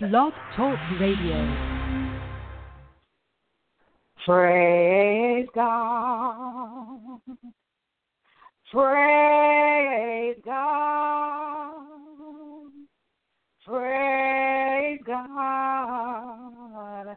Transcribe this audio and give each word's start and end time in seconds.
Blog 0.00 0.32
Talk 0.54 0.78
Radio. 1.00 1.34
Praise 4.24 5.48
God. 5.52 7.20
Praise 8.70 10.36
God. 10.44 11.82
Praise 13.66 15.00
God. 15.04 17.16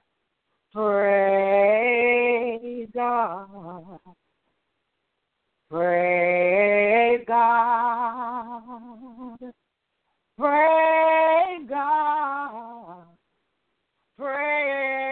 Praise 0.74 2.90
God. 2.96 4.00
Praise 5.70 7.24
God. 7.28 9.38
Praise 10.36 11.70
God 11.70 12.71
prayer. 14.22 15.11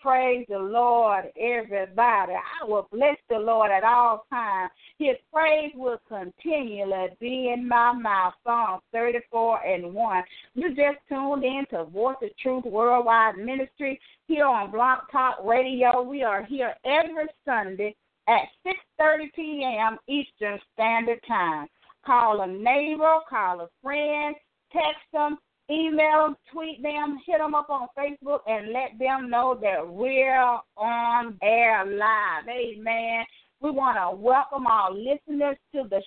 Praise 0.00 0.46
the 0.48 0.58
Lord, 0.58 1.24
everybody. 1.36 2.32
I 2.32 2.64
will 2.64 2.86
bless 2.92 3.16
the 3.28 3.38
Lord 3.38 3.72
at 3.72 3.82
all 3.82 4.24
times. 4.30 4.70
His 4.96 5.16
praise 5.32 5.72
will 5.74 5.98
continually 6.08 7.08
be 7.18 7.52
in 7.52 7.66
my 7.66 7.92
mouth. 7.92 8.34
Psalm 8.44 8.78
34 8.92 9.66
and 9.66 9.92
1. 9.92 10.24
You 10.54 10.68
just 10.68 10.98
tuned 11.08 11.42
in 11.42 11.64
to 11.70 11.84
Voice 11.86 12.16
of 12.22 12.30
Truth 12.36 12.64
Worldwide 12.66 13.38
Ministry 13.38 13.98
here 14.28 14.46
on 14.46 14.70
Blog 14.70 15.00
Talk 15.10 15.38
Radio. 15.44 16.02
We 16.02 16.22
are 16.22 16.44
here 16.44 16.74
every 16.84 17.26
Sunday 17.44 17.96
at 18.28 18.42
6.30 18.64 19.32
p.m. 19.34 19.98
Eastern 20.06 20.60
Standard 20.74 21.20
Time. 21.26 21.66
Call 22.06 22.42
a 22.42 22.46
neighbor, 22.46 23.16
call 23.28 23.62
a 23.62 23.68
friend, 23.82 24.36
text 24.72 25.00
them, 25.12 25.38
email 25.70 26.34
tweet 26.52 26.82
them, 26.82 27.18
hit 27.26 27.38
them 27.38 27.54
up 27.54 27.70
on 27.70 27.88
Facebook, 27.96 28.40
and 28.46 28.72
let 28.72 28.98
them 28.98 29.30
know 29.30 29.58
that 29.60 29.86
we're 29.86 30.58
on 30.76 31.38
air 31.42 31.84
live. 31.84 32.48
Amen. 32.48 33.24
We 33.60 33.70
want 33.70 33.96
to 33.96 34.16
welcome 34.16 34.66
our 34.66 34.92
listeners 34.92 35.56
to 35.74 35.84
the 35.88 36.00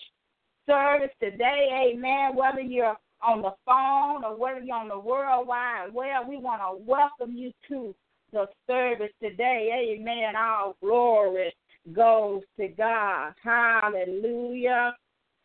service 0.66 1.14
today. 1.22 1.92
Amen. 1.94 2.36
Whether 2.36 2.62
you're 2.62 2.98
on 3.22 3.42
the 3.42 3.54
phone 3.66 4.24
or 4.24 4.38
whether 4.38 4.62
you're 4.62 4.78
on 4.78 4.88
the 4.88 5.00
worldwide 5.00 5.94
web, 5.94 6.28
we 6.28 6.38
want 6.38 6.62
to 6.62 6.84
welcome 6.84 7.36
you 7.36 7.52
to 7.68 7.94
the 8.32 8.48
service 8.68 9.12
today. 9.22 9.96
Amen. 10.00 10.36
All 10.36 10.76
glory 10.82 11.54
goes 11.94 12.42
to 12.58 12.68
God. 12.70 13.34
Hallelujah. 13.44 14.96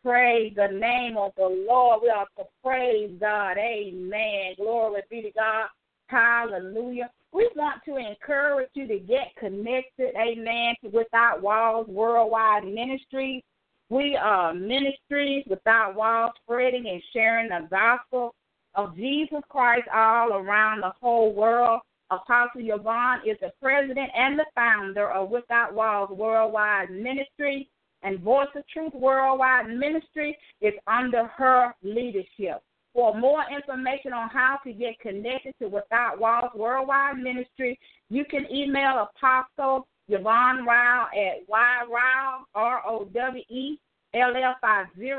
Praise 0.07 0.53
the 0.55 0.69
name 0.69 1.17
of 1.17 1.33
the 1.35 1.65
Lord. 1.67 1.99
We 2.01 2.09
are 2.09 2.25
to 2.37 2.45
praise 2.63 3.11
God. 3.19 3.57
Amen. 3.57 4.53
Glory 4.55 5.01
be 5.09 5.21
to 5.23 5.31
God. 5.31 5.67
Hallelujah. 6.05 7.09
We 7.33 7.49
want 7.57 7.81
to 7.83 7.97
encourage 7.97 8.69
you 8.73 8.87
to 8.87 8.99
get 8.99 9.35
connected, 9.37 10.15
amen, 10.15 10.75
to 10.81 10.89
Without 10.91 11.41
Walls 11.41 11.89
Worldwide 11.89 12.63
Ministries. 12.63 13.43
We 13.89 14.15
are 14.15 14.53
ministries 14.53 15.43
without 15.49 15.95
walls, 15.95 16.31
spreading 16.41 16.87
and 16.87 17.03
sharing 17.11 17.49
the 17.49 17.67
gospel 17.69 18.33
of 18.75 18.95
Jesus 18.95 19.41
Christ 19.49 19.89
all 19.93 20.31
around 20.35 20.83
the 20.83 20.93
whole 21.01 21.33
world. 21.33 21.81
Apostle 22.11 22.61
Yvonne 22.61 23.19
is 23.27 23.35
the 23.41 23.51
president 23.61 24.09
and 24.15 24.39
the 24.39 24.45
founder 24.55 25.11
of 25.11 25.29
Without 25.29 25.73
Walls 25.73 26.11
Worldwide 26.11 26.91
Ministry, 26.91 27.67
and 28.07 28.19
Voice 28.21 28.47
of 28.55 28.65
Truth 28.69 28.93
Worldwide 28.93 29.67
Ministry 29.67 30.37
is 30.61 30.73
under 30.87 31.25
her 31.25 31.75
leadership. 31.83 32.61
For 32.93 33.13
more 33.13 33.43
information 33.53 34.13
on 34.13 34.29
how 34.29 34.59
to 34.63 34.71
get 34.71 34.97
connected 35.01 35.53
to 35.59 35.67
Without 35.67 36.17
Walls 36.17 36.51
Worldwide 36.55 37.17
Ministry, 37.17 37.77
you 38.09 38.23
can 38.23 38.49
email 38.49 39.09
Apostle 39.13 39.85
Yvonne 40.07 40.65
Rowell 40.65 41.07
at 41.13 41.45
yrowell, 41.49 42.45
R-O-W-E-L-L 42.55 44.55
50 44.95 45.13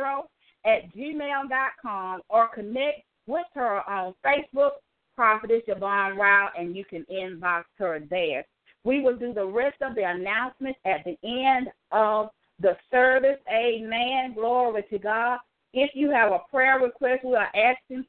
at 0.65 0.91
gmail.com 0.95 2.23
or 2.31 2.49
connect 2.49 3.03
with 3.27 3.47
her 3.55 3.87
on 3.89 4.15
Facebook, 4.25 4.71
Prophetess 5.15 5.63
Yvonne 5.69 6.17
Rowell, 6.17 6.49
and 6.59 6.75
you 6.75 6.87
can 6.87 7.05
inbox 7.13 7.65
her 7.77 8.01
there. 8.09 8.47
We 8.85 9.01
will 9.01 9.19
do 9.19 9.35
the 9.35 9.45
rest 9.45 9.77
of 9.83 9.95
the 9.95 10.05
announcements 10.05 10.79
at 10.87 11.05
the 11.05 11.19
end 11.23 11.69
of 11.93 12.31
the 12.61 12.77
service. 12.91 13.39
Amen. 13.51 14.35
Glory 14.35 14.85
to 14.91 14.99
God. 14.99 15.39
If 15.73 15.91
you 15.95 16.11
have 16.11 16.33
a 16.33 16.41
prayer 16.51 16.79
request, 16.81 17.25
we 17.25 17.35
are 17.35 17.51
asking 17.55 18.05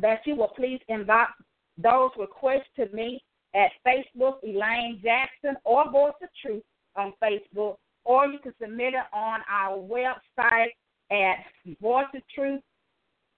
that 0.00 0.20
you 0.26 0.36
will 0.36 0.48
please 0.48 0.80
invite 0.88 1.28
those 1.76 2.10
requests 2.18 2.68
to 2.76 2.88
me 2.94 3.22
at 3.54 3.70
Facebook, 3.86 4.42
Elaine 4.42 5.00
Jackson, 5.02 5.56
or 5.64 5.90
Voice 5.90 6.12
of 6.22 6.28
Truth 6.42 6.62
on 6.96 7.12
Facebook, 7.22 7.76
or 8.04 8.26
you 8.26 8.38
can 8.38 8.52
submit 8.60 8.94
it 8.94 9.06
on 9.12 9.40
our 9.50 9.78
website 9.78 10.68
at 11.10 11.44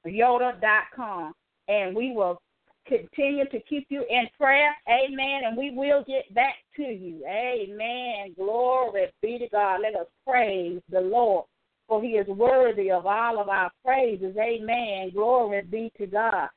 voiceoftruthyoda.com. 0.05 1.33
And 1.69 1.95
we 1.95 2.11
will 2.13 2.43
continue 2.87 3.49
to 3.49 3.61
keep 3.61 3.87
you 3.89 4.05
in 4.09 4.29
prayer. 4.39 4.75
Amen. 4.89 5.43
And 5.47 5.57
we 5.57 5.71
will 5.71 6.05
get 6.07 6.33
back 6.35 6.55
to 6.77 6.83
you. 6.83 7.25
Amen. 7.27 8.35
Glory 8.37 9.09
be 9.23 9.39
to 9.39 9.49
God. 9.49 9.81
Let 9.83 9.95
us 9.95 10.07
praise 10.27 10.81
the 10.91 11.01
Lord, 11.01 11.47
for 11.89 12.03
he 12.03 12.11
is 12.11 12.27
worthy 12.27 12.91
of 12.91 13.07
all 13.07 13.41
of 13.41 13.49
our 13.49 13.71
praises. 13.85 14.37
Amen. 14.37 15.11
Glory 15.15 15.63
be 15.63 15.93
to 15.99 16.07
God. 16.07 16.49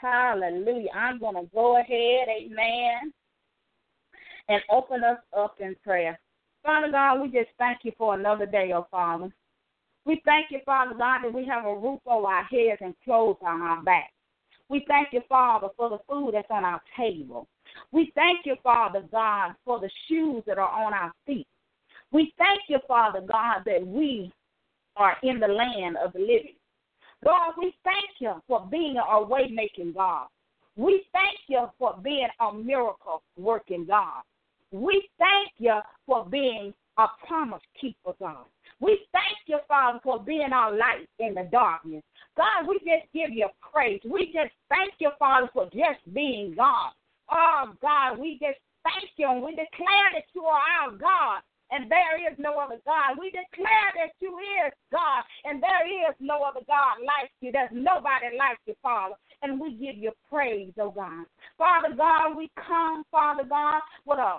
Hallelujah. 0.00 0.88
I'm 0.94 1.18
going 1.18 1.34
to 1.34 1.50
go 1.54 1.78
ahead. 1.78 2.28
Amen. 2.28 3.12
And 4.48 4.62
open 4.70 5.04
us 5.04 5.18
up 5.36 5.56
in 5.60 5.76
prayer. 5.84 6.18
Father 6.62 6.90
God, 6.90 7.20
we 7.20 7.28
just 7.28 7.50
thank 7.58 7.78
you 7.82 7.92
for 7.98 8.14
another 8.14 8.46
day, 8.46 8.72
oh 8.74 8.86
Father. 8.90 9.30
We 10.04 10.20
thank 10.24 10.46
you, 10.50 10.60
Father 10.64 10.94
God, 10.94 11.20
that 11.22 11.32
we 11.32 11.44
have 11.46 11.64
a 11.64 11.74
roof 11.74 12.00
over 12.06 12.26
our 12.26 12.44
heads 12.44 12.80
and 12.80 12.94
clothes 13.04 13.36
on 13.42 13.62
our 13.62 13.82
backs. 13.82 14.11
We 14.72 14.86
thank 14.88 15.08
you, 15.12 15.20
Father, 15.28 15.68
for 15.76 15.90
the 15.90 15.98
food 16.08 16.30
that's 16.32 16.50
on 16.50 16.64
our 16.64 16.80
table. 16.96 17.46
We 17.92 18.10
thank 18.14 18.46
you, 18.46 18.56
Father 18.62 19.04
God, 19.12 19.52
for 19.66 19.78
the 19.78 19.90
shoes 20.08 20.42
that 20.46 20.56
are 20.56 20.86
on 20.86 20.94
our 20.94 21.12
feet. 21.26 21.46
We 22.10 22.32
thank 22.38 22.60
you, 22.68 22.78
Father 22.88 23.20
God, 23.20 23.64
that 23.66 23.86
we 23.86 24.32
are 24.96 25.18
in 25.22 25.40
the 25.40 25.46
land 25.46 25.98
of 26.02 26.14
the 26.14 26.20
living. 26.20 26.56
God, 27.22 27.52
we 27.58 27.74
thank 27.84 28.18
you 28.18 28.32
for 28.48 28.66
being 28.70 28.96
a 28.96 29.22
way 29.22 29.50
making 29.52 29.92
God. 29.92 30.28
We 30.76 31.04
thank 31.12 31.38
you 31.48 31.66
for 31.78 31.94
being 32.02 32.28
a 32.40 32.54
miracle 32.54 33.22
working 33.36 33.84
God. 33.84 34.22
We 34.70 35.06
thank 35.18 35.50
you 35.58 35.80
for 36.06 36.24
being 36.24 36.72
a 36.96 37.06
promise 37.26 37.60
keeper, 37.78 38.12
God. 38.18 38.46
We 38.82 38.98
thank 39.12 39.38
you, 39.46 39.58
Father, 39.68 40.00
for 40.02 40.18
being 40.18 40.52
our 40.52 40.76
light 40.76 41.06
in 41.20 41.34
the 41.34 41.48
darkness. 41.52 42.02
God, 42.36 42.66
we 42.66 42.78
just 42.78 43.06
give 43.14 43.30
you 43.30 43.46
praise. 43.72 44.00
We 44.04 44.26
just 44.34 44.52
thank 44.68 44.94
you, 44.98 45.10
Father, 45.20 45.48
for 45.52 45.66
just 45.66 46.02
being 46.12 46.54
God. 46.56 46.90
Oh, 47.30 47.72
God, 47.80 48.18
we 48.18 48.40
just 48.42 48.58
thank 48.82 49.08
you 49.16 49.30
and 49.30 49.40
we 49.40 49.52
declare 49.52 50.10
that 50.14 50.26
you 50.34 50.42
are 50.42 50.60
our 50.80 50.90
God 50.90 51.42
and 51.72 51.90
there 51.90 52.20
is 52.30 52.36
no 52.38 52.58
other 52.58 52.76
God. 52.84 53.16
We 53.18 53.30
declare 53.30 53.90
that 53.96 54.12
you 54.20 54.36
is 54.66 54.72
God, 54.92 55.24
and 55.44 55.62
there 55.62 56.10
is 56.10 56.14
no 56.20 56.42
other 56.42 56.60
God 56.66 57.00
like 57.00 57.30
you. 57.40 57.50
There's 57.50 57.72
nobody 57.72 58.36
like 58.36 58.58
you, 58.66 58.74
Father. 58.82 59.14
And 59.40 59.58
we 59.58 59.72
give 59.72 59.96
you 59.96 60.12
praise, 60.28 60.72
oh 60.78 60.90
God. 60.90 61.24
Father 61.56 61.96
God, 61.96 62.36
we 62.36 62.50
come, 62.56 63.04
Father 63.10 63.44
God, 63.48 63.80
with 64.04 64.18
a 64.18 64.38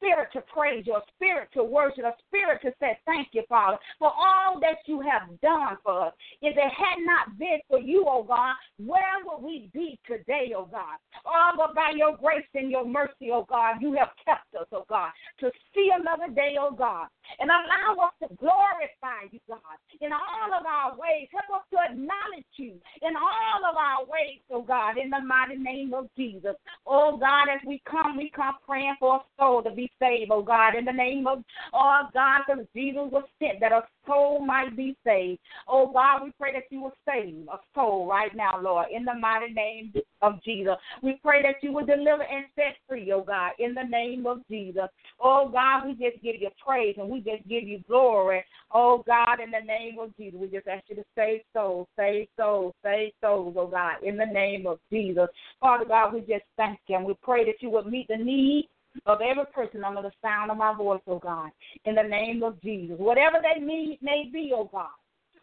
spirit 0.00 0.28
to 0.32 0.40
praise 0.40 0.84
you, 0.86 0.94
a 0.94 1.02
spirit 1.14 1.48
to 1.52 1.62
worship, 1.62 2.04
a 2.04 2.14
spirit 2.26 2.60
to 2.62 2.72
say 2.80 2.98
thank 3.04 3.28
you, 3.32 3.42
Father, 3.48 3.76
for 3.98 4.08
all 4.08 4.58
that 4.60 4.78
you 4.86 5.00
have 5.00 5.28
done 5.40 5.76
for 5.84 6.08
us. 6.08 6.14
If 6.40 6.56
it 6.56 6.72
had 6.72 7.04
not 7.04 7.38
been 7.38 7.60
for 7.68 7.78
you, 7.78 8.06
oh 8.08 8.22
God, 8.22 8.54
where 8.78 9.20
would 9.24 9.44
we 9.44 9.70
be 9.74 9.98
today, 10.06 10.52
oh 10.56 10.68
God? 10.70 10.96
All 11.24 11.52
but 11.56 11.74
by 11.74 11.92
your 11.94 12.16
grace 12.16 12.48
and 12.54 12.70
your 12.70 12.86
mercy, 12.86 13.30
oh 13.32 13.46
God, 13.48 13.76
you 13.80 13.92
have 13.92 14.08
kept 14.24 14.54
us, 14.58 14.66
oh 14.72 14.86
God, 14.88 15.10
to 15.40 15.50
see 15.74 15.90
another 15.94 16.32
day, 16.32 16.56
oh 16.58 16.74
God. 16.74 17.08
And 17.38 17.50
allow 17.50 18.06
us 18.06 18.14
to 18.22 18.34
glorify 18.36 19.28
you, 19.30 19.40
God, 19.48 19.76
in 20.00 20.10
all 20.12 20.58
of 20.58 20.66
our 20.66 20.92
ways. 20.96 21.28
Help 21.30 21.60
us 21.60 21.66
to 21.70 21.78
acknowledge 21.92 22.48
you 22.56 22.74
in 23.02 23.14
all 23.16 23.70
of 23.70 23.76
our 23.76 24.04
ways, 24.06 24.40
oh 24.50 24.62
God, 24.62 24.96
in 24.96 25.10
the 25.10 25.20
mighty 25.20 25.56
name 25.56 25.92
of 25.92 26.08
Jesus. 26.16 26.56
Oh 26.86 27.18
God, 27.18 27.52
as 27.52 27.60
we 27.66 27.82
come, 27.88 28.16
we 28.16 28.30
come 28.34 28.54
praying 28.66 28.96
for 28.98 29.16
a 29.16 29.20
soul 29.38 29.62
to 29.62 29.70
be 29.70 29.89
saved, 29.98 30.30
oh 30.32 30.42
God, 30.42 30.74
in 30.74 30.84
the 30.84 30.92
name 30.92 31.26
of, 31.26 31.42
oh 31.72 32.02
God, 32.12 32.42
because 32.46 32.64
Jesus 32.74 33.08
was 33.10 33.24
sent 33.38 33.60
that 33.60 33.72
a 33.72 33.82
soul 34.06 34.44
might 34.44 34.76
be 34.76 34.96
saved. 35.04 35.40
Oh 35.68 35.90
God, 35.92 36.24
we 36.24 36.32
pray 36.38 36.52
that 36.52 36.64
you 36.70 36.82
will 36.82 36.94
save 37.06 37.46
a 37.52 37.58
soul 37.74 38.06
right 38.06 38.34
now, 38.34 38.60
Lord, 38.60 38.86
in 38.94 39.04
the 39.04 39.14
mighty 39.14 39.52
name 39.52 39.92
of 40.22 40.42
Jesus. 40.42 40.74
We 41.02 41.18
pray 41.22 41.42
that 41.42 41.62
you 41.62 41.72
will 41.72 41.86
deliver 41.86 42.22
and 42.22 42.46
set 42.54 42.76
free, 42.88 43.10
oh 43.12 43.22
God, 43.22 43.52
in 43.58 43.74
the 43.74 43.84
name 43.84 44.26
of 44.26 44.38
Jesus. 44.48 44.88
Oh 45.20 45.48
God, 45.52 45.86
we 45.86 45.92
just 45.92 46.22
give 46.22 46.36
you 46.40 46.50
praise 46.64 46.96
and 46.98 47.08
we 47.08 47.20
just 47.20 47.46
give 47.48 47.64
you 47.64 47.82
glory. 47.86 48.44
Oh 48.72 49.02
God, 49.06 49.40
in 49.40 49.50
the 49.50 49.64
name 49.66 49.98
of 49.98 50.16
Jesus, 50.16 50.38
we 50.40 50.48
just 50.48 50.68
ask 50.68 50.84
you 50.88 50.96
to 50.96 51.04
save 51.16 51.40
souls, 51.54 51.86
save 51.96 52.28
souls, 52.38 52.74
save 52.82 53.12
souls, 53.20 53.54
oh 53.58 53.66
God, 53.66 54.02
in 54.02 54.16
the 54.16 54.26
name 54.26 54.66
of 54.66 54.78
Jesus. 54.90 55.28
Father 55.60 55.84
God, 55.84 56.14
we 56.14 56.20
just 56.20 56.44
thank 56.56 56.78
you 56.86 56.96
and 56.96 57.04
we 57.04 57.14
pray 57.22 57.44
that 57.44 57.60
you 57.60 57.70
would 57.70 57.86
meet 57.86 58.08
the 58.08 58.16
need 58.16 58.68
of 59.06 59.20
every 59.20 59.46
person 59.54 59.84
under 59.84 60.02
the 60.02 60.12
sound 60.22 60.50
of 60.50 60.56
my 60.56 60.74
voice, 60.74 61.00
oh 61.06 61.18
God, 61.18 61.50
in 61.84 61.94
the 61.94 62.02
name 62.02 62.42
of 62.42 62.60
Jesus. 62.62 62.96
Whatever 62.98 63.38
they 63.42 63.64
need 63.64 63.98
may 64.02 64.28
be, 64.32 64.52
oh 64.54 64.68
God. 64.70 64.90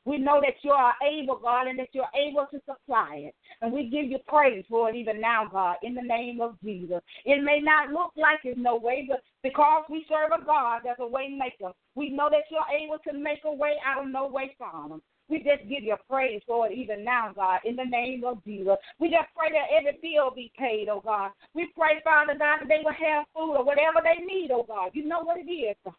We 0.07 0.17
know 0.17 0.39
that 0.39 0.55
you 0.61 0.71
are 0.71 0.93
able, 1.05 1.35
God, 1.35 1.67
and 1.67 1.77
that 1.79 1.89
you're 1.91 2.05
able 2.15 2.47
to 2.51 2.61
supply 2.65 3.27
it. 3.27 3.35
And 3.61 3.73
we 3.73 3.89
give 3.89 4.05
you 4.05 4.19
praise 4.25 4.63
for 4.69 4.89
it 4.89 4.95
even 4.95 5.19
now, 5.19 5.49
God, 5.51 5.75
in 5.83 5.95
the 5.95 6.01
name 6.01 6.39
of 6.39 6.55
Jesus. 6.63 7.01
It 7.25 7.43
may 7.43 7.59
not 7.59 7.89
look 7.89 8.13
like 8.15 8.39
it's 8.45 8.57
no 8.57 8.77
way, 8.77 9.05
but 9.09 9.21
because 9.43 9.83
we 9.89 10.05
serve 10.07 10.31
a 10.31 10.45
God 10.45 10.83
that's 10.85 11.01
a 11.01 11.05
way 11.05 11.27
maker, 11.27 11.73
we 11.95 12.09
know 12.09 12.29
that 12.29 12.45
you're 12.49 12.61
able 12.81 12.99
to 12.99 13.19
make 13.19 13.39
a 13.43 13.51
way 13.51 13.73
out 13.85 14.01
of 14.01 14.09
no 14.09 14.27
way 14.27 14.55
for 14.57 14.71
them. 14.87 15.01
We 15.29 15.39
just 15.39 15.67
give 15.67 15.83
you 15.83 15.95
praise 16.09 16.41
it 16.47 16.71
even 16.73 17.03
now, 17.03 17.31
God, 17.35 17.59
in 17.65 17.75
the 17.75 17.83
name 17.83 18.23
of 18.23 18.43
Jesus. 18.45 18.75
We 18.99 19.09
just 19.09 19.27
pray 19.35 19.49
that 19.51 19.75
every 19.77 19.99
bill 20.01 20.31
be 20.33 20.51
paid, 20.57 20.87
oh 20.89 21.01
God. 21.03 21.31
We 21.53 21.67
pray, 21.77 22.01
Father 22.03 22.33
God, 22.33 22.59
that 22.61 22.67
they 22.67 22.81
will 22.83 22.93
have 22.93 23.25
food 23.33 23.55
or 23.55 23.65
whatever 23.65 23.99
they 24.03 24.23
need, 24.23 24.51
oh 24.51 24.65
God. 24.67 24.91
You 24.93 25.05
know 25.05 25.21
what 25.21 25.37
it 25.37 25.51
is, 25.51 25.75
God. 25.83 25.95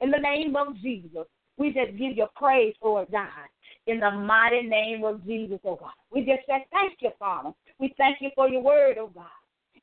In 0.00 0.10
the 0.10 0.18
name 0.18 0.56
of 0.56 0.76
Jesus. 0.82 1.26
We 1.58 1.68
just 1.72 1.92
give 1.92 2.16
you 2.16 2.26
praise 2.36 2.74
it, 2.82 3.10
God. 3.10 3.28
In 3.86 4.00
the 4.00 4.10
mighty 4.10 4.62
name 4.62 5.04
of 5.04 5.24
Jesus, 5.24 5.58
oh 5.64 5.76
God. 5.76 5.96
We 6.10 6.20
just 6.20 6.46
say 6.46 6.66
thank 6.70 6.98
you, 7.00 7.10
Father. 7.18 7.52
We 7.78 7.94
thank 7.96 8.18
you 8.20 8.30
for 8.34 8.48
your 8.48 8.62
word, 8.62 8.98
oh 8.98 9.10
God. 9.14 9.24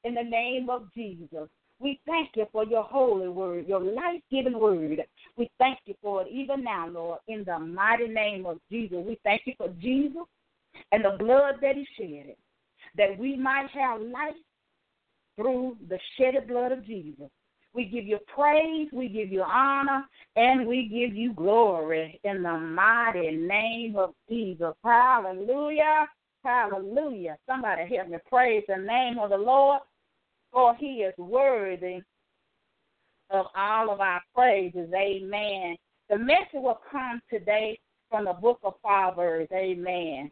In 0.04 0.14
the 0.14 0.24
name 0.24 0.70
of 0.70 0.94
Jesus. 0.94 1.50
We 1.80 2.00
thank 2.06 2.30
you 2.36 2.46
for 2.52 2.66
your 2.66 2.84
holy 2.84 3.28
word, 3.28 3.68
your 3.68 3.82
life 3.82 4.22
giving 4.32 4.58
word. 4.58 5.04
We 5.38 5.50
thank 5.60 5.80
you 5.86 5.96
for 6.02 6.22
it 6.22 6.28
even 6.32 6.64
now, 6.64 6.88
Lord, 6.88 7.20
in 7.28 7.44
the 7.44 7.60
mighty 7.60 8.08
name 8.08 8.46
of 8.46 8.60
Jesus. 8.72 9.04
We 9.06 9.20
thank 9.24 9.42
you 9.46 9.54
for 9.58 9.70
Jesus 9.80 10.24
and 10.92 11.04
the 11.04 11.18
blood 11.20 11.56
that 11.62 11.76
he 11.76 11.86
shed, 11.98 12.36
that 12.98 13.18
we 13.18 13.36
might 13.36 13.70
have 13.74 14.02
life 14.02 14.36
through 15.36 15.78
the 15.90 16.00
shedded 16.18 16.48
blood 16.48 16.72
of 16.72 16.86
Jesus. 16.86 17.30
We 17.74 17.86
give 17.86 18.06
you 18.06 18.20
praise, 18.34 18.88
we 18.94 19.10
give 19.10 19.32
you 19.32 19.42
honor, 19.42 20.06
and 20.36 20.68
we 20.68 20.84
give 20.84 21.16
you 21.18 21.34
glory 21.34 22.20
in 22.24 22.44
the 22.44 22.58
mighty 22.58 23.32
name 23.32 23.96
of 23.96 24.14
Jesus. 24.30 24.74
Hallelujah. 24.84 26.08
Hallelujah. 26.44 27.38
Somebody 27.48 27.96
help 27.96 28.10
me 28.10 28.18
praise 28.30 28.64
the 28.68 28.78
name 28.78 29.18
of 29.18 29.32
the 29.32 29.38
Lord, 29.38 29.82
for 30.54 30.76
he 30.76 31.04
is 31.04 31.14
worthy 31.18 32.00
of 33.32 33.48
all 33.56 33.92
of 33.92 34.00
our 34.00 34.22
praises. 34.36 34.90
Amen. 34.94 35.76
The 36.10 36.18
message 36.18 36.54
will 36.54 36.80
come 36.92 37.22
today 37.30 37.80
from 38.10 38.26
the 38.26 38.34
book 38.34 38.60
of 38.64 38.80
Proverbs. 38.82 39.52
Amen. 39.52 40.32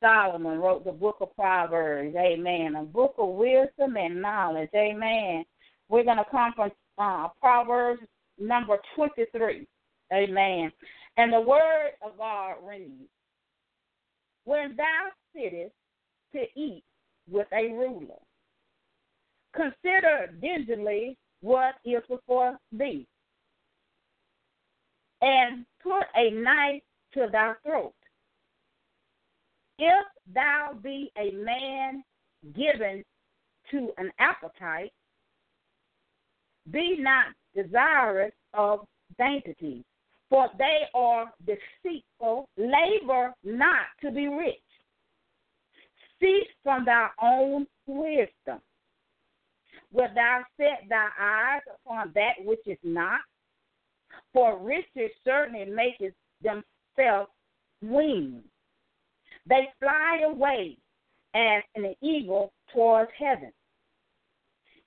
Solomon 0.00 0.60
wrote 0.60 0.84
the 0.84 0.92
book 0.92 1.16
of 1.20 1.34
Proverbs. 1.34 2.14
Amen. 2.16 2.76
A 2.76 2.84
book 2.84 3.14
of 3.18 3.30
wisdom 3.30 3.96
and 3.96 4.22
knowledge. 4.22 4.70
Amen. 4.76 5.44
We're 5.88 6.04
going 6.04 6.18
to 6.18 6.24
come 6.30 6.52
from 6.54 6.70
uh, 6.98 7.28
Proverbs 7.40 8.02
number 8.38 8.76
23. 8.94 9.66
Amen. 10.12 10.72
And 11.16 11.32
the 11.32 11.40
word 11.40 11.90
of 12.06 12.16
God 12.16 12.54
reads 12.64 13.10
When 14.44 14.76
thou 14.76 15.08
sittest 15.34 15.74
to 16.32 16.42
eat 16.54 16.84
with 17.28 17.48
a 17.52 17.72
ruler, 17.72 18.20
consider 19.54 20.32
diligently 20.40 21.16
what 21.40 21.74
is 21.84 22.02
before 22.08 22.58
thee, 22.72 23.06
and 25.20 25.64
put 25.82 26.04
a 26.16 26.30
knife 26.30 26.82
to 27.14 27.28
thy 27.30 27.54
throat. 27.64 27.94
If 29.78 30.06
thou 30.34 30.76
be 30.82 31.10
a 31.16 31.30
man 31.32 32.02
given 32.56 33.04
to 33.70 33.90
an 33.98 34.10
appetite, 34.18 34.92
be 36.70 36.96
not 36.98 37.26
desirous 37.54 38.32
of 38.54 38.80
dainties, 39.18 39.84
for 40.28 40.48
they 40.58 40.80
are 40.94 41.32
deceitful. 41.46 42.48
Labor 42.56 43.32
not 43.44 43.86
to 44.02 44.10
be 44.10 44.28
rich. 44.28 44.56
Cease 46.20 46.48
from 46.62 46.84
thy 46.84 47.08
own 47.22 47.66
wisdom. 47.86 48.60
Wilt 49.92 50.14
thou 50.14 50.44
set 50.56 50.88
thy 50.88 51.08
eyes 51.18 51.62
upon 51.74 52.12
that 52.14 52.34
which 52.44 52.66
is 52.66 52.78
not? 52.82 53.20
For 54.32 54.58
riches 54.58 55.10
certainly 55.24 55.64
make 55.64 55.98
themselves 56.42 57.30
wings. 57.82 58.44
They 59.46 59.68
fly 59.80 60.20
away 60.24 60.76
as 61.34 61.62
an 61.74 61.94
eagle 62.02 62.52
towards 62.72 63.10
heaven. 63.18 63.52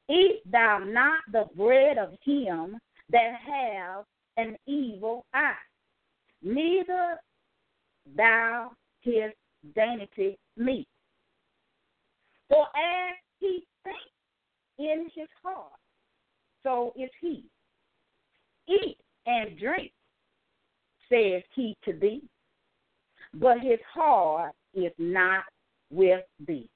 Eat 0.09 0.41
thou 0.45 0.79
not 0.79 1.21
the 1.31 1.45
bread 1.55 1.97
of 1.97 2.15
him 2.23 2.77
that 3.09 3.35
have 3.35 4.05
an 4.37 4.57
evil 4.65 5.25
eye, 5.33 5.55
neither 6.41 7.19
thou 8.15 8.71
his 9.01 9.31
dainty 9.75 10.37
meat. 10.57 10.87
For 12.49 12.67
as 12.75 13.15
he 13.39 13.65
thinks 13.83 13.99
in 14.89 15.09
his 15.13 15.27
heart, 15.43 15.71
so 16.63 16.93
is 16.95 17.09
he. 17.19 17.45
Eat 18.67 18.97
and 19.25 19.57
drink, 19.59 19.91
says 21.09 21.43
he 21.55 21.75
to 21.83 21.93
thee, 21.93 22.23
but 23.33 23.59
his 23.59 23.79
heart 23.93 24.53
is 24.73 24.91
not 24.97 25.43
with 25.89 26.23
thee. 26.47 26.69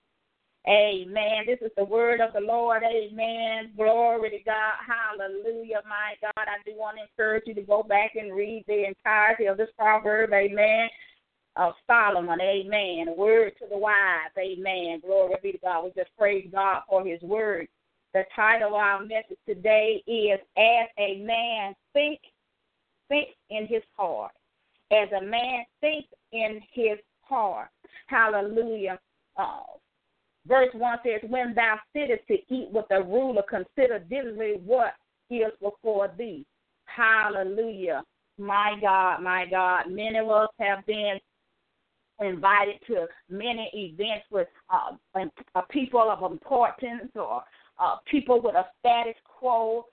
Amen. 0.67 1.45
This 1.45 1.59
is 1.61 1.71
the 1.77 1.85
word 1.85 2.21
of 2.21 2.33
the 2.33 2.39
Lord. 2.39 2.81
Amen. 2.83 3.71
Glory 3.77 4.31
to 4.31 4.39
God. 4.43 4.73
Hallelujah. 4.87 5.81
My 5.87 6.15
God, 6.21 6.47
I 6.47 6.57
do 6.65 6.75
want 6.75 6.97
to 6.97 7.03
encourage 7.03 7.43
you 7.45 7.53
to 7.53 7.61
go 7.61 7.83
back 7.83 8.15
and 8.15 8.35
read 8.35 8.65
the 8.67 8.85
entirety 8.87 9.45
of 9.45 9.57
this 9.57 9.69
proverb. 9.77 10.33
Amen. 10.33 10.89
Of 11.55 11.73
Solomon. 11.85 12.41
Amen. 12.41 13.15
Word 13.15 13.53
to 13.59 13.65
the 13.69 13.77
wise. 13.77 14.33
Amen. 14.39 15.01
Glory 15.05 15.35
be 15.43 15.51
to 15.51 15.59
God. 15.59 15.83
We 15.83 15.91
just 15.95 16.09
praise 16.17 16.49
God 16.51 16.81
for 16.89 17.05
his 17.05 17.21
word. 17.21 17.67
The 18.15 18.23
title 18.33 18.69
of 18.69 18.73
our 18.75 19.01
message 19.01 19.37
today 19.45 20.01
is 20.07 20.39
As 20.55 20.87
a 20.97 21.17
Man 21.17 21.75
Think, 21.91 22.21
Think 23.09 23.27
in 23.49 23.67
His 23.67 23.81
Heart. 23.97 24.31
As 24.89 25.09
a 25.11 25.21
man 25.21 25.65
thinks 25.81 26.07
in 26.31 26.61
his 26.71 26.97
heart. 27.23 27.67
Hallelujah. 28.07 28.99
Uh, 29.35 29.63
verse 30.47 30.69
1 30.73 30.99
says, 31.03 31.29
When 31.29 31.53
thou 31.55 31.77
sittest 31.91 32.25
to 32.29 32.35
eat 32.35 32.69
with 32.71 32.85
a 32.91 33.03
ruler, 33.03 33.43
consider 33.49 33.99
diligently 33.99 34.61
what 34.63 34.93
is 35.29 35.51
before 35.61 36.09
thee. 36.17 36.45
Hallelujah. 36.85 38.01
My 38.37 38.77
God, 38.79 39.23
my 39.23 39.45
God. 39.51 39.89
Many 39.89 40.19
of 40.19 40.29
us 40.29 40.47
have 40.61 40.85
been 40.85 41.19
invited 42.21 42.75
to 42.87 43.07
many 43.29 43.69
events 43.73 44.25
with 44.31 44.47
uh, 44.69 44.95
uh, 45.55 45.61
people 45.69 46.09
of 46.09 46.31
importance 46.31 47.11
or 47.13 47.43
uh, 47.79 47.97
people 48.09 48.41
with 48.41 48.55
a 48.55 48.65
status 48.79 49.15
quo, 49.25 49.85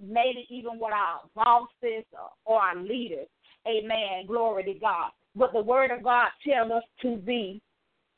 maybe 0.00 0.46
even 0.50 0.78
with 0.78 0.92
our 0.92 1.20
bosses 1.34 2.04
or 2.44 2.60
our 2.60 2.76
leaders. 2.76 3.26
Amen. 3.66 4.26
Glory 4.26 4.64
to 4.64 4.74
God. 4.74 5.10
But 5.36 5.52
the 5.52 5.62
word 5.62 5.90
of 5.90 6.02
God 6.02 6.28
tells 6.46 6.70
us 6.70 6.82
to 7.02 7.16
be, 7.16 7.60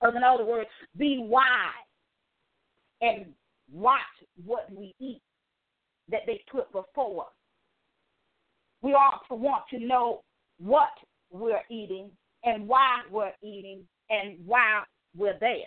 or 0.00 0.14
in 0.14 0.22
other 0.22 0.44
words, 0.44 0.68
be 0.96 1.18
wise 1.20 1.44
and 3.00 3.26
watch 3.72 4.00
what 4.44 4.70
we 4.70 4.94
eat. 5.00 5.22
that 6.08 6.20
they 6.26 6.42
put 6.50 6.70
before 6.72 7.22
us. 7.22 7.32
We 8.82 8.94
also 8.94 9.40
want 9.40 9.64
to 9.70 9.78
know 9.78 10.22
what 10.58 10.90
we're 11.30 11.62
eating 11.70 12.10
and 12.44 12.68
why 12.68 13.00
we're 13.10 13.32
eating 13.42 13.80
and 14.10 14.38
why 14.46 14.82
we're 15.16 15.38
there. 15.40 15.66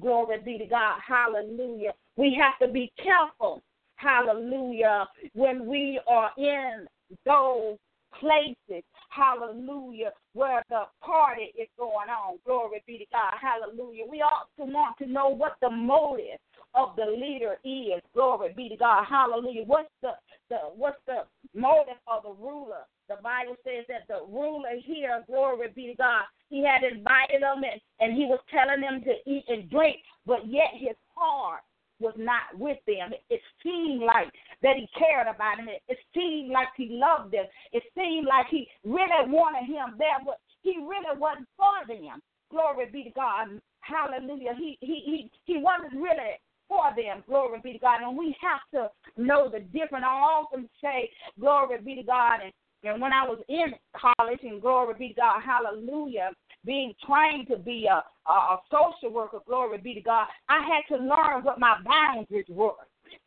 Glory 0.00 0.38
be 0.44 0.58
to 0.58 0.66
God. 0.66 0.98
Hallelujah. 1.06 1.92
We 2.20 2.36
have 2.38 2.58
to 2.58 2.70
be 2.70 2.92
careful. 3.02 3.62
Hallelujah. 3.96 5.08
When 5.32 5.66
we 5.66 5.98
are 6.06 6.30
in 6.36 6.86
those 7.24 7.78
places, 8.20 8.84
hallelujah, 9.08 10.12
where 10.34 10.62
the 10.68 10.82
party 11.00 11.50
is 11.58 11.68
going 11.78 12.10
on. 12.10 12.38
Glory 12.44 12.82
be 12.86 12.98
to 12.98 13.06
God. 13.10 13.32
Hallelujah. 13.40 14.04
We 14.06 14.20
also 14.20 14.70
want 14.70 14.98
to 14.98 15.06
know 15.06 15.30
what 15.30 15.56
the 15.62 15.70
motive 15.70 16.38
of 16.74 16.94
the 16.96 17.06
leader 17.06 17.56
is. 17.64 18.02
Glory 18.12 18.52
be 18.54 18.68
to 18.68 18.76
God. 18.76 19.06
Hallelujah. 19.08 19.64
What's 19.64 19.88
the, 20.02 20.10
the 20.50 20.58
what's 20.76 21.00
the 21.06 21.24
motive 21.54 22.00
of 22.06 22.24
the 22.24 22.34
ruler? 22.38 22.84
The 23.08 23.16
Bible 23.22 23.56
says 23.64 23.86
that 23.88 24.06
the 24.08 24.26
ruler 24.30 24.76
here, 24.84 25.24
glory 25.26 25.68
be 25.74 25.86
to 25.86 25.94
God, 25.94 26.24
he 26.50 26.62
had 26.62 26.84
invited 26.84 27.40
them 27.40 27.62
and, 27.64 27.80
and 27.98 28.12
he 28.14 28.26
was 28.26 28.40
telling 28.52 28.82
them 28.82 29.02
to 29.04 29.30
eat 29.30 29.44
and 29.48 29.70
drink, 29.70 29.96
but 30.26 30.46
yet 30.46 30.68
his 30.74 30.96
heart 31.16 31.62
was 32.00 32.14
not 32.16 32.56
with 32.58 32.78
them. 32.86 33.12
It 33.28 33.40
seemed 33.62 34.02
like 34.02 34.28
that 34.62 34.76
he 34.76 34.88
cared 34.98 35.28
about 35.28 35.58
them. 35.58 35.68
It 35.88 35.98
seemed 36.14 36.50
like 36.50 36.68
he 36.76 36.88
loved 36.90 37.32
them. 37.32 37.44
It 37.72 37.82
seemed 37.94 38.26
like 38.26 38.46
he 38.50 38.66
really 38.84 39.28
wanted 39.28 39.66
him 39.66 39.96
there, 39.98 40.18
but 40.24 40.38
he 40.62 40.76
really 40.78 41.18
wasn't 41.18 41.48
for 41.56 41.86
them. 41.86 42.20
Glory 42.50 42.86
be 42.92 43.04
to 43.04 43.10
God. 43.10 43.60
Hallelujah. 43.80 44.54
He 44.58 44.76
he 44.80 45.02
he 45.06 45.30
he 45.44 45.56
wasn't 45.58 45.94
really 45.94 46.36
for 46.68 46.92
them. 46.96 47.22
Glory 47.26 47.60
be 47.62 47.72
to 47.74 47.78
God. 47.78 48.00
And 48.02 48.16
we 48.16 48.36
have 48.40 48.60
to 48.74 48.90
know 49.20 49.50
the 49.50 49.60
difference. 49.60 50.04
I 50.06 50.42
often 50.42 50.68
say, 50.82 51.10
Glory 51.38 51.78
be 51.84 51.96
to 51.96 52.02
God. 52.02 52.40
And, 52.44 52.52
and 52.84 53.02
when 53.02 53.12
I 53.12 53.28
was 53.28 53.40
in 53.48 53.74
college, 53.94 54.40
and 54.42 54.62
glory 54.62 54.94
be 54.98 55.08
to 55.08 55.14
God, 55.14 55.40
hallelujah, 55.44 56.30
being 56.64 56.94
trained 57.06 57.48
to 57.48 57.56
be 57.56 57.86
a, 57.90 58.02
a, 58.30 58.32
a 58.32 58.60
social 58.70 59.12
worker, 59.12 59.38
glory 59.46 59.78
be 59.78 59.94
to 59.94 60.00
God, 60.00 60.26
I 60.48 60.60
had 60.60 60.96
to 60.96 61.02
learn 61.02 61.44
what 61.44 61.58
my 61.58 61.76
boundaries 61.84 62.46
were. 62.48 62.72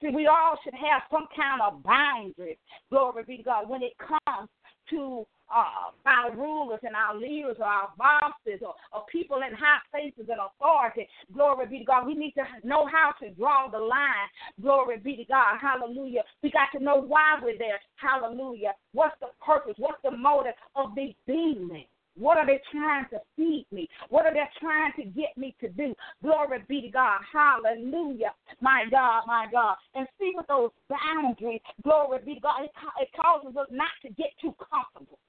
See, 0.02 0.10
we 0.10 0.28
all 0.28 0.58
should 0.64 0.74
have 0.74 1.02
some 1.12 1.28
kind 1.36 1.62
of 1.62 1.84
boundaries, 1.84 2.58
glory 2.90 3.24
be 3.24 3.38
to 3.38 3.44
God, 3.44 3.70
when 3.70 3.84
it 3.84 3.94
comes 3.98 4.50
to 4.90 5.26
uh, 5.54 5.92
our 6.06 6.36
rulers 6.36 6.80
and 6.84 6.96
our 6.96 7.16
leaders 7.16 7.58
or 7.60 7.66
our 7.66 7.90
bosses 7.98 8.62
or, 8.62 8.74
or 8.92 9.06
people 9.12 9.38
in 9.48 9.54
high 9.54 9.80
places 9.92 10.30
and 10.30 10.40
authority. 10.40 11.08
Glory 11.34 11.68
be 11.68 11.80
to 11.80 11.86
God. 11.86 12.08
We 12.08 12.16
need 12.16 12.34
to 12.34 12.44
know 12.68 12.88
how 12.88 13.14
to 13.22 13.30
draw 13.32 13.70
the 13.70 13.78
line. 13.80 14.28
Glory 14.62 14.98
be 14.98 15.16
to 15.18 15.26
God. 15.26 15.58
Hallelujah. 15.62 16.24
We 16.42 16.52
got 16.52 16.78
to 16.78 16.84
know 16.84 17.02
why 17.02 17.38
we're 17.42 17.58
there. 17.58 17.80
Hallelujah. 17.96 18.74
What's 18.94 19.16
the 19.20 19.28
purpose? 19.46 19.76
What's 19.78 20.02
the 20.04 20.12
motive 20.12 20.54
of 20.76 20.96
these 20.96 21.14
being 21.28 21.68
what 22.18 22.38
are 22.38 22.46
they 22.46 22.62
trying 22.72 23.06
to 23.10 23.20
feed 23.36 23.66
me? 23.72 23.90
What 24.10 24.26
are 24.26 24.34
they 24.34 24.44
trying 24.60 24.94
to 24.98 25.04
get 25.04 25.38
me 25.38 25.56
to 25.62 25.70
do? 25.70 25.96
Glory 26.22 26.64
be 26.68 26.82
to 26.82 26.90
God. 26.90 27.22
Hallelujah. 27.32 28.34
My 28.62 28.86
God, 28.90 29.24
my 29.26 29.48
God. 29.52 29.76
And 29.96 30.08
see 30.20 30.32
with 30.36 30.48
those 30.48 30.70
boundaries, 30.90 31.62
glory 31.84 32.20
be 32.26 32.36
to 32.36 32.42
God, 32.42 32.64
it, 32.64 32.72
it 33.02 33.10
causes 33.20 33.56
us 33.58 33.68
not 33.72 33.92
to 34.04 34.10
get 34.10 34.30
too 34.42 34.56
comfortable. 34.60 35.20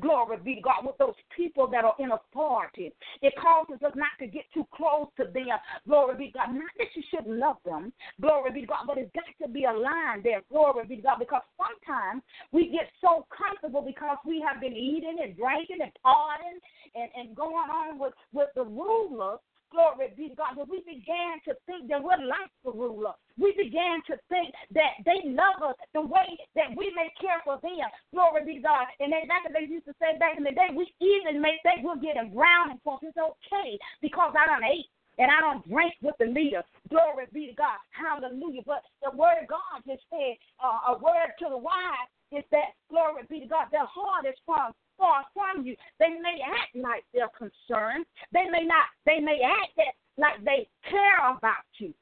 Glory 0.00 0.38
be 0.44 0.54
to 0.56 0.60
God 0.60 0.84
with 0.84 0.98
those 0.98 1.14
people 1.36 1.66
that 1.68 1.84
are 1.84 1.94
in 1.98 2.10
authority. 2.12 2.92
It 3.22 3.34
causes 3.40 3.82
us 3.84 3.92
not 3.94 4.14
to 4.20 4.26
get 4.26 4.44
too 4.52 4.66
close 4.74 5.08
to 5.18 5.24
them. 5.24 5.46
Glory 5.86 6.16
be 6.16 6.26
to 6.28 6.38
God. 6.38 6.54
Not 6.54 6.70
that 6.78 6.88
you 6.94 7.02
shouldn't 7.10 7.38
love 7.38 7.56
them. 7.64 7.92
Glory 8.20 8.52
be 8.52 8.60
to 8.62 8.66
God. 8.66 8.84
But 8.86 8.98
it's 8.98 9.12
got 9.14 9.24
to 9.46 9.52
be 9.52 9.64
a 9.64 9.72
line 9.72 10.22
there. 10.22 10.42
Glory 10.50 10.86
be 10.86 10.96
to 10.96 11.02
God. 11.02 11.18
Because 11.18 11.42
sometimes 11.56 12.22
we 12.52 12.70
get 12.70 12.88
so 13.00 13.26
comfortable 13.30 13.82
because 13.82 14.18
we 14.26 14.44
have 14.46 14.60
been 14.60 14.76
eating 14.76 15.18
and 15.22 15.36
drinking 15.36 15.78
and 15.82 15.92
partying 16.04 16.58
and, 16.94 17.10
and 17.16 17.36
going 17.36 17.68
on 17.70 17.98
with, 17.98 18.14
with 18.32 18.48
the 18.54 18.64
rulers 18.64 19.38
Glory 19.70 20.10
be 20.16 20.28
to 20.30 20.34
God. 20.34 20.58
We 20.68 20.82
began 20.82 21.38
to 21.46 21.54
think 21.66 21.88
that 21.88 22.02
we're 22.02 22.18
like 22.26 22.50
the 22.64 22.74
ruler. 22.74 23.14
We 23.38 23.54
began 23.54 24.02
to 24.10 24.18
think 24.28 24.50
that 24.74 24.98
they 25.06 25.30
love 25.30 25.62
us 25.62 25.78
the 25.94 26.02
way 26.02 26.34
that 26.58 26.74
we 26.74 26.90
may 26.94 27.08
care 27.20 27.38
for 27.44 27.58
them. 27.62 27.86
Glory 28.12 28.44
be 28.44 28.54
to 28.58 28.66
God. 28.66 28.90
And 28.98 29.12
they 29.14 29.22
back 29.30 29.46
they 29.46 29.70
used 29.70 29.86
to 29.86 29.94
say 30.02 30.18
back 30.18 30.36
in 30.36 30.44
the 30.44 30.50
day, 30.50 30.74
we 30.74 30.90
even 30.98 31.40
may 31.40 31.54
think 31.62 31.86
we're 31.86 32.02
getting 32.02 32.34
brownie 32.34 32.82
points. 32.82 33.06
It's 33.06 33.16
okay 33.16 33.78
because 34.02 34.34
I 34.34 34.46
don't 34.46 34.66
ate 34.66 34.90
and 35.18 35.30
I 35.30 35.38
don't 35.40 35.62
drink 35.68 35.94
with 36.02 36.18
the 36.18 36.26
leader. 36.26 36.62
Glory 36.88 37.30
be 37.32 37.46
to 37.48 37.54
God. 37.54 37.78
Hallelujah. 37.94 38.62
But 38.66 38.82
the 39.04 39.14
word 39.16 39.42
of 39.42 39.48
God 39.48 39.86
just 39.86 40.02
said 40.10 40.34
uh, 40.58 40.94
a 40.94 40.98
word 40.98 41.30
to 41.38 41.46
the 41.48 41.58
wise 41.58 42.10
is 42.32 42.44
that 42.50 42.78
glory 42.90 43.22
be 43.28 43.40
to 43.40 43.46
God. 43.46 43.66
Their 43.70 43.86
heart 43.86 44.26
is 44.26 44.38
from 44.46 44.72
far 45.00 45.24
from 45.32 45.64
you. 45.64 45.74
They 45.98 46.10
may 46.10 46.38
act 46.44 46.76
like 46.76 47.04
they're 47.12 47.32
concerned. 47.36 48.04
They 48.32 48.44
may 48.44 48.64
not. 48.64 48.86
They 49.06 49.18
may 49.18 49.40
act 49.42 49.72
that 49.78 49.94
like 50.18 50.44
they 50.44 50.68
care 50.88 51.18
about 51.30 51.64
you 51.78 51.94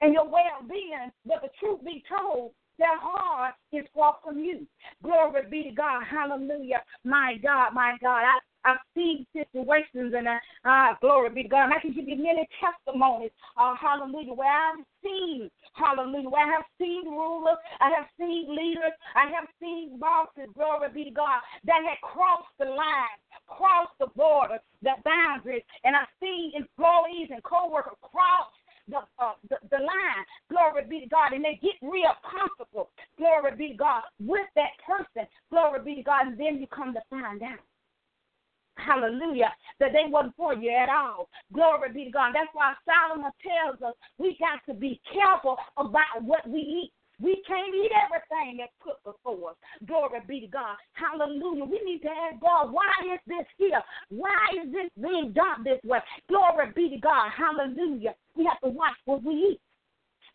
and 0.00 0.14
your 0.14 0.26
well-being. 0.26 1.12
But 1.26 1.42
the 1.42 1.50
truth 1.60 1.84
be 1.84 2.02
told, 2.08 2.52
their 2.78 2.98
heart 2.98 3.54
is 3.72 3.84
far 3.94 4.16
from 4.24 4.38
you. 4.38 4.66
Glory 5.04 5.42
be 5.50 5.62
to 5.64 5.70
God. 5.70 6.02
Hallelujah. 6.10 6.82
My 7.04 7.34
God, 7.42 7.74
my 7.74 7.96
God. 8.02 8.24
I, 8.24 8.38
I've 8.64 8.82
seen 8.94 9.26
situations 9.32 10.14
and 10.16 10.28
uh, 10.28 10.38
uh, 10.64 10.94
glory 11.00 11.30
be 11.30 11.42
to 11.44 11.48
God. 11.48 11.64
And 11.64 11.74
I 11.74 11.80
can 11.80 11.92
give 11.92 12.08
you 12.08 12.16
many 12.16 12.46
testimonies, 12.60 13.30
uh, 13.56 13.74
hallelujah, 13.74 14.34
where 14.34 14.50
I've 14.50 14.84
seen, 15.02 15.50
hallelujah, 15.74 16.30
where 16.30 16.46
I 16.46 16.52
have 16.52 16.68
seen 16.78 17.04
rulers, 17.06 17.58
I 17.80 17.90
have 17.90 18.06
seen 18.18 18.54
leaders, 18.54 18.94
I 19.14 19.26
have 19.34 19.48
seen 19.60 19.98
bosses, 19.98 20.50
glory 20.54 20.88
be 20.94 21.04
to 21.04 21.10
God, 21.10 21.40
that 21.64 21.82
had 21.82 22.00
crossed 22.02 22.54
the 22.58 22.66
line, 22.66 23.18
crossed 23.46 23.98
the 23.98 24.06
border, 24.14 24.58
the 24.82 24.94
boundaries, 25.04 25.62
and 25.84 25.96
I've 25.96 26.12
seen 26.20 26.52
employees 26.54 27.28
and 27.30 27.42
co-workers 27.42 27.98
cross 28.02 28.50
the, 28.88 28.98
uh, 29.18 29.34
the, 29.48 29.56
the 29.70 29.78
line. 29.78 30.24
Glory 30.50 30.84
be 30.88 31.00
to 31.00 31.06
God. 31.06 31.32
And 31.32 31.44
they 31.44 31.58
get 31.62 31.78
real 31.82 32.12
comfortable. 32.26 32.90
Glory 33.16 33.54
be 33.56 33.68
to 33.68 33.74
God 33.74 34.02
with 34.18 34.46
that 34.56 34.74
person. 34.84 35.28
Glory 35.50 35.80
be 35.84 35.94
to 35.96 36.02
God. 36.02 36.26
And 36.26 36.38
then 36.38 36.58
you 36.58 36.66
come 36.66 36.92
to 36.94 37.00
find 37.10 37.42
out 37.42 37.60
Hallelujah. 38.76 39.52
That 39.80 39.92
they 39.92 40.08
wasn't 40.08 40.36
for 40.36 40.54
you 40.54 40.70
at 40.70 40.88
all. 40.88 41.28
Glory 41.52 41.92
be 41.92 42.04
to 42.06 42.10
God. 42.10 42.32
That's 42.34 42.50
why 42.52 42.74
Solomon 42.84 43.30
tells 43.42 43.82
us 43.82 43.94
we 44.18 44.36
got 44.40 44.60
to 44.66 44.78
be 44.78 45.00
careful 45.12 45.56
about 45.76 46.22
what 46.22 46.48
we 46.48 46.60
eat. 46.60 46.92
We 47.20 47.40
can't 47.46 47.74
eat 47.74 47.92
everything 47.94 48.56
that's 48.58 48.72
put 48.82 48.98
before 49.04 49.50
us. 49.50 49.56
Glory 49.86 50.20
be 50.26 50.40
to 50.40 50.46
God. 50.48 50.76
Hallelujah. 50.94 51.64
We 51.64 51.80
need 51.84 52.00
to 52.02 52.08
ask 52.08 52.40
God, 52.40 52.72
why 52.72 52.90
is 53.14 53.20
this 53.26 53.46
here? 53.58 53.80
Why 54.08 54.48
is 54.60 54.72
this 54.72 54.90
being 55.00 55.32
done 55.32 55.62
this 55.62 55.78
way? 55.84 56.00
Glory 56.28 56.72
be 56.74 56.88
to 56.90 56.98
God. 56.98 57.30
Hallelujah. 57.30 58.14
We 58.34 58.44
have 58.44 58.58
to 58.64 58.70
watch 58.70 58.96
what 59.04 59.22
we 59.22 59.34
eat. 59.34 59.60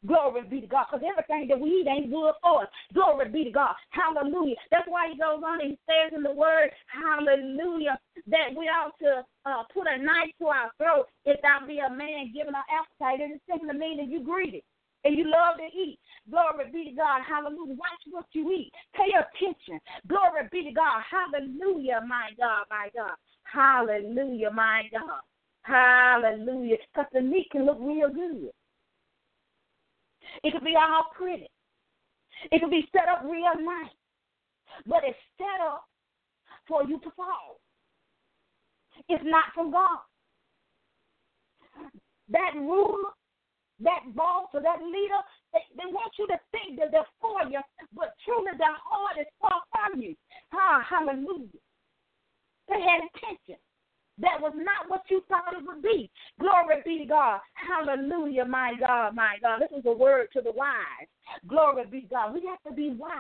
Glory 0.06 0.44
be 0.44 0.62
to 0.62 0.68
God. 0.68 0.86
Because 0.92 1.06
everything 1.08 1.48
that 1.48 1.60
we 1.60 1.82
eat 1.82 1.88
ain't 1.88 2.12
good 2.12 2.34
for 2.42 2.64
us. 2.64 2.70
Glory 2.94 3.30
be 3.30 3.44
to 3.46 3.52
God. 3.52 3.74
Hallelujah. 3.90 4.56
That's 4.70 4.88
why 4.88 5.10
he 5.12 5.18
goes 5.18 5.42
on 5.46 5.62
and 5.62 5.72
he 5.72 5.80
says 5.88 6.14
in 6.16 6.24
the 6.24 6.32
word, 6.32 6.70
Hallelujah, 6.88 7.98
that 8.28 8.54
we 8.56 8.70
ought 8.70 8.94
to 9.02 9.26
uh, 9.46 9.64
put 9.74 9.88
a 9.88 9.98
knife 9.98 10.32
to 10.40 10.48
our 10.48 10.72
throat 10.78 11.08
if 11.26 11.42
thou 11.42 11.66
be 11.66 11.80
a 11.80 11.90
man 11.90 12.32
given 12.34 12.54
an 12.54 12.68
appetite. 12.70 13.22
It 13.22 13.42
simply 13.50 13.74
means 13.78 14.00
that 14.00 14.12
you 14.12 14.22
greedy 14.22 14.64
and 15.04 15.18
you 15.18 15.26
love 15.26 15.58
to 15.58 15.66
eat. 15.66 16.00
Glory 16.30 16.70
be 16.72 16.92
to 16.92 16.96
God. 16.96 17.22
Hallelujah. 17.28 17.74
Watch 17.74 18.04
what 18.12 18.26
you 18.34 18.52
eat. 18.52 18.72
Pay 18.94 19.12
attention. 19.16 19.80
Glory 20.08 20.48
be 20.52 20.64
to 20.64 20.72
God. 20.72 21.02
Hallelujah, 21.10 22.02
my 22.08 22.30
God, 22.38 22.66
my 22.70 22.90
God. 22.94 23.16
Hallelujah, 23.44 24.52
my 24.52 24.84
God. 24.92 25.22
Hallelujah. 25.64 26.78
Because 26.94 27.10
the 27.14 27.22
meat 27.22 27.48
can 27.52 27.66
look 27.66 27.78
real 27.80 28.10
good. 28.10 28.52
It 30.44 30.52
could 30.54 30.64
be 30.64 30.76
all 30.76 31.06
pretty. 31.16 31.50
It 32.52 32.62
could 32.62 32.72
be 32.72 32.88
set 32.92 33.10
up 33.10 33.24
real 33.24 33.56
nice. 33.60 33.92
But 34.86 35.04
it's 35.04 35.18
set 35.38 35.66
up 35.66 35.86
for 36.68 36.84
you 36.84 37.00
to 37.00 37.12
fall. 37.16 37.60
It's 39.10 39.24
not 39.26 39.46
from 39.54 39.72
God. 39.72 40.00
That 42.30 42.52
ruler, 42.56 43.14
that 43.80 44.02
boss, 44.16 44.50
or 44.54 44.62
that 44.62 44.82
leader, 44.82 45.22
they, 45.54 45.60
they 45.78 45.92
want 45.92 46.12
you 46.20 46.28
to 46.28 46.38
think 46.52 46.80
that 46.80 46.92
they're 46.92 47.06
for 47.22 47.44
you, 47.50 47.62
but 47.96 48.14
truly 48.26 48.52
their 48.58 48.76
heart 48.84 49.18
is 49.20 49.28
far 49.40 49.62
from 49.72 50.02
you. 50.02 50.16
Ah, 50.54 50.86
hallelujah. 50.88 51.62
They 52.68 52.82
had 52.82 53.02
intention. 53.02 53.62
That 54.20 54.42
was 54.42 54.54
not 54.56 54.90
what 54.90 55.04
you 55.10 55.22
thought 55.30 55.54
it 55.54 55.66
would 55.66 55.82
be. 55.82 56.10
Glory 56.40 56.82
be 56.84 57.00
to 57.00 57.06
God. 57.06 57.40
Hallelujah, 57.54 58.46
my 58.46 58.74
God, 58.80 59.16
my 59.16 59.36
God. 59.42 59.62
This 59.62 59.78
is 59.78 59.86
a 59.86 59.92
word 59.92 60.28
to 60.34 60.42
the 60.42 60.52
wise. 60.52 61.08
Glory 61.48 61.86
be 61.86 62.02
to 62.02 62.08
God. 62.08 62.34
We 62.34 62.44
have 62.48 62.62
to 62.68 62.74
be 62.74 62.96
wise. 62.98 63.12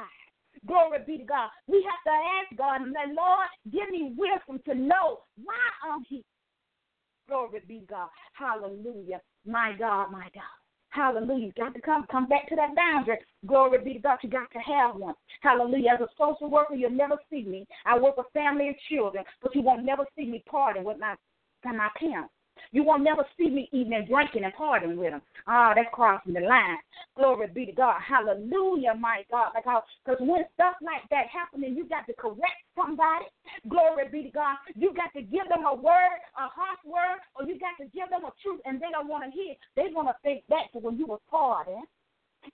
Glory 0.66 1.00
be 1.06 1.20
to 1.20 1.24
God. 1.24 1.50
We 1.68 1.86
have 1.86 2.04
to 2.06 2.12
ask 2.12 2.58
God 2.58 2.82
and 2.82 2.96
say, 2.96 3.14
Lord, 3.14 3.48
give 3.72 3.90
me 3.92 4.16
wisdom 4.18 4.60
to 4.66 4.74
know 4.74 5.20
why 5.44 5.56
I'm 5.88 6.04
here. 6.10 6.24
Glory 7.30 7.62
be 7.68 7.80
to 7.80 7.86
God. 7.86 8.10
Hallelujah. 8.34 9.22
My 9.46 9.74
God, 9.78 10.12
my 10.12 10.30
God. 10.34 10.58
Hallelujah. 10.98 11.46
You 11.46 11.52
got 11.56 11.76
to 11.76 11.82
come 11.82 12.08
come 12.10 12.26
back 12.26 12.50
to 12.50 12.56
that 12.56 12.76
boundary. 12.76 13.20
Glory 13.46 13.78
be 13.84 13.94
to 13.94 14.00
God. 14.00 14.18
You 14.24 14.30
got 14.30 14.50
to 14.52 14.58
have 14.58 14.96
one. 14.96 15.14
Hallelujah. 15.42 15.92
As 15.94 16.02
a 16.02 16.08
social 16.18 16.50
worker, 16.50 16.74
you'll 16.74 16.90
never 16.90 17.18
see 17.30 17.44
me. 17.44 17.68
I 17.86 18.00
work 18.00 18.18
with 18.18 18.26
family 18.34 18.68
and 18.68 18.76
children, 18.90 19.24
but 19.44 19.54
you 19.54 19.62
won't 19.62 19.86
never 19.86 20.06
see 20.18 20.26
me 20.26 20.44
partying 20.52 20.84
with 20.84 20.98
my 21.00 21.14
my 21.64 21.90
parents. 22.00 22.34
You 22.72 22.84
won't 22.84 23.04
never 23.04 23.26
see 23.38 23.50
me 23.50 23.70
eating 23.72 23.94
and 23.94 24.08
drinking 24.08 24.44
and 24.44 24.54
partying 24.54 24.98
with 24.98 25.12
them. 25.12 25.22
Ah, 25.48 25.72
oh, 25.72 25.74
that's 25.76 25.90
crossing 25.94 26.34
the 26.34 26.42
line. 26.42 26.78
Glory 27.16 27.48
be 27.48 27.66
to 27.66 27.72
God. 27.72 28.00
Hallelujah, 28.02 28.96
my 28.96 29.24
God. 29.32 29.52
Because 29.56 30.20
when 30.20 30.46
stuff 30.54 30.76
like 30.82 31.08
that 31.10 31.28
happening, 31.28 31.76
you 31.76 31.88
got 31.88 32.06
to 32.08 32.14
correct 32.14 32.62
somebody. 32.76 33.26
Glory 33.68 34.10
be 34.12 34.24
to 34.24 34.30
God. 34.30 34.58
You 34.76 34.94
got 34.94 35.14
to 35.14 35.22
give 35.22 35.48
them 35.50 35.66
a 35.66 35.76
word, 35.76 36.20
a 36.38 36.48
harsh 36.48 36.80
word, 36.86 37.20
or 37.36 37.46
you 37.46 37.60
got 37.60 37.78
to 37.84 37.90
give 37.92 38.10
them 38.10 38.26
a 38.26 38.34
truth, 38.42 38.62
and 38.66 38.80
they 38.80 38.92
don't 38.92 39.08
want 39.08 39.24
to 39.24 39.32
hear. 39.32 39.56
They 39.76 39.94
want 39.94 40.08
to 40.08 40.16
think 40.24 40.48
back 40.48 40.72
to 40.74 40.80
when 40.80 40.98
you 40.98 41.08
were 41.08 41.20
partying 41.32 41.84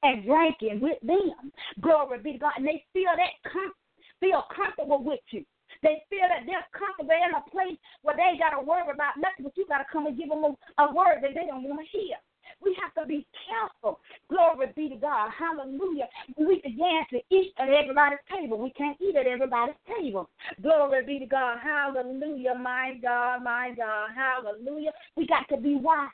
and 0.02 0.26
drinking 0.26 0.82
with 0.82 1.00
them. 1.02 1.52
Glory 1.82 2.20
be 2.20 2.34
to 2.34 2.40
God. 2.40 2.54
And 2.58 2.68
they 2.68 2.84
feel 2.94 3.12
that 3.16 3.52
com- 3.52 3.74
feel 4.20 4.44
comfortable 4.56 5.04
with 5.04 5.20
you. 5.32 5.44
They 5.84 6.02
feel 6.10 6.26
that 6.32 6.48
they're 6.48 6.66
comfortable 6.72 7.12
in 7.12 7.36
a 7.36 7.44
place 7.52 7.78
where 8.02 8.16
they 8.16 8.40
got 8.40 8.56
to 8.56 8.64
worry 8.64 8.88
about 8.88 9.20
nothing, 9.20 9.44
but 9.44 9.58
you 9.60 9.68
got 9.68 9.84
to 9.84 9.90
come 9.92 10.08
and 10.08 10.18
give 10.18 10.30
them 10.30 10.44
a, 10.48 10.52
a 10.82 10.94
word 10.96 11.20
that 11.22 11.36
they 11.36 11.46
don't 11.46 11.68
want 11.68 11.84
to 11.84 11.88
hear. 11.92 12.16
We 12.64 12.76
have 12.82 12.94
to 12.96 13.06
be 13.06 13.28
careful. 13.48 14.00
Glory 14.30 14.68
be 14.76 14.88
to 14.90 14.96
God. 14.96 15.32
Hallelujah. 15.38 16.08
We 16.38 16.62
began 16.64 17.04
to 17.12 17.20
eat 17.30 17.54
at 17.60 17.68
everybody's 17.70 18.24
table. 18.32 18.58
We 18.58 18.72
can't 18.72 18.98
eat 19.02 19.16
at 19.16 19.28
everybody's 19.28 19.76
table. 20.00 20.30
Glory 20.62 21.06
be 21.06 21.20
to 21.20 21.26
God. 21.26 21.60
Hallelujah. 21.62 22.56
My 22.56 22.94
God, 23.02 23.44
my 23.44 23.74
God. 23.76 24.10
Hallelujah. 24.16 24.92
We 25.18 25.28
got 25.28 25.48
to 25.50 25.58
be 25.58 25.76
wise. 25.76 26.10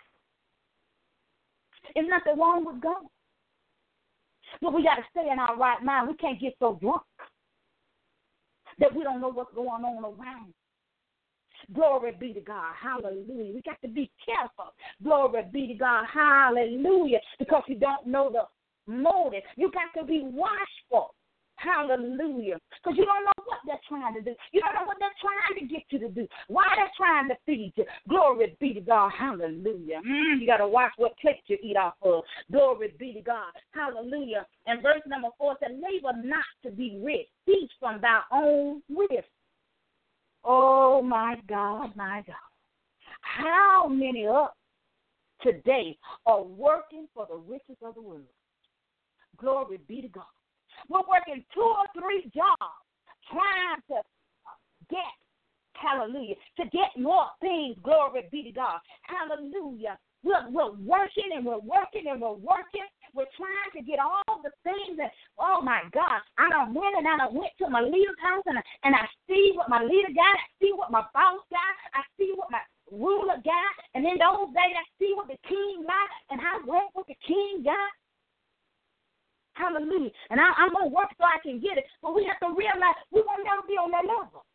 There's 1.93 2.07
nothing 2.09 2.39
wrong 2.39 2.65
with 2.65 2.81
God. 2.81 3.05
But 4.61 4.73
we 4.73 4.83
got 4.83 4.95
to 4.95 5.03
stay 5.11 5.29
in 5.31 5.39
our 5.39 5.55
right 5.55 5.83
mind. 5.83 6.07
We 6.07 6.15
can't 6.15 6.39
get 6.39 6.55
so 6.59 6.77
drunk 6.81 7.03
that 8.79 8.95
we 8.95 9.03
don't 9.03 9.21
know 9.21 9.29
what's 9.29 9.53
going 9.53 9.83
on 9.83 10.03
around. 10.03 10.53
Glory 11.73 12.13
be 12.19 12.33
to 12.33 12.39
God. 12.41 12.73
Hallelujah. 12.81 13.53
We 13.53 13.61
got 13.65 13.81
to 13.81 13.87
be 13.87 14.09
careful. 14.25 14.73
Glory 15.03 15.43
be 15.51 15.67
to 15.67 15.73
God. 15.73 16.05
Hallelujah. 16.11 17.19
Because 17.37 17.63
you 17.67 17.75
don't 17.75 18.07
know 18.07 18.31
the 18.31 18.91
motive. 18.91 19.43
You 19.55 19.71
got 19.71 19.99
to 19.99 20.05
be 20.05 20.21
watchful. 20.23 21.13
Hallelujah. 21.59 22.57
Because 22.81 22.97
you 22.97 23.05
don't 23.05 23.25
know 23.25 23.43
what 23.45 23.59
they're 23.65 23.81
trying 23.87 24.13
to 24.15 24.21
do. 24.21 24.33
You 24.51 24.61
don't 24.61 24.73
know 24.75 24.87
what 24.87 24.97
they're 24.99 25.09
trying 25.19 25.59
to 25.59 25.73
get 25.73 25.83
you 25.89 25.99
to 25.99 26.09
do. 26.09 26.27
Why 26.47 26.65
they're 26.75 26.91
trying 26.95 27.27
to 27.29 27.35
feed 27.45 27.73
you. 27.75 27.85
Glory 28.07 28.55
be 28.59 28.73
to 28.73 28.81
God. 28.81 29.11
Hallelujah. 29.17 30.01
Mm, 30.07 30.39
you 30.39 30.47
got 30.47 30.57
to 30.57 30.67
watch 30.67 30.93
what 30.97 31.17
plate 31.19 31.43
you 31.47 31.57
eat 31.61 31.75
off 31.75 31.95
of. 32.01 32.23
Glory 32.51 32.93
be 32.97 33.13
to 33.13 33.21
God. 33.21 33.51
Hallelujah. 33.71 34.45
And 34.67 34.81
verse 34.81 35.01
number 35.05 35.29
four 35.37 35.57
said, 35.59 35.79
Labor 35.81 36.17
not 36.23 36.45
to 36.63 36.71
be 36.71 36.99
rich. 37.03 37.27
Teach 37.45 37.71
from 37.79 37.99
thy 38.01 38.21
own 38.31 38.81
wisdom. 38.87 39.23
Oh, 40.45 41.01
my 41.01 41.35
God, 41.47 41.95
my 41.95 42.23
God. 42.25 42.35
How 43.21 43.87
many 43.89 44.25
up 44.27 44.55
today 45.41 45.97
are 46.25 46.43
working 46.43 47.07
for 47.13 47.27
the 47.29 47.35
riches 47.35 47.77
of 47.83 47.95
the 47.95 48.01
world? 48.01 48.23
Glory 49.37 49.79
be 49.87 50.01
to 50.01 50.07
God. 50.07 50.23
We're 50.87 51.07
working 51.09 51.43
two 51.53 51.61
or 51.61 51.85
three 51.93 52.29
jobs 52.33 52.79
trying 53.29 53.81
to 53.89 54.01
get, 54.89 55.11
hallelujah, 55.73 56.35
to 56.57 56.63
get 56.71 56.95
more 56.97 57.27
things. 57.41 57.77
Glory 57.83 58.23
be 58.31 58.43
to 58.43 58.51
God. 58.51 58.79
Hallelujah. 59.03 59.97
We're, 60.23 60.51
we're 60.51 60.75
working 60.83 61.31
and 61.33 61.45
we're 61.45 61.63
working 61.63 62.07
and 62.11 62.19
we're 62.19 62.35
working. 62.35 62.83
We're 63.15 63.31
trying 63.39 63.71
to 63.73 63.81
get 63.81 63.99
all 63.99 64.43
the 64.43 64.51
things 64.63 64.97
that, 64.97 65.11
oh 65.39 65.61
my 65.63 65.81
God, 65.93 66.19
I 66.37 66.49
don't 66.49 66.73
went 66.75 66.97
and 66.97 67.07
I 67.07 67.17
done 67.17 67.33
went 67.33 67.55
to 67.59 67.69
my 67.69 67.81
leader's 67.81 68.19
house 68.21 68.43
and 68.45 68.59
I, 68.59 68.63
and 68.83 68.95
I 68.95 69.07
see 69.27 69.53
what 69.55 69.69
my 69.69 69.81
leader 69.81 70.11
got. 70.13 70.35
I 70.35 70.47
see 70.59 70.71
what 70.75 70.91
my 70.91 71.03
boss 71.13 71.39
got. 71.49 71.75
I 71.95 72.03
see 72.19 72.33
what 72.35 72.51
my 72.51 72.59
ruler 72.91 73.39
got. 73.41 73.73
And 73.95 74.05
in 74.05 74.19
those 74.19 74.51
days, 74.51 74.75
I 74.75 74.85
see 74.99 75.13
what 75.15 75.27
the 75.27 75.39
king 75.47 75.87
got 75.87 76.09
and 76.29 76.41
I 76.41 76.59
went 76.67 76.91
what 76.93 77.07
the 77.07 77.17
king 77.25 77.63
got. 77.63 77.91
Hallelujah. 79.59 80.15
And 80.31 80.39
I, 80.39 80.55
am 80.63 80.71
going 80.71 80.87
to 80.87 80.95
work 80.95 81.11
so 81.19 81.27
I 81.27 81.43
can 81.43 81.59
get 81.59 81.75
it. 81.75 81.83
But 82.01 82.15
we 82.15 82.23
have 82.23 82.39
to 82.39 82.55
realize 82.55 82.95
we 83.11 83.19
will 83.19 83.43
never 83.43 83.67
be 83.67 83.75
on 83.75 83.91
that 83.91 84.07
level. 84.07 84.47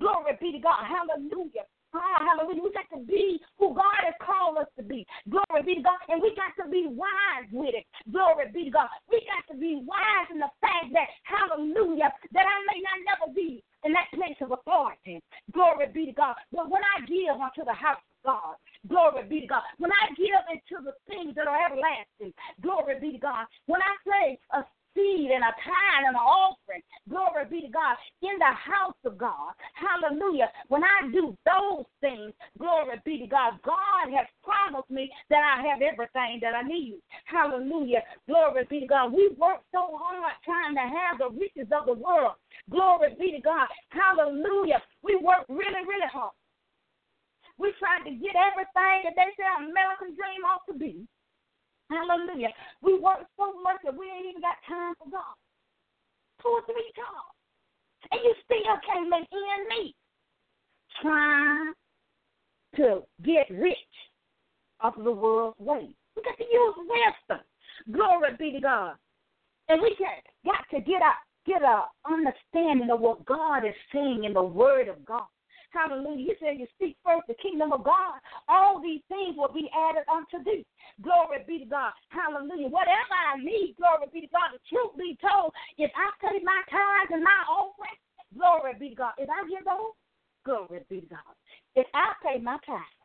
Glory 0.00 0.32
be 0.40 0.56
to 0.56 0.60
God. 0.64 0.88
Hallelujah. 0.88 1.68
Ah, 1.92 2.20
hallelujah. 2.20 2.64
We 2.64 2.72
got 2.72 2.88
to 2.96 3.00
be 3.04 3.40
who 3.60 3.72
God 3.76 4.00
has 4.04 4.16
called 4.20 4.56
us 4.56 4.68
to 4.76 4.82
be. 4.84 5.04
Glory 5.28 5.64
be 5.64 5.74
to 5.80 5.84
God. 5.84 6.00
And 6.08 6.20
we 6.20 6.32
got 6.36 6.56
to 6.60 6.68
be 6.68 6.88
wise 6.88 7.48
with 7.52 7.76
it. 7.76 7.84
Glory 8.08 8.48
be 8.52 8.68
to 8.68 8.72
God. 8.72 8.88
We 9.08 9.20
got 9.28 9.44
to 9.52 9.56
be 9.56 9.84
wise 9.84 10.28
in 10.32 10.40
the 10.40 10.52
fact 10.60 10.92
that, 10.92 11.08
hallelujah, 11.24 12.12
that 12.32 12.46
I 12.48 12.56
may 12.68 12.80
not 12.80 12.98
never 13.04 13.32
be 13.32 13.64
in 13.84 13.92
that 13.92 14.12
place 14.12 14.36
of 14.40 14.52
authority. 14.52 15.20
Glory 15.52 15.88
be 15.92 16.06
to 16.06 16.12
God. 16.12 16.36
But 16.52 16.68
when 16.68 16.82
I 16.84 17.04
give 17.04 17.36
unto 17.36 17.64
the 17.64 17.76
house 17.76 18.00
God, 18.24 18.56
glory 18.88 19.24
be 19.28 19.40
to 19.42 19.46
God. 19.46 19.62
When 19.78 19.90
I 19.92 20.14
give 20.14 20.44
into 20.50 20.84
the 20.84 20.94
things 21.06 21.34
that 21.36 21.46
are 21.46 21.58
everlasting, 21.66 22.34
glory 22.62 23.00
be 23.00 23.12
to 23.12 23.18
God. 23.18 23.46
When 23.66 23.80
I 23.80 23.94
say 24.04 24.38
a 24.52 24.64
seed 24.98 25.30
and 25.30 25.44
a 25.44 25.52
tithe 25.62 26.06
and 26.10 26.16
an 26.16 26.22
offering. 26.22 26.82
Glory 27.08 27.44
be 27.50 27.60
to 27.62 27.72
God. 27.72 27.96
In 28.22 28.38
the 28.38 28.52
house 28.52 28.98
of 29.04 29.18
God. 29.18 29.54
Hallelujah. 29.74 30.50
When 30.68 30.82
I 30.82 31.08
do 31.12 31.36
those 31.46 31.86
things, 32.00 32.34
glory 32.58 33.00
be 33.04 33.18
to 33.18 33.26
God. 33.26 33.62
God 33.64 34.10
has 34.10 34.26
promised 34.42 34.90
me 34.90 35.10
that 35.30 35.42
I 35.42 35.62
have 35.68 35.80
everything 35.82 36.42
that 36.42 36.54
I 36.54 36.62
need. 36.62 37.00
Hallelujah. 37.24 38.02
Glory 38.26 38.66
be 38.68 38.80
to 38.80 38.86
God. 38.86 39.12
We 39.12 39.30
work 39.38 39.62
so 39.72 39.94
hard 39.94 40.34
trying 40.44 40.74
to 40.74 40.86
have 40.86 41.18
the 41.18 41.30
riches 41.30 41.70
of 41.70 41.86
the 41.86 41.94
world. 41.94 42.34
Glory 42.70 43.14
be 43.18 43.32
to 43.32 43.40
God. 43.40 43.68
Hallelujah. 43.90 44.82
We 45.02 45.16
work 45.16 45.46
really, 45.48 45.86
really 45.86 46.10
hard. 46.12 46.32
We 47.58 47.74
tried 47.78 48.06
to 48.06 48.14
get 48.14 48.38
everything 48.38 49.02
that 49.04 49.18
they 49.18 49.30
say 49.34 49.46
American 49.58 50.14
dream 50.14 50.46
ought 50.46 50.62
to 50.70 50.78
be. 50.78 51.06
Hallelujah. 51.90 52.54
We 52.82 52.98
work 52.98 53.26
so 53.36 53.60
much 53.62 53.82
that 53.84 53.96
we 53.96 54.06
ain't 54.06 54.30
even 54.30 54.42
got 54.42 54.62
time 54.68 54.94
for 54.98 55.10
God. 55.10 55.36
Two 56.42 56.48
or 56.48 56.62
three 56.66 56.92
jobs. 56.94 57.34
And 58.12 58.20
you 58.22 58.34
still 58.44 58.78
can't 58.86 59.10
make 59.10 59.26
ends 59.32 59.68
meet. 59.68 59.94
Trying 61.02 61.72
to 62.76 63.02
get 63.24 63.50
rich 63.50 63.76
off 64.80 64.96
of 64.96 65.04
the 65.04 65.12
world's 65.12 65.58
way. 65.58 65.88
We 66.16 66.22
got 66.22 66.36
to 66.38 66.44
use 66.44 66.74
wisdom. 66.78 67.44
Glory 67.92 68.36
be 68.38 68.52
to 68.52 68.60
God. 68.60 68.94
And 69.68 69.82
we 69.82 69.96
got, 69.98 70.64
to 70.70 70.80
get 70.80 71.02
a 71.02 71.12
get 71.46 71.62
a 71.62 71.84
understanding 72.10 72.90
of 72.90 73.00
what 73.00 73.24
God 73.24 73.64
is 73.64 73.74
saying 73.92 74.24
in 74.24 74.34
the 74.34 74.42
Word 74.42 74.88
of 74.88 75.04
God. 75.04 75.22
Hallelujah. 75.70 76.24
You 76.24 76.34
said 76.40 76.58
you 76.58 76.66
seek 76.80 76.96
first 77.04 77.28
the 77.28 77.34
kingdom 77.34 77.72
of 77.72 77.84
God. 77.84 78.18
All 78.48 78.80
these 78.80 79.02
things 79.08 79.36
will 79.36 79.52
be 79.52 79.68
added 79.76 80.04
unto 80.08 80.42
thee. 80.44 80.64
Glory 81.02 81.44
be 81.46 81.58
to 81.60 81.64
God. 81.66 81.92
Hallelujah. 82.08 82.68
Whatever 82.68 83.14
I 83.14 83.38
need, 83.38 83.76
glory 83.76 84.08
be 84.12 84.22
to 84.22 84.32
God. 84.32 84.56
The 84.56 84.60
truth 84.68 84.96
be 84.96 85.18
told, 85.20 85.52
if 85.76 85.90
I 85.94 86.08
pay 86.20 86.40
my 86.42 86.62
tithes 86.70 87.12
and 87.12 87.22
my 87.22 87.40
offering, 87.48 87.98
glory 88.36 88.72
be 88.80 88.90
to 88.90 88.94
God. 88.96 89.12
If 89.18 89.28
I 89.28 89.46
give 89.48 89.64
those, 89.64 89.92
glory 90.44 90.80
be 90.88 91.00
to 91.02 91.06
God. 91.06 91.34
If 91.76 91.86
I 91.92 92.12
pay 92.24 92.40
my 92.40 92.56
tithes 92.64 92.98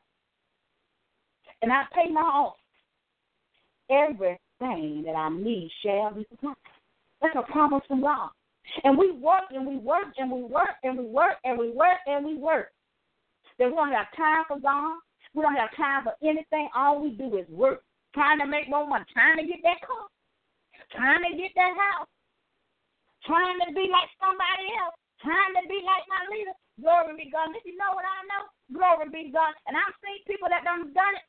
and 1.61 1.71
I 1.71 1.83
pay 1.93 2.09
my 2.11 2.21
offering, 2.21 2.63
everything 3.91 5.03
that 5.05 5.15
I 5.15 5.29
need 5.29 5.69
shall 5.83 6.13
be 6.13 6.25
supplied. 6.31 6.55
That's 7.21 7.35
a 7.35 7.51
promise 7.51 7.83
from 7.87 8.01
God. 8.01 8.29
And 8.83 8.97
we 8.97 9.11
work 9.11 9.51
and 9.51 9.67
we 9.67 9.77
work 9.77 10.15
and 10.17 10.31
we 10.31 10.43
work 10.43 10.75
and 10.83 10.97
we 10.97 11.05
work 11.05 11.35
and 11.43 11.57
we 11.57 11.71
work 11.71 11.99
and 12.07 12.25
we 12.25 12.35
work. 12.35 12.71
Then 13.59 13.71
we 13.71 13.75
don't 13.75 13.91
have 13.91 14.09
time 14.15 14.43
for 14.47 14.59
God. 14.59 14.97
We 15.33 15.41
don't 15.41 15.55
have 15.55 15.75
time 15.75 16.03
for 16.03 16.13
anything. 16.23 16.69
All 16.75 17.01
we 17.01 17.11
do 17.11 17.37
is 17.37 17.47
work, 17.49 17.83
trying 18.13 18.39
to 18.39 18.47
make 18.47 18.69
more 18.69 18.87
money, 18.87 19.05
trying 19.13 19.37
to 19.37 19.45
get 19.45 19.61
that 19.63 19.81
car, 19.81 20.07
trying 20.93 21.23
to 21.25 21.37
get 21.37 21.51
that 21.55 21.73
house, 21.73 22.09
trying 23.25 23.59
to 23.65 23.73
be 23.73 23.89
like 23.89 24.09
somebody 24.21 24.67
else, 24.81 24.97
trying 25.21 25.53
to 25.57 25.63
be 25.69 25.81
like 25.85 26.05
my 26.09 26.21
leader. 26.29 26.55
Glory 26.81 27.17
be 27.17 27.29
God. 27.29 27.53
And 27.53 27.57
if 27.57 27.65
you 27.65 27.77
know 27.77 27.93
what 27.93 28.05
I 28.05 28.19
know, 28.25 28.43
glory 28.73 29.09
be 29.09 29.29
God. 29.29 29.53
And 29.67 29.77
I've 29.77 29.97
seen 30.01 30.25
people 30.25 30.49
that 30.49 30.65
done 30.65 30.93
done 30.93 31.15
it 31.17 31.27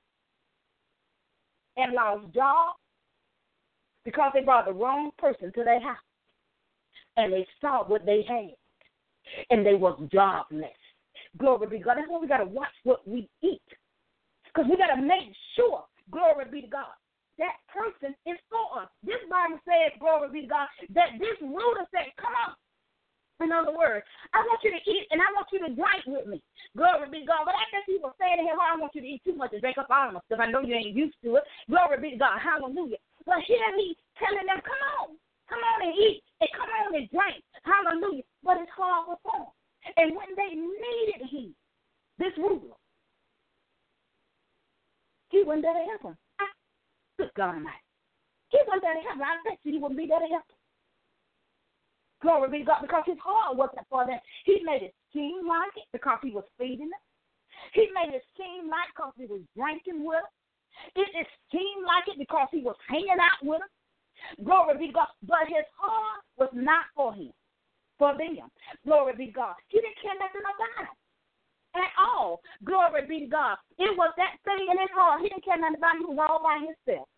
and 1.76 1.92
lost 1.92 2.32
jobs 2.32 2.80
because 4.04 4.32
they 4.32 4.40
brought 4.40 4.64
the 4.64 4.72
wrong 4.72 5.10
person 5.18 5.52
to 5.52 5.64
their 5.64 5.80
house 5.80 6.00
and 7.16 7.32
they 7.32 7.46
saw 7.60 7.84
what 7.84 8.04
they 8.06 8.24
had, 8.28 8.54
and 9.50 9.64
they 9.64 9.74
was 9.74 9.98
jobless. 10.12 10.70
Glory 11.38 11.66
be 11.66 11.78
to 11.78 11.84
God. 11.84 11.96
That's 11.98 12.08
why 12.08 12.18
we 12.20 12.28
got 12.28 12.38
to 12.38 12.44
watch 12.44 12.74
what 12.84 13.06
we 13.06 13.28
eat, 13.42 13.62
because 14.46 14.68
we 14.70 14.76
got 14.76 14.94
to 14.94 15.02
make 15.02 15.34
sure. 15.56 15.84
Glory 16.10 16.44
be 16.50 16.62
to 16.62 16.68
God. 16.68 16.94
That 17.38 17.58
person 17.66 18.14
is 18.26 18.38
for 18.46 18.82
us. 18.82 18.88
This 19.02 19.18
Bible 19.26 19.58
says, 19.66 19.98
glory 19.98 20.30
be 20.30 20.46
to 20.46 20.52
God, 20.54 20.68
that 20.94 21.18
this 21.18 21.34
ruler 21.42 21.82
said, 21.90 22.14
Come 22.14 22.30
on, 22.30 22.54
In 23.42 23.50
other 23.50 23.74
words, 23.74 24.06
I 24.30 24.46
want 24.46 24.62
you 24.62 24.70
to 24.70 24.82
eat 24.86 25.10
and 25.10 25.18
I 25.18 25.26
want 25.34 25.50
you 25.50 25.58
to 25.66 25.74
drink 25.74 26.06
with 26.06 26.30
me. 26.30 26.38
Glory 26.78 27.10
be 27.10 27.26
to 27.26 27.30
God. 27.34 27.50
But 27.50 27.58
I 27.58 27.66
guess 27.74 27.82
he 27.90 27.98
was 27.98 28.14
saying 28.22 28.38
to 28.38 28.46
him, 28.46 28.62
I 28.62 28.78
want 28.78 28.94
you 28.94 29.02
to 29.02 29.10
eat 29.10 29.22
too 29.26 29.34
much 29.34 29.50
and 29.50 29.58
drink 29.58 29.78
up 29.82 29.90
all 29.90 30.14
of 30.14 30.14
my 30.14 30.22
stuff. 30.30 30.38
I 30.38 30.50
know 30.50 30.62
you 30.62 30.78
ain't 30.78 30.94
used 30.94 31.18
to 31.26 31.42
it. 31.42 31.44
Glory 31.66 31.98
be 31.98 32.14
to 32.14 32.22
God. 32.22 32.38
Hallelujah. 32.38 33.02
But 33.26 33.42
here 33.50 33.66
he's 33.74 33.98
telling 34.22 34.46
them, 34.46 34.62
come 34.62 34.82
on. 34.94 35.18
Come 35.48 35.60
on 35.60 35.88
and 35.88 35.94
eat 35.94 36.22
and 36.40 36.50
come 36.56 36.68
on 36.68 36.94
and 36.94 37.08
drink. 37.10 37.44
Hallelujah. 37.64 38.24
But 38.42 38.60
his 38.60 38.72
heart 38.74 39.08
was 39.08 39.18
on. 39.28 39.46
And 39.96 40.16
when 40.16 40.32
they 40.36 40.56
needed 40.56 41.28
him, 41.28 41.54
this 42.18 42.32
ruler, 42.38 42.76
he 45.28 45.42
wasn't 45.44 45.68
there 45.68 45.74
to 45.74 45.84
help 45.84 46.02
them. 46.02 46.16
Good 47.18 47.30
God 47.36 47.54
Almighty. 47.60 47.84
He 48.48 48.58
wasn't 48.66 48.82
there 48.82 48.94
to 48.94 49.04
help 49.04 49.18
them. 49.18 49.28
I 49.28 49.36
bet 49.44 49.58
you 49.64 49.72
he 49.72 49.78
wouldn't 49.78 50.00
be 50.00 50.06
there 50.08 50.24
to 50.24 50.30
help 50.32 50.46
them. 50.48 50.60
Glory 52.22 52.48
be 52.48 52.58
to 52.64 52.72
God, 52.72 52.80
because 52.80 53.04
his 53.04 53.20
heart 53.20 53.52
wasn't 53.52 53.84
for 53.90 54.06
them. 54.06 54.16
He 54.48 54.64
made 54.64 54.80
it 54.80 54.94
seem 55.12 55.44
like 55.44 55.76
it 55.76 55.84
because 55.92 56.18
he 56.24 56.32
was 56.32 56.48
feeding 56.56 56.88
them. 56.88 57.04
He 57.76 57.92
made 57.92 58.16
it 58.16 58.24
seem 58.38 58.72
like 58.72 58.88
because 58.96 59.12
he 59.20 59.28
was 59.28 59.44
drinking 59.52 60.08
with 60.08 60.24
them. 60.24 60.32
It 60.96 61.28
seemed 61.52 61.84
like 61.84 62.08
it 62.08 62.16
because 62.16 62.48
he 62.50 62.64
was 62.64 62.76
hanging 62.88 63.20
out 63.20 63.44
with 63.44 63.60
them. 63.60 63.68
Glory 64.44 64.78
be 64.78 64.92
God. 64.92 65.08
But 65.22 65.48
his 65.48 65.66
heart 65.78 66.22
was 66.36 66.50
not 66.52 66.86
for 66.94 67.14
him, 67.14 67.32
for 67.98 68.16
them. 68.16 68.50
Glory 68.84 69.14
be 69.16 69.32
God. 69.34 69.54
He 69.68 69.78
didn't 69.80 70.00
care 70.02 70.14
nothing 70.18 70.42
about 70.42 70.84
it 70.84 70.98
at 71.74 71.92
all. 71.98 72.40
Glory 72.64 73.06
be 73.06 73.26
God. 73.30 73.56
It 73.78 73.96
was 73.96 74.12
that 74.16 74.38
thing 74.44 74.66
in 74.70 74.78
his 74.78 74.90
heart. 74.94 75.20
He 75.22 75.28
didn't 75.28 75.44
care 75.44 75.58
nothing 75.58 75.78
about 75.78 75.96
it. 75.96 76.00
He 76.00 76.06
was 76.06 76.26
all 76.28 76.42
by 76.42 76.58
himself. 76.58 77.08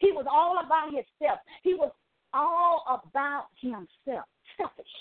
He 0.00 0.12
was 0.12 0.26
all 0.30 0.60
about 0.64 0.92
himself. 0.92 1.38
He 1.62 1.74
was 1.74 1.92
all 2.32 2.84
about 2.88 3.46
himself 3.60 4.26
selfish. 4.56 4.94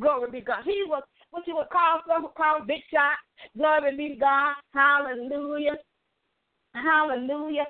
Glory 0.00 0.30
be 0.30 0.40
God. 0.40 0.64
He 0.64 0.82
was 0.86 1.02
what 1.30 1.46
you 1.46 1.54
would 1.56 1.70
call 1.70 2.00
some 2.08 2.28
call 2.36 2.60
big 2.66 2.82
shot. 2.92 3.16
Glory 3.56 3.96
be 3.96 4.16
God. 4.18 4.54
Hallelujah. 4.74 5.76
Hallelujah. 6.74 7.66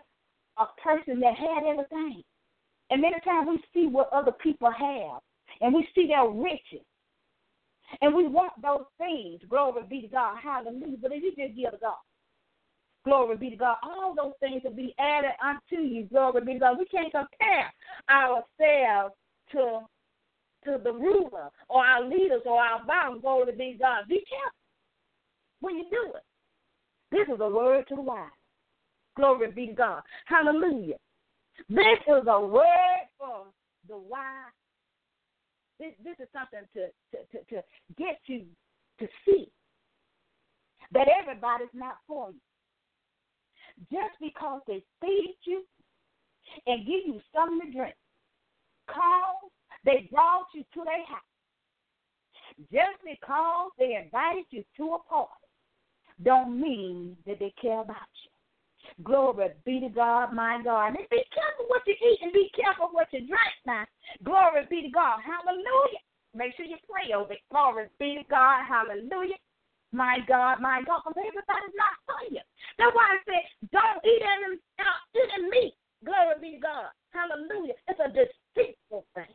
A 0.59 0.67
person 0.83 1.21
that 1.21 1.35
had 1.37 1.65
everything. 1.69 2.23
And 2.91 3.03
many 3.03 3.17
times 3.25 3.49
we 3.49 3.63
see 3.75 3.89
what 3.89 4.13
other 4.13 4.33
people 4.33 4.71
have, 4.71 5.21
and 5.61 5.75
we 5.75 5.87
see 5.95 6.07
their 6.07 6.29
riches, 6.29 6.85
and 8.01 8.15
we 8.15 8.29
want 8.29 8.53
those 8.63 8.85
things. 8.99 9.41
Glory 9.49 9.83
be 9.89 10.03
to 10.03 10.09
God. 10.09 10.37
Hallelujah. 10.43 10.97
But 11.01 11.13
if 11.13 11.23
you 11.23 11.31
just 11.31 11.57
give 11.57 11.73
to 11.73 11.79
God, 11.79 11.95
glory 13.05 13.37
be 13.37 13.51
to 13.51 13.57
God, 13.57 13.77
all 13.83 14.15
those 14.15 14.35
things 14.41 14.63
will 14.65 14.75
be 14.75 14.95
added 14.99 15.33
unto 15.43 15.83
you. 15.83 16.05
Glory 16.05 16.45
be 16.45 16.55
to 16.55 16.59
God. 16.61 16.79
We 16.79 16.87
can't 16.87 17.13
compare 17.13 17.73
ourselves 18.11 19.15
to 19.53 19.81
to 20.65 20.79
the 20.83 20.93
ruler 20.93 21.49
or 21.69 21.85
our 21.85 22.05
leaders 22.05 22.43
or 22.45 22.61
our 22.61 22.85
boss, 22.85 23.21
glory 23.21 23.53
be 23.53 23.73
to 23.73 23.79
God. 23.79 24.09
Be 24.09 24.23
careful 24.29 24.59
when 25.61 25.77
you 25.77 25.85
do 25.91 26.13
it. 26.15 26.23
This 27.13 27.33
is 27.33 27.41
a 27.41 27.49
word 27.49 27.87
to 27.89 27.95
the 27.95 28.03
wise. 28.03 28.29
Glory 29.17 29.51
be 29.53 29.69
to 29.69 29.73
God. 29.73 30.03
Hallelujah. 30.27 30.97
This 31.69 32.01
is 32.07 32.27
a 32.29 32.41
word 32.41 33.07
for 33.19 33.47
the 33.89 33.97
why. 33.97 34.45
This, 35.79 35.93
this 36.03 36.17
is 36.21 36.29
something 36.33 36.67
to, 36.75 36.87
to, 37.13 37.25
to, 37.33 37.45
to 37.57 37.63
get 37.99 38.19
you 38.27 38.47
to 39.01 39.07
see 39.25 39.51
that 40.93 41.09
everybody's 41.21 41.75
not 41.75 41.97
for 42.07 42.31
you. 42.31 42.41
Just 43.93 44.17
because 44.21 44.63
they 44.67 44.83
feed 45.01 45.37
you 45.45 45.63
and 46.67 46.87
give 46.87 47.05
you 47.07 47.21
something 47.35 47.71
to 47.71 47.77
drink, 47.77 47.95
cause 48.89 49.51
they 49.85 50.09
brought 50.11 50.47
you 50.55 50.63
to 50.63 50.85
their 50.85 51.05
house 51.07 51.21
just 52.73 52.97
because 53.05 53.71
they 53.79 54.01
invited 54.03 54.45
you 54.51 54.65
to 54.79 54.95
a 54.95 54.99
party 55.01 55.33
don't 56.23 56.59
mean 56.61 57.17
that 57.27 57.39
they 57.39 57.53
care 57.61 57.81
about 57.81 57.97
you. 58.25 58.31
Glory 59.05 59.51
be 59.65 59.81
to 59.81 59.89
God, 59.89 60.33
my 60.33 60.61
God. 60.63 60.89
And 60.89 61.09
be 61.11 61.23
careful 61.35 61.67
what 61.69 61.83
you 61.87 61.95
eat 61.95 62.19
and 62.23 62.33
be 62.33 62.51
careful 62.55 62.89
what 62.93 63.09
you 63.13 63.21
drink 63.21 63.57
now. 63.67 63.85
Glory 64.25 64.67
be 64.71 64.83
to 64.83 64.91
God. 64.91 65.21
Hallelujah. 65.21 66.03
Make 66.35 66.57
sure 66.57 66.67
you 66.67 66.77
pray 66.89 67.13
over 67.15 67.33
it. 67.33 67.41
Glory 67.51 67.89
be 67.99 68.17
to 68.17 68.25
God. 68.29 68.65
Hallelujah. 68.69 69.41
My 69.93 70.19
God, 70.29 70.61
my 70.61 70.83
God, 70.87 71.01
because 71.07 71.17
everybody's 71.17 71.77
not 71.77 71.97
for 72.05 72.21
you. 72.29 72.41
That's 72.79 72.95
why 72.95 73.17
I 73.17 73.19
said, 73.25 73.45
don't 73.73 74.05
eat 74.05 74.23
any, 74.23 74.59
uh, 74.81 74.99
eat 75.17 75.51
meat. 75.51 75.75
Glory 76.05 76.35
be 76.41 76.51
to 76.57 76.61
God. 76.61 76.91
Hallelujah. 77.11 77.75
It's 77.89 78.01
a 78.01 78.09
deceitful 78.13 79.07
thing. 79.15 79.33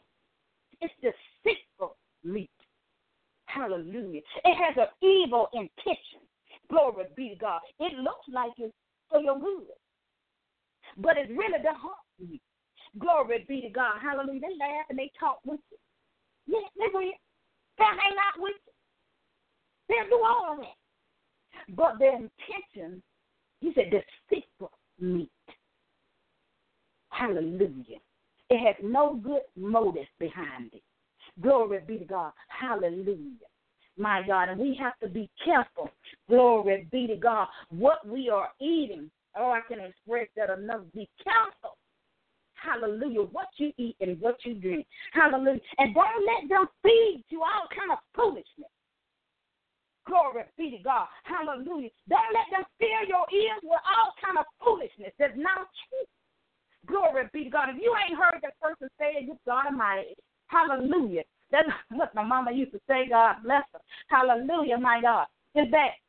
It's 0.82 0.94
deceitful 1.02 1.98
meat. 2.24 2.50
Hallelujah. 3.46 4.22
It 4.46 4.56
has 4.56 4.78
an 4.78 4.92
evil 5.02 5.48
intention. 5.54 6.22
Glory 6.70 7.06
be 7.16 7.30
to 7.30 7.36
God. 7.36 7.60
It 7.80 7.98
looks 8.00 8.28
like 8.32 8.52
it's 8.58 8.74
for 9.12 9.20
your 9.20 9.38
good, 9.40 9.68
but 10.98 11.18
it's 11.18 11.30
really 11.30 11.62
the 11.62 11.74
heart 11.74 11.98
meat. 12.20 12.42
Glory 12.98 13.46
be 13.48 13.62
to 13.62 13.70
God. 13.70 14.00
Hallelujah. 14.02 14.42
They 14.42 14.58
laugh 14.60 14.86
and 14.90 14.98
they 15.00 15.12
talk 15.20 15.40
with 15.46 15.60
you. 15.72 15.78
Yeah, 16.48 16.68
they 16.78 16.92
will. 16.94 17.12
They'll 17.78 17.88
hang 17.88 18.18
out 18.18 18.40
with 18.40 18.56
you. 18.66 18.74
They'll 19.90 20.10
do 20.18 20.24
all 20.24 20.58
that. 20.60 21.76
But 21.76 22.00
their 22.00 22.16
intention, 22.16 23.02
he 23.60 23.72
said, 23.76 23.92
deceitful 23.92 24.72
meat. 25.00 25.30
Hallelujah. 27.10 28.00
It 28.50 28.66
has 28.66 28.76
no 28.84 29.16
good 29.16 29.42
motive 29.56 30.08
behind 30.20 30.74
it. 30.74 30.84
Glory 31.40 31.80
be 31.88 31.98
to 31.98 32.06
God. 32.06 32.32
Hallelujah. 32.48 33.48
My 33.98 34.22
God. 34.26 34.50
And 34.50 34.60
we 34.60 34.78
have 34.82 34.98
to 35.02 35.10
be 35.10 35.30
careful. 35.44 35.90
Glory 36.30 36.88
be 36.92 37.08
to 37.08 37.16
God. 37.16 37.48
What 37.70 38.08
we 38.08 38.30
are 38.30 38.50
eating. 38.60 39.10
Oh, 39.38 39.52
I 39.52 39.62
can 39.68 39.80
express 39.80 40.28
that 40.36 40.50
enough. 40.50 40.82
Be 40.94 41.10
careful. 41.24 41.78
Hallelujah. 42.54 43.22
What 43.32 43.48
you 43.58 43.72
eat 43.78 43.96
and 44.02 44.20
what 44.22 44.38
you 44.46 44.54
drink. 44.56 44.86
Hallelujah. 45.14 45.60
And 45.80 45.94
don't 45.96 46.26
let 46.26 46.50
them 46.50 46.68
feed 46.84 47.24
you 47.30 47.42
all 47.42 47.68
kind 47.76 47.92
of 47.92 47.98
foolishness. 48.16 48.70
Glory 50.08 50.44
be 50.58 50.72
to 50.72 50.84
God. 50.84 51.08
Hallelujah. 51.24 51.90
Don't 52.10 52.34
let 52.34 52.50
them 52.52 52.66
fill 52.80 53.08
your 53.08 53.26
ears 53.34 53.62
with 53.64 53.82
all 53.86 54.14
kind 54.24 54.38
of 54.38 54.46
foolishness 54.64 55.14
that's 55.18 55.38
not 55.38 55.70
true. 55.88 56.06
Glory 56.88 57.30
be 57.34 57.46
to 57.46 57.50
God. 57.50 57.70
If 57.70 57.82
you 57.82 57.94
ain't 57.96 58.18
heard 58.18 58.42
that 58.42 58.60
person 58.60 58.90
say 59.00 59.22
it, 59.22 59.26
you 59.26 59.38
God 59.46 59.68
Almighty. 59.68 60.16
Hallelujah. 60.48 61.24
That's 61.52 61.68
what 61.92 62.16
my 62.16 62.24
mama 62.24 62.52
used 62.52 62.72
to 62.74 62.80
say, 62.88 63.08
God 63.10 63.38
bless 63.44 63.64
her. 63.74 63.80
Hallelujah, 64.08 64.78
my 64.78 65.02
God. 65.02 65.28
Is 65.56 65.70
that 65.72 66.00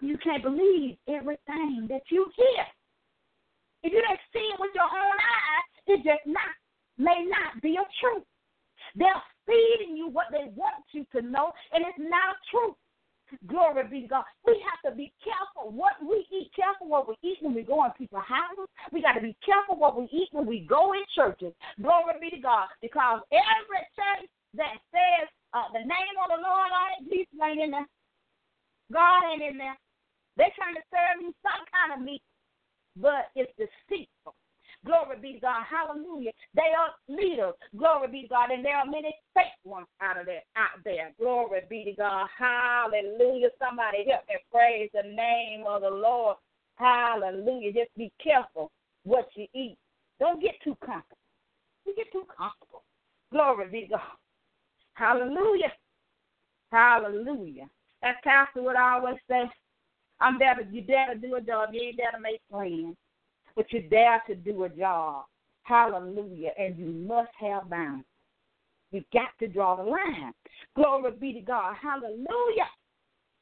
you 0.00 0.18
can't 0.18 0.42
believe 0.42 0.96
everything 1.08 1.86
that 1.88 2.02
you 2.10 2.26
hear. 2.36 2.64
If 3.82 3.92
you 3.92 4.02
don't 4.02 4.20
see 4.32 4.46
it 4.52 4.60
with 4.60 4.70
your 4.74 4.84
own 4.84 5.16
eyes, 5.16 5.68
it 5.86 5.96
just 6.04 6.26
not 6.26 6.50
may 6.98 7.24
not 7.26 7.60
be 7.62 7.76
a 7.76 7.86
truth. 8.00 8.24
They're 8.94 9.22
feeding 9.46 9.96
you 9.96 10.08
what 10.08 10.26
they 10.30 10.50
want 10.54 10.84
you 10.92 11.06
to 11.12 11.22
know, 11.22 11.52
and 11.72 11.84
it's 11.86 11.98
not 11.98 12.36
a 12.36 12.38
truth. 12.50 12.76
Glory 13.46 13.84
be 13.88 14.02
to 14.02 14.08
God. 14.08 14.24
We 14.46 14.60
have 14.60 14.92
to 14.92 14.96
be 14.96 15.12
careful 15.24 15.72
what 15.72 15.96
we 16.00 16.26
eat, 16.30 16.50
careful 16.54 16.88
what 16.88 17.08
we 17.08 17.16
eat 17.22 17.38
when 17.40 17.54
we 17.54 17.62
go 17.62 17.84
in 17.84 17.90
people's 17.92 18.26
houses. 18.28 18.68
We 18.92 19.02
got 19.02 19.14
to 19.14 19.24
be 19.24 19.36
careful 19.44 19.76
what 19.76 19.96
we 19.96 20.04
eat 20.12 20.28
when 20.32 20.46
we 20.46 20.60
go 20.68 20.92
in 20.92 21.02
churches. 21.14 21.52
Glory 21.80 22.14
be 22.20 22.30
to 22.30 22.42
God. 22.42 22.68
Because 22.80 23.20
every 23.32 23.82
church 23.96 24.28
that 24.54 24.76
says 24.92 25.28
uh, 25.54 25.68
the 25.72 25.80
name 25.80 26.16
of 26.20 26.28
the 26.32 26.40
Lord 26.40 26.70
it, 27.00 27.08
Jesus 27.08 27.40
ain't 27.40 27.60
in 27.60 27.70
there. 27.70 27.88
God 28.92 29.20
ain't 29.32 29.42
in 29.42 29.58
there. 29.58 29.76
They're 30.36 30.54
trying 30.56 30.74
to 30.76 30.84
serve 30.88 31.20
you 31.20 31.32
some 31.44 31.64
kind 31.72 31.96
of 31.96 32.04
meat, 32.04 32.22
but 32.96 33.28
it's 33.36 33.52
deceitful. 33.56 34.34
Glory 34.84 35.16
be 35.20 35.34
to 35.34 35.40
God. 35.40 35.62
Hallelujah. 35.68 36.32
They 36.54 36.72
are 36.76 36.90
leaders. 37.08 37.54
Glory 37.76 38.08
be 38.08 38.22
to 38.22 38.28
God. 38.28 38.50
And 38.50 38.64
there 38.64 38.76
are 38.76 38.86
many 38.86 39.14
fake 39.34 39.46
ones 39.64 39.86
out 40.00 40.18
of 40.18 40.26
there 40.26 40.42
out 40.56 40.82
there. 40.84 41.12
Glory 41.20 41.60
be 41.70 41.84
to 41.84 41.92
God. 41.92 42.26
Hallelujah. 42.36 43.48
Somebody 43.60 44.04
help 44.10 44.22
me 44.28 44.36
praise 44.50 44.90
the 44.92 45.08
name 45.08 45.64
of 45.68 45.82
the 45.82 45.90
Lord. 45.90 46.36
Hallelujah. 46.76 47.72
Just 47.72 47.94
be 47.96 48.10
careful 48.22 48.72
what 49.04 49.28
you 49.36 49.46
eat. 49.54 49.76
Don't 50.18 50.42
get 50.42 50.54
too 50.64 50.76
comfortable. 50.84 51.18
You 51.86 51.94
get 51.94 52.10
too 52.10 52.26
comfortable. 52.36 52.82
Glory 53.30 53.68
be 53.70 53.82
to 53.82 53.88
God. 53.90 54.00
Hallelujah. 54.94 55.72
Hallelujah. 56.72 57.68
As 58.02 58.16
Pastor 58.24 58.62
would 58.62 58.76
always 58.76 59.16
say, 59.30 59.44
I'm 60.20 60.38
to 60.38 60.66
you 60.70 60.82
dare 60.82 61.14
to 61.14 61.20
do 61.20 61.34
a 61.36 61.40
job, 61.40 61.70
you 61.72 61.82
ain't 61.82 61.96
there 61.96 62.12
to 62.12 62.20
make 62.20 62.40
friends 62.50 62.96
but 63.56 63.72
you 63.72 63.82
dare 63.82 64.22
to 64.26 64.34
do 64.34 64.64
a 64.64 64.68
job. 64.68 65.24
Hallelujah. 65.62 66.50
And 66.58 66.76
you 66.76 66.86
must 66.86 67.30
have 67.40 67.70
boundaries. 67.70 68.04
You 68.90 69.02
got 69.12 69.30
to 69.40 69.48
draw 69.48 69.76
the 69.76 69.84
line. 69.84 70.32
Glory 70.76 71.12
be 71.18 71.32
to 71.34 71.40
God. 71.40 71.74
Hallelujah. 71.80 72.68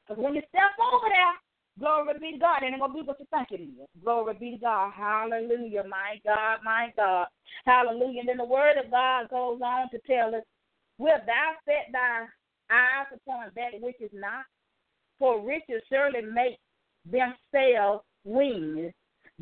Because 0.07 0.23
when 0.23 0.35
you 0.35 0.41
step 0.49 0.71
over 0.79 1.07
there, 1.09 1.35
glory 1.79 2.13
be 2.19 2.31
to 2.33 2.37
God, 2.37 2.63
And 2.63 2.67
it 2.67 2.71
ain't 2.73 2.79
going 2.79 2.91
to 2.91 3.01
be 3.01 3.07
what 3.07 3.19
you 3.19 3.25
think 3.31 3.51
it 3.51 3.63
is. 3.63 3.87
Glory 4.03 4.35
be 4.39 4.51
to 4.51 4.57
God. 4.57 4.91
Hallelujah. 4.95 5.83
My 5.89 6.19
God, 6.25 6.59
my 6.63 6.93
God. 6.95 7.27
Hallelujah. 7.65 8.21
And 8.21 8.29
then 8.29 8.37
the 8.37 8.45
word 8.45 8.77
of 8.83 8.91
God 8.91 9.29
goes 9.29 9.59
on 9.63 9.89
to 9.91 9.99
tell 10.07 10.33
us 10.35 10.43
Will 10.97 11.17
thou 11.25 11.53
set 11.65 11.91
thy 11.91 12.25
eyes 12.69 13.07
upon 13.11 13.49
that 13.55 13.81
which 13.81 13.99
is 13.99 14.11
not? 14.13 14.45
For 15.17 15.43
riches 15.43 15.81
surely 15.89 16.21
make 16.21 16.59
themselves 17.05 18.03
wings. 18.23 18.93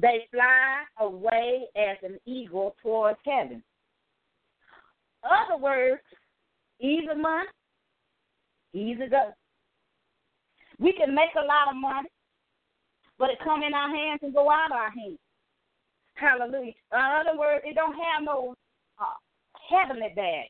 They 0.02 0.28
fly 0.32 0.84
away 1.00 1.66
as 1.76 1.98
an 2.04 2.20
eagle 2.26 2.76
towards 2.82 3.20
heaven. 3.26 3.62
Other 5.24 5.62
words, 5.62 6.02
easy 6.80 7.08
money, 7.18 7.48
easy 8.74 9.08
go. 9.10 9.34
We 10.80 10.94
can 10.94 11.14
make 11.14 11.36
a 11.36 11.46
lot 11.46 11.70
of 11.70 11.76
money, 11.76 12.08
but 13.18 13.32
it 13.32 13.40
come 13.44 13.62
in 13.64 13.74
our 13.74 13.90
hands 13.90 14.22
and 14.24 14.34
go 14.34 14.50
out 14.50 14.72
of 14.72 14.78
our 14.78 14.92
hands. 14.92 15.20
Hallelujah. 16.14 16.74
In 16.94 17.00
other 17.00 17.38
words, 17.38 17.64
it 17.66 17.76
don't 17.76 17.94
have 17.96 18.24
no 18.24 18.56
uh, 19.00 19.04
heavenly 19.70 20.14
bag. 20.16 20.46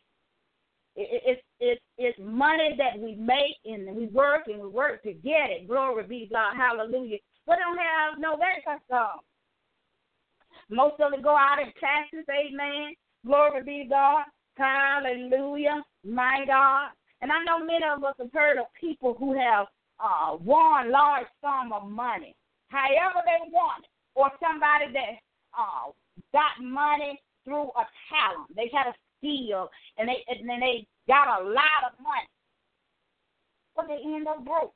It, 0.95 1.21
it, 1.25 1.43
it's 1.59 1.81
it's 1.97 2.19
money 2.21 2.75
that 2.77 2.99
we 2.99 3.15
make 3.15 3.55
and 3.65 3.95
we 3.95 4.07
work 4.07 4.43
and 4.47 4.61
we 4.61 4.67
work 4.67 5.01
to 5.03 5.13
get 5.13 5.49
it. 5.49 5.67
Glory 5.67 6.03
be 6.03 6.29
God. 6.31 6.55
Hallelujah. 6.55 7.17
We 7.47 7.55
don't 7.55 7.77
have 7.77 8.19
no 8.19 8.33
account. 8.33 9.21
Most 10.69 10.99
of 10.99 11.13
it 11.13 11.23
go 11.23 11.35
out 11.35 11.59
in 11.59 11.71
taxes. 11.79 12.25
Amen. 12.29 12.93
Glory 13.25 13.63
be 13.63 13.83
to 13.83 13.89
God. 13.89 14.23
Hallelujah. 14.55 15.83
My 16.05 16.43
God. 16.45 16.89
And 17.21 17.31
I 17.31 17.43
know 17.43 17.65
many 17.65 17.83
of 17.83 18.03
us 18.03 18.15
have 18.19 18.31
heard 18.33 18.57
of 18.57 18.65
people 18.79 19.15
who 19.17 19.37
have 19.37 19.67
uh, 19.99 20.37
won 20.37 20.91
large 20.91 21.27
sum 21.41 21.73
of 21.73 21.89
money, 21.89 22.35
however 22.69 23.21
they 23.25 23.51
want 23.51 23.83
it, 23.83 23.89
or 24.15 24.31
somebody 24.39 24.93
that 24.93 25.19
uh, 25.57 25.91
got 26.31 26.63
money 26.63 27.19
through 27.43 27.67
a 27.75 27.85
talent. 28.07 28.55
They 28.55 28.69
had 28.73 28.87
a 28.87 28.95
skill, 29.17 29.69
and 29.97 30.07
they 30.07 30.23
and 30.27 30.47
then 30.47 30.59
they 30.61 30.87
got 31.07 31.41
a 31.41 31.43
lot 31.43 31.83
of 31.87 31.99
money, 32.01 32.29
but 33.75 33.87
they 33.87 33.99
end 34.05 34.27
up 34.27 34.45
broke. 34.45 34.73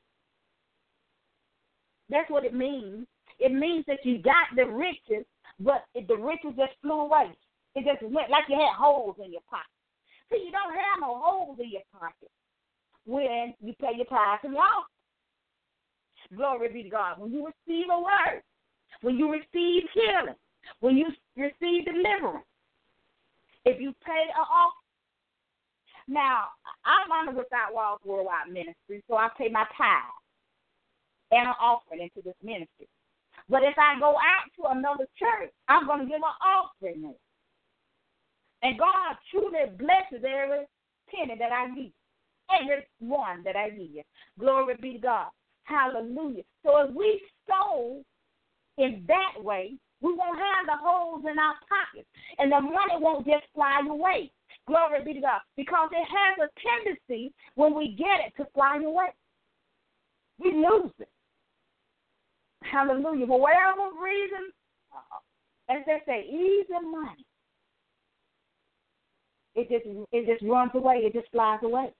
That's 2.09 2.29
what 2.29 2.45
it 2.45 2.53
means. 2.53 3.07
It 3.39 3.53
means 3.53 3.85
that 3.87 4.05
you 4.05 4.19
got 4.19 4.47
the 4.55 4.65
riches, 4.65 5.25
but 5.59 5.85
the 5.95 6.15
riches 6.15 6.53
just 6.57 6.73
flew 6.81 7.01
away. 7.01 7.31
It 7.75 7.85
just 7.85 8.01
went 8.11 8.29
like 8.29 8.45
you 8.49 8.55
had 8.55 8.75
holes 8.77 9.15
in 9.23 9.31
your 9.31 9.45
pocket. 9.49 9.65
See, 10.31 10.43
you 10.45 10.51
don't 10.51 10.73
have 10.73 11.01
no 11.01 11.19
holes 11.19 11.57
in 11.59 11.71
your 11.71 11.85
pocket 11.99 12.29
when 13.05 13.53
you 13.61 13.73
pay 13.79 13.95
your 13.95 14.05
tithes 14.05 14.41
and 14.43 14.53
your 14.53 14.63
Glory 16.35 16.69
be 16.71 16.83
to 16.83 16.89
God. 16.89 17.19
When 17.19 17.31
you 17.31 17.45
receive 17.45 17.85
a 17.91 17.99
word, 17.99 18.41
when 19.01 19.17
you 19.17 19.31
receive 19.31 19.83
healing, 19.93 20.35
when 20.79 20.97
you 20.97 21.07
receive 21.35 21.85
deliverance, 21.85 22.45
if 23.65 23.79
you 23.79 23.93
pay 24.05 24.25
a 24.35 24.41
offering. 24.41 24.79
Now, 26.07 26.47
I'm 26.85 27.11
under 27.11 27.31
Without 27.31 27.73
Walls 27.73 27.99
Worldwide 28.03 28.51
Ministry, 28.51 29.03
so 29.07 29.15
I 29.15 29.29
pay 29.37 29.47
my 29.49 29.63
tithe 29.77 30.11
and 31.31 31.47
an 31.47 31.55
offering 31.61 32.01
into 32.01 32.21
this 32.23 32.35
ministry. 32.43 32.87
But 33.49 33.63
if 33.63 33.75
I 33.77 33.99
go 33.99 34.11
out 34.11 34.49
to 34.57 34.77
another 34.77 35.05
church, 35.17 35.51
I'm 35.67 35.85
going 35.85 35.99
to 35.99 36.05
give 36.05 36.15
an 36.15 36.37
offering. 36.45 37.13
And 38.61 38.79
God 38.79 39.17
truly 39.29 39.69
blesses 39.77 40.25
every 40.25 40.65
penny 41.09 41.37
that 41.37 41.51
I 41.51 41.67
give, 41.75 41.91
every 42.49 42.87
one 42.99 43.43
that 43.43 43.55
I 43.55 43.69
give. 43.69 44.05
Glory 44.39 44.75
be 44.81 44.93
to 44.93 44.99
God. 44.99 45.27
Hallelujah. 45.65 46.43
So 46.65 46.77
if 46.79 46.95
we 46.95 47.21
sow 47.47 48.01
in 48.77 49.03
that 49.07 49.43
way, 49.43 49.73
we 50.01 50.13
won't 50.13 50.37
have 50.37 50.65
the 50.65 50.83
holes 50.83 51.23
in 51.29 51.39
our 51.39 51.55
pockets, 51.69 52.09
and 52.37 52.51
the 52.51 52.59
money 52.59 52.99
won't 52.99 53.25
just 53.25 53.45
fly 53.55 53.79
away. 53.87 54.31
Glory 54.67 55.03
be 55.03 55.13
to 55.13 55.21
God. 55.21 55.41
Because 55.55 55.89
it 55.91 56.05
has 56.07 56.49
a 56.49 56.85
tendency 56.85 57.33
when 57.55 57.73
we 57.73 57.95
get 57.97 58.19
it 58.27 58.33
to 58.37 58.47
fly 58.53 58.77
away. 58.77 59.07
We 60.39 60.53
lose 60.53 60.91
it. 60.99 61.09
Hallelujah. 62.71 63.27
For 63.27 63.39
whatever 63.39 63.89
reason, 64.03 64.51
as 65.69 65.83
they 65.85 66.01
say, 66.05 66.25
easy 66.27 66.73
money. 66.91 67.25
It 69.55 69.69
just 69.69 69.85
it 70.11 70.25
just 70.25 70.49
runs 70.49 70.71
away. 70.73 70.97
It 71.05 71.13
just 71.13 71.31
flies 71.31 71.59
away 71.63 71.93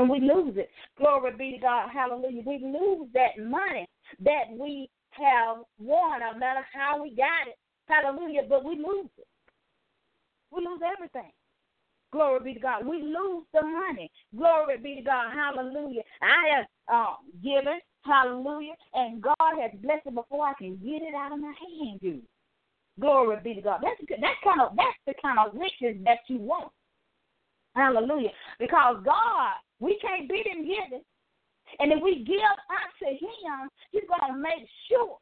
and 0.00 0.08
we 0.08 0.20
lose 0.20 0.54
it. 0.56 0.70
Glory 0.98 1.32
be 1.36 1.52
to 1.52 1.58
God. 1.58 1.90
Hallelujah. 1.92 2.42
We 2.46 2.58
lose 2.58 3.08
that 3.12 3.38
money 3.38 3.86
that 4.24 4.44
we 4.50 4.88
have 5.10 5.58
won, 5.78 6.20
no 6.20 6.38
matter 6.38 6.66
how 6.72 7.02
we 7.02 7.14
got 7.14 7.48
it. 7.48 7.56
Hallelujah. 7.86 8.42
But 8.48 8.64
we 8.64 8.76
lose 8.76 9.10
it. 9.18 9.26
We 10.50 10.64
lose 10.64 10.80
everything. 10.96 11.32
Glory 12.12 12.40
be 12.40 12.54
to 12.54 12.60
God. 12.60 12.86
We 12.86 13.02
lose 13.02 13.44
the 13.52 13.62
money. 13.62 14.10
Glory 14.36 14.78
be 14.78 14.96
to 14.96 15.02
God. 15.02 15.32
Hallelujah. 15.32 16.02
I 16.22 16.56
have 16.56 16.66
uh, 16.92 17.14
given. 17.42 17.78
Hallelujah. 18.02 18.74
And 18.94 19.22
God 19.22 19.60
has 19.60 19.70
blessed 19.82 20.06
it 20.06 20.14
before 20.14 20.46
I 20.46 20.54
can 20.54 20.76
get 20.76 21.02
it 21.02 21.14
out 21.14 21.32
of 21.32 21.40
my 21.40 21.52
hand, 21.52 22.00
dude. 22.00 22.22
Glory 22.98 23.36
be 23.42 23.54
to 23.54 23.62
God. 23.62 23.80
That's 23.82 24.00
that's 24.20 24.40
kind 24.44 24.60
of 24.60 24.76
that's 24.76 24.98
the 25.06 25.14
kind 25.22 25.38
of 25.38 25.54
riches 25.54 26.02
that 26.04 26.18
you 26.28 26.38
want. 26.38 26.72
Hallelujah. 27.74 28.30
Because 28.58 28.96
God, 29.04 29.52
we 29.78 29.98
can't 30.00 30.28
beat 30.28 30.46
him 30.46 30.62
giving. 30.62 31.04
And 31.78 31.92
if 31.92 32.02
we 32.02 32.24
give 32.24 32.36
unto 32.68 33.14
him, 33.14 33.68
he's 33.92 34.02
to 34.02 34.36
make 34.36 34.66
sure 34.90 35.18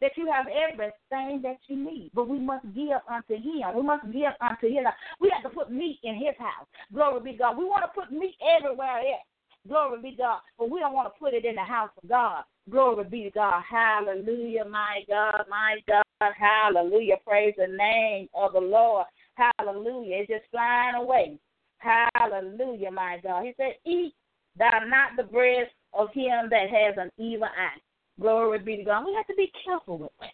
that 0.00 0.12
you 0.16 0.30
have 0.30 0.46
everything 0.46 1.42
that 1.42 1.58
you 1.66 1.76
need. 1.76 2.10
But 2.14 2.28
we 2.28 2.38
must 2.38 2.64
give 2.74 3.02
unto 3.10 3.34
him. 3.34 3.74
We 3.74 3.82
must 3.82 4.04
give 4.12 4.32
unto 4.40 4.68
him. 4.68 4.84
We 5.20 5.30
have 5.32 5.42
to 5.50 5.56
put 5.56 5.72
meat 5.72 5.98
in 6.02 6.14
his 6.14 6.36
house. 6.38 6.66
Glory 6.92 7.20
be 7.20 7.32
to 7.32 7.38
God. 7.38 7.58
We 7.58 7.64
want 7.64 7.84
to 7.84 8.00
put 8.00 8.12
meat 8.12 8.36
everywhere 8.40 8.98
else. 8.98 9.26
Glory 9.68 10.02
be 10.02 10.10
to 10.12 10.16
God. 10.16 10.40
But 10.58 10.70
we 10.70 10.80
don't 10.80 10.92
want 10.92 11.12
to 11.12 11.18
put 11.18 11.34
it 11.34 11.44
in 11.44 11.54
the 11.54 11.62
house 11.62 11.90
of 12.02 12.08
God. 12.08 12.44
Glory 12.70 13.04
be 13.04 13.24
to 13.24 13.30
God. 13.30 13.62
Hallelujah, 13.68 14.64
my 14.64 15.00
God, 15.08 15.44
my 15.48 15.76
God. 15.88 16.02
Hallelujah. 16.36 17.16
Praise 17.26 17.54
the 17.56 17.66
name 17.66 18.28
of 18.34 18.52
the 18.52 18.60
Lord. 18.60 19.06
Hallelujah. 19.34 20.16
It's 20.18 20.30
just 20.30 20.50
flying 20.50 20.96
away. 20.96 21.38
Hallelujah, 21.78 22.90
my 22.90 23.18
God. 23.22 23.44
He 23.44 23.54
said, 23.56 23.74
Eat 23.84 24.14
thou 24.58 24.80
not 24.86 25.10
the 25.16 25.24
bread 25.24 25.68
of 25.94 26.08
him 26.12 26.48
that 26.50 26.70
has 26.70 26.94
an 26.96 27.10
evil 27.18 27.44
eye. 27.44 27.80
Glory 28.20 28.58
be 28.58 28.76
to 28.76 28.84
God. 28.84 29.06
We 29.06 29.14
have 29.14 29.26
to 29.26 29.34
be 29.36 29.50
careful 29.64 29.98
with 29.98 30.10
that. 30.20 30.30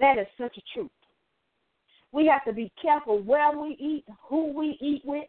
That 0.00 0.18
is 0.20 0.26
such 0.38 0.56
a 0.56 0.62
truth. 0.72 0.90
We 2.12 2.26
have 2.26 2.44
to 2.44 2.52
be 2.52 2.70
careful 2.80 3.20
where 3.22 3.56
we 3.56 3.76
eat, 3.80 4.04
who 4.28 4.52
we 4.52 4.78
eat 4.80 5.02
with. 5.04 5.24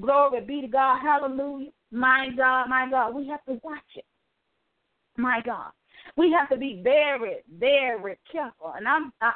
Glory 0.00 0.42
be 0.42 0.60
to 0.60 0.68
God. 0.68 1.00
Hallelujah. 1.00 1.70
My 1.90 2.28
God, 2.36 2.68
my 2.68 2.88
God. 2.90 3.14
We 3.14 3.26
have 3.28 3.44
to 3.44 3.60
watch 3.62 3.80
it. 3.94 4.04
My 5.16 5.40
God. 5.44 5.70
We 6.16 6.32
have 6.32 6.48
to 6.50 6.56
be 6.56 6.80
very, 6.82 7.36
very 7.58 8.18
careful. 8.30 8.74
And 8.76 8.86
I'm 8.86 9.12
I, 9.20 9.32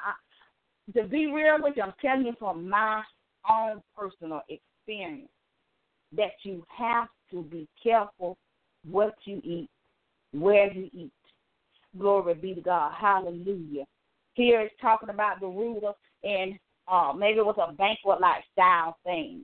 to 0.94 1.04
be 1.04 1.26
real 1.26 1.58
with 1.60 1.74
you, 1.76 1.82
I'm 1.82 1.94
telling 2.00 2.26
you 2.26 2.34
from 2.38 2.68
my 2.68 3.02
own 3.48 3.82
personal 3.96 4.42
experience 4.48 5.28
that 6.16 6.32
you 6.42 6.64
have 6.76 7.08
to 7.30 7.42
be 7.42 7.68
careful 7.82 8.36
what 8.88 9.14
you 9.24 9.40
eat, 9.44 9.70
where 10.32 10.72
you 10.72 10.90
eat. 10.92 11.12
Glory 11.98 12.34
be 12.34 12.54
to 12.54 12.60
God. 12.60 12.92
Hallelujah. 12.98 13.84
Here 14.34 14.60
it's 14.60 14.74
talking 14.80 15.10
about 15.10 15.40
the 15.40 15.46
ruler 15.46 15.92
and 16.22 16.54
uh, 16.88 17.12
maybe 17.16 17.38
it 17.38 17.46
was 17.46 17.58
a 17.58 17.72
banquet 17.72 18.20
like 18.20 18.44
style 18.52 18.96
thing. 19.04 19.42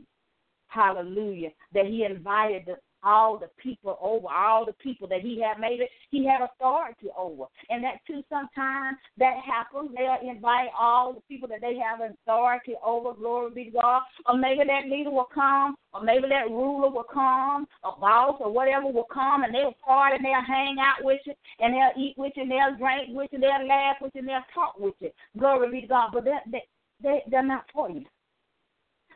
Hallelujah. 0.68 1.50
That 1.74 1.86
he 1.86 2.04
invited 2.04 2.64
the 2.66 2.76
all 3.06 3.38
the 3.38 3.48
people 3.62 3.96
over, 4.00 4.26
all 4.28 4.66
the 4.66 4.72
people 4.74 5.06
that 5.08 5.20
he 5.20 5.40
had 5.40 5.60
made 5.60 5.80
it, 5.80 5.88
he 6.10 6.26
had 6.26 6.42
authority 6.42 7.08
over. 7.16 7.44
And 7.70 7.82
that 7.84 8.04
too 8.06 8.22
sometimes 8.28 8.96
that 9.18 9.36
happens. 9.46 9.90
They'll 9.96 10.28
invite 10.28 10.70
all 10.78 11.12
the 11.12 11.20
people 11.28 11.48
that 11.48 11.60
they 11.60 11.78
have 11.78 12.00
authority 12.00 12.74
over, 12.84 13.14
glory 13.14 13.50
be 13.54 13.64
to 13.66 13.70
God. 13.70 14.02
Or 14.26 14.36
maybe 14.36 14.64
that 14.66 14.90
leader 14.90 15.10
will 15.10 15.28
come, 15.32 15.76
or 15.94 16.02
maybe 16.02 16.28
that 16.28 16.50
ruler 16.50 16.90
will 16.90 17.06
come, 17.12 17.66
a 17.84 17.92
boss 17.98 18.36
or 18.40 18.50
whatever 18.50 18.88
will 18.88 19.08
come 19.12 19.44
and 19.44 19.54
they'll 19.54 19.76
party 19.84 20.16
and 20.16 20.24
they'll 20.24 20.42
hang 20.46 20.76
out 20.80 21.04
with 21.04 21.20
you 21.26 21.34
and 21.60 21.74
they'll 21.74 22.02
eat 22.02 22.14
with 22.18 22.32
you 22.34 22.42
and 22.42 22.50
they'll 22.50 22.76
drink 22.76 23.08
with 23.10 23.30
you, 23.32 23.38
they'll 23.38 23.68
laugh 23.68 23.96
with 24.00 24.12
you 24.14 24.20
and 24.20 24.28
they'll 24.28 24.40
talk 24.54 24.78
with 24.78 24.94
you. 25.00 25.10
Glory 25.38 25.70
be 25.70 25.80
to 25.82 25.86
God. 25.86 26.10
But 26.12 26.24
they, 26.24 26.38
they, 26.50 26.62
they, 27.02 27.22
they're 27.30 27.46
not 27.46 27.64
for 27.72 27.88
you. 27.88 28.04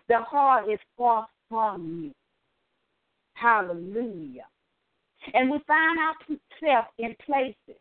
Their 0.09 0.23
heart 0.23 0.69
is 0.71 0.79
far 0.97 1.27
from 1.49 2.05
you. 2.05 2.20
Hallelujah. 3.41 4.47
And 5.35 5.51
we 5.51 5.59
find 5.67 5.99
ourselves 5.99 6.89
in 6.99 7.15
places 7.25 7.81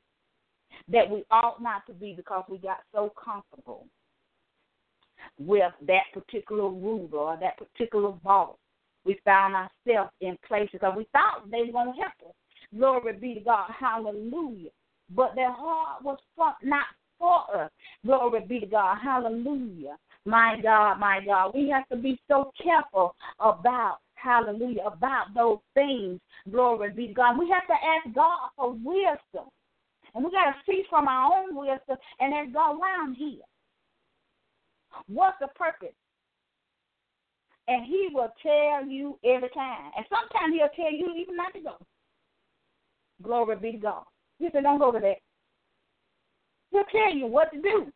that 0.88 1.10
we 1.10 1.24
ought 1.32 1.62
not 1.62 1.86
to 1.88 1.94
be 1.94 2.14
because 2.14 2.44
we 2.50 2.58
got 2.58 2.80
so 2.94 3.12
comfortable 3.24 3.86
with 5.38 5.72
that 5.88 6.04
particular 6.14 6.70
ruler 6.70 7.18
or 7.18 7.38
that 7.40 7.58
particular 7.58 8.12
boss. 8.24 8.56
We 9.06 9.20
found 9.26 9.56
ourselves 9.56 10.12
in 10.22 10.38
places 10.48 10.70
because 10.74 10.94
we 10.98 11.08
thought 11.12 11.50
they 11.50 11.64
were 11.64 11.72
going 11.72 11.94
to 11.94 12.02
help 12.02 12.14
us. 12.28 12.36
Glory 12.76 13.14
be 13.14 13.36
to 13.36 13.40
God. 13.40 13.70
Hallelujah. 13.78 14.70
But 15.16 15.36
their 15.36 15.52
heart 15.52 16.04
was 16.04 16.20
not 16.64 16.86
for 17.18 17.64
us. 17.64 17.72
Glory 18.06 18.42
be 18.48 18.60
to 18.60 18.66
God. 18.66 18.98
Hallelujah. 19.02 19.98
My 20.26 20.60
God, 20.62 21.00
my 21.00 21.20
God. 21.26 21.52
We 21.56 21.70
have 21.70 21.88
to 21.90 21.96
be 21.96 22.20
so 22.28 22.52
careful 22.62 23.16
about, 23.40 23.98
hallelujah, 24.22 24.84
about 24.86 25.34
those 25.36 25.60
things. 25.74 26.20
Glory 26.52 26.92
be 26.92 27.08
to 27.08 27.14
God. 27.14 27.38
We 27.38 27.50
have 27.50 27.68
to 27.68 27.74
ask 27.74 28.16
God 28.16 28.50
for 28.56 28.72
wisdom. 28.72 29.50
And 30.16 30.24
we 30.26 30.32
got 30.32 30.46
to 30.46 30.56
see 30.66 30.84
from 30.90 31.08
our 31.08 31.32
own 31.38 31.56
wisdom 31.56 31.98
and 32.20 32.34
then 32.34 32.52
go 32.52 32.80
around 32.80 33.16
here. 33.16 33.44
What's 35.08 35.38
the 35.40 35.48
purpose? 35.56 35.96
And 37.68 37.86
he 37.86 38.10
will 38.12 38.34
tell 38.42 38.88
you 38.88 39.20
every 39.24 39.50
time. 39.50 39.92
And 39.96 40.06
sometimes 40.10 40.56
he'll 40.56 40.70
tell 40.76 40.92
you 40.92 41.14
even 41.16 41.36
not 41.36 41.54
to 41.54 41.60
go. 41.62 41.76
Glory 43.22 43.56
be 43.58 43.72
to 43.74 43.78
God. 43.78 44.04
He 44.40 44.48
said, 44.52 44.64
don't 44.64 44.80
go 44.80 44.92
to 44.92 45.00
that. 45.00 45.18
He'll 46.72 46.84
tell 46.92 47.14
you 47.16 47.28
what 47.28 47.52
to 47.52 47.62
do. 47.62 47.92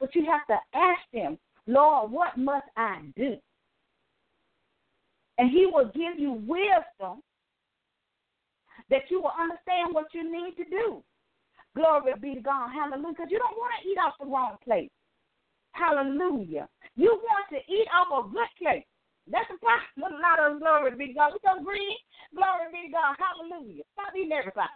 But 0.00 0.14
you 0.14 0.24
have 0.24 0.46
to 0.46 0.78
ask 0.78 1.00
him, 1.12 1.38
Lord, 1.66 2.10
what 2.10 2.38
must 2.38 2.66
I 2.76 3.00
do? 3.16 3.36
And 5.38 5.50
he 5.50 5.66
will 5.66 5.86
give 5.94 6.18
you 6.18 6.32
wisdom 6.32 7.22
that 8.90 9.02
you 9.10 9.20
will 9.22 9.34
understand 9.38 9.94
what 9.94 10.06
you 10.12 10.26
need 10.26 10.56
to 10.56 10.64
do. 10.68 11.02
Glory 11.76 12.12
be 12.20 12.34
to 12.34 12.40
God. 12.40 12.70
Hallelujah. 12.74 13.14
Because 13.14 13.30
you 13.30 13.38
don't 13.38 13.56
want 13.56 13.72
to 13.78 13.88
eat 13.88 13.98
off 13.98 14.14
the 14.18 14.26
wrong 14.26 14.56
plate. 14.64 14.90
Hallelujah. 15.72 16.68
You 16.96 17.20
want 17.22 17.46
to 17.50 17.60
eat 17.72 17.86
off 17.94 18.26
a 18.26 18.28
good 18.28 18.50
plate. 18.58 18.86
That's 19.30 19.46
a 19.52 19.58
problem. 19.60 20.18
A 20.18 20.22
lot 20.22 20.40
of 20.40 20.58
glory 20.58 20.96
be 20.96 21.08
to 21.08 21.14
God. 21.14 21.32
We 21.32 21.38
so 21.44 21.62
greedy. 21.62 21.96
Glory 22.34 22.72
be 22.72 22.88
to 22.88 22.92
God. 22.92 23.14
Hallelujah. 23.14 23.82
Stop 23.92 24.16
eating 24.16 24.32
everybody. 24.32 24.74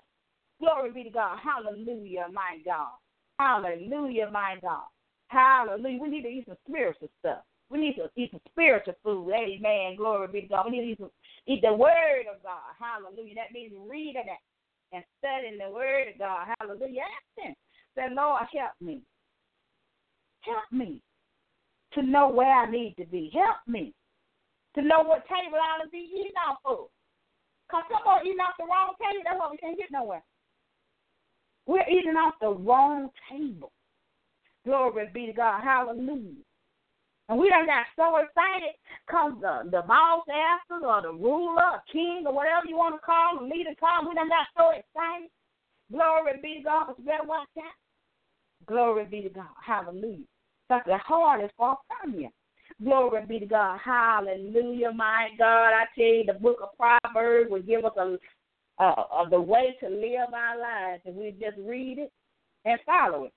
Glory 0.61 0.92
be 0.92 1.05
to 1.05 1.11
God. 1.11 1.38
Hallelujah, 1.42 2.27
my 2.33 2.62
God. 2.64 2.94
Hallelujah, 3.38 4.31
my 4.31 4.57
God. 4.62 4.87
Hallelujah. 5.29 5.98
We 5.98 6.09
need 6.09 6.22
to 6.22 6.29
eat 6.29 6.44
some 6.46 6.57
spiritual 6.68 7.11
stuff. 7.18 7.42
We 7.72 7.80
need 7.80 7.96
to 7.96 8.11
eat 8.16 8.30
some 8.30 8.40
spiritual 8.50 8.94
food. 9.02 9.32
Amen. 9.32 9.96
Glory 9.96 10.28
be 10.28 10.42
to 10.42 10.48
God. 10.48 10.66
We 10.66 10.78
need 10.78 10.96
to 10.98 11.11
eat, 11.46 11.62
the 11.62 11.72
word 11.72 12.28
of 12.28 12.42
God. 12.42 12.76
Hallelujah. 12.78 13.35
That 13.37 13.52
means 13.54 13.72
reading 13.88 14.28
it 14.28 14.94
and 14.94 15.02
studying 15.18 15.56
the 15.56 15.72
word 15.72 16.08
of 16.12 16.18
God. 16.18 16.48
Hallelujah. 16.61 17.00
Ask 17.00 17.46
him. 17.48 17.54
Say, 17.96 18.02
Lord, 18.12 18.42
help 18.52 18.72
me. 18.82 19.00
Help 20.42 20.68
me 20.70 21.00
to 21.94 22.02
know 22.02 22.28
where 22.28 22.52
I 22.52 22.70
need 22.70 22.94
to 22.98 23.06
be. 23.06 23.30
Help 23.32 23.56
me 23.66 23.94
to 24.74 24.82
know 24.82 25.00
what 25.02 25.24
table 25.24 25.56
I 25.56 25.80
ought 25.80 25.85
to 25.85 25.90
be 25.90 26.11
eating 26.12 26.37
off 26.46 26.58
of. 26.66 26.88
Because 27.66 27.85
some 27.88 28.06
are 28.06 28.22
eating 28.22 28.40
off 28.40 28.54
the 28.58 28.66
wrong 28.66 28.92
table. 29.00 29.24
That's 29.24 29.38
why 29.38 29.48
we 29.50 29.56
can't 29.56 29.78
get 29.78 29.90
nowhere. 29.90 30.22
We're 31.66 31.88
eating 31.88 32.16
off 32.16 32.35
the 32.40 32.50
wrong 32.50 33.08
table. 33.30 33.72
Glory 34.66 35.08
be 35.14 35.26
to 35.26 35.32
God. 35.32 35.62
Hallelujah. 35.64 36.44
And 37.33 37.40
we 37.40 37.49
done 37.49 37.64
got 37.64 37.87
so 37.97 38.18
excited 38.18 38.77
because 39.07 39.33
the, 39.40 39.71
the 39.71 39.81
boss 39.88 40.23
asked 40.29 40.68
or 40.85 41.01
the 41.01 41.16
ruler, 41.16 41.81
or 41.81 41.83
king, 41.90 42.25
or 42.27 42.35
whatever 42.35 42.68
you 42.68 42.77
want 42.77 42.95
to 42.95 43.01
call 43.01 43.38
the 43.40 43.45
leader 43.47 43.71
call 43.81 44.07
We 44.07 44.14
done 44.14 44.29
got 44.29 44.53
so 44.55 44.68
excited. 44.68 45.31
Glory 45.90 46.33
be 46.42 46.59
to 46.59 46.62
God. 46.62 46.92
You 46.99 47.05
better 47.07 47.25
watch 47.25 47.49
that. 47.57 47.73
Glory 48.66 49.07
be 49.07 49.23
to 49.23 49.31
God. 49.31 49.57
Hallelujah. 49.64 50.29
Because 50.68 50.83
the 50.85 50.99
heart 50.99 51.42
is 51.42 51.51
far 51.57 51.79
from 51.88 52.21
you. 52.21 52.29
Glory 52.85 53.25
be 53.25 53.40
to 53.40 53.47
God. 53.47 53.81
Hallelujah, 53.83 54.92
my 54.92 55.29
God. 55.38 55.73
I 55.73 55.85
tell 55.95 56.05
you, 56.05 56.25
the 56.27 56.35
book 56.35 56.59
of 56.62 56.77
Proverbs 56.77 57.51
will 57.51 57.62
give 57.62 57.87
us 57.87 57.97
a, 57.97 58.18
a, 58.79 58.85
a 58.85 59.27
the 59.31 59.40
way 59.40 59.75
to 59.81 59.88
live 59.88 60.35
our 60.35 60.61
lives 60.61 61.01
if 61.07 61.14
we 61.14 61.31
just 61.40 61.57
read 61.66 61.97
it 61.97 62.12
and 62.66 62.79
follow 62.85 63.25
it. 63.25 63.33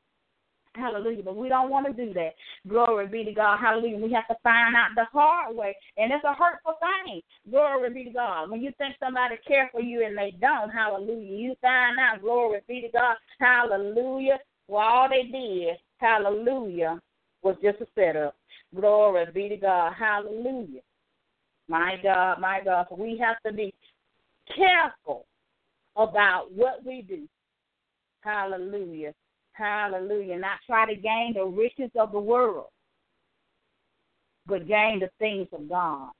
Hallelujah. 0.76 1.24
But 1.24 1.36
we 1.36 1.50
don't 1.50 1.70
want 1.70 1.88
to 1.88 1.94
do 1.94 2.14
that. 2.14 2.34
Glory 2.68 3.08
be 3.08 3.24
to 3.24 3.32
God. 3.32 3.60
Hallelujah. 3.60 3.98
We 3.98 4.12
have 4.14 4.28
to 4.28 4.36
find 4.44 4.76
out 4.76 4.90
the 4.96 5.06
hard 5.12 5.56
way. 5.56 5.76
And 5.98 6.12
it's 6.12 6.24
a 6.24 6.34
hurtful 6.34 6.76
thing. 6.80 7.22
Glory 7.50 7.94
be 7.94 8.04
to 8.06 8.12
God. 8.12 8.50
When 8.50 8.62
you 8.62 8.72
think 8.78 8.96
somebody 9.00 9.36
care 9.48 9.70
for 9.72 9.82
you 9.82 10.06
and 10.06 10.18
they 10.18 10.36
don't, 10.40 10.70
hallelujah. 10.70 11.38
You 11.38 11.56
find 11.62 11.98
out, 12.00 12.22
glory 12.22 12.62
be 12.68 12.82
to 12.82 12.90
God. 12.90 13.16
Hallelujah. 13.40 14.40
Well, 14.68 14.82
all 14.82 15.10
they 15.10 15.24
did, 15.24 15.78
hallelujah, 15.98 17.00
was 17.44 17.56
just 17.64 17.82
a 17.82 17.88
setup. 17.96 18.36
Glory 18.76 19.26
be 19.34 19.50
to 19.50 19.58
God. 19.58 19.94
Hallelujah. 19.98 20.82
My 21.68 21.98
God, 22.02 22.40
my 22.40 22.62
God. 22.64 22.88
So 22.90 22.96
we 22.96 23.18
have 23.18 23.38
to 23.46 23.54
be 23.54 23.74
careful 24.56 25.26
about 25.96 26.52
what 26.52 26.86
we 26.86 27.02
do. 27.02 27.28
Hallelujah. 28.22 29.14
Hallelujah. 29.56 30.38
Not 30.38 30.60
try 30.66 30.86
to 30.86 30.96
gain 31.00 31.34
the 31.36 31.46
riches 31.46 31.92
of 31.98 32.12
the 32.12 32.20
world, 32.20 32.68
but 34.46 34.68
gain 34.68 35.00
the 35.00 35.10
things 35.18 35.48
of 35.54 35.70
God. 35.70 36.12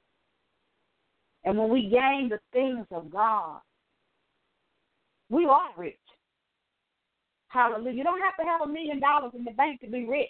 And 1.44 1.58
when 1.58 1.70
we 1.70 1.84
gain 1.84 2.30
the 2.30 2.40
things 2.54 2.88
of 2.92 3.12
God, 3.12 3.60
we 5.30 5.46
are 5.46 5.70
rich. 5.78 6.00
Hallelujah. 7.50 7.92
You 7.92 8.04
don't 8.04 8.22
have 8.22 8.38
to 8.38 8.46
have 8.46 8.62
a 8.62 8.72
million 8.72 9.00
dollars 9.00 9.32
in 9.36 9.44
the 9.44 9.52
bank 9.52 9.82
to 9.82 9.88
be 9.88 10.06
rich. 10.06 10.30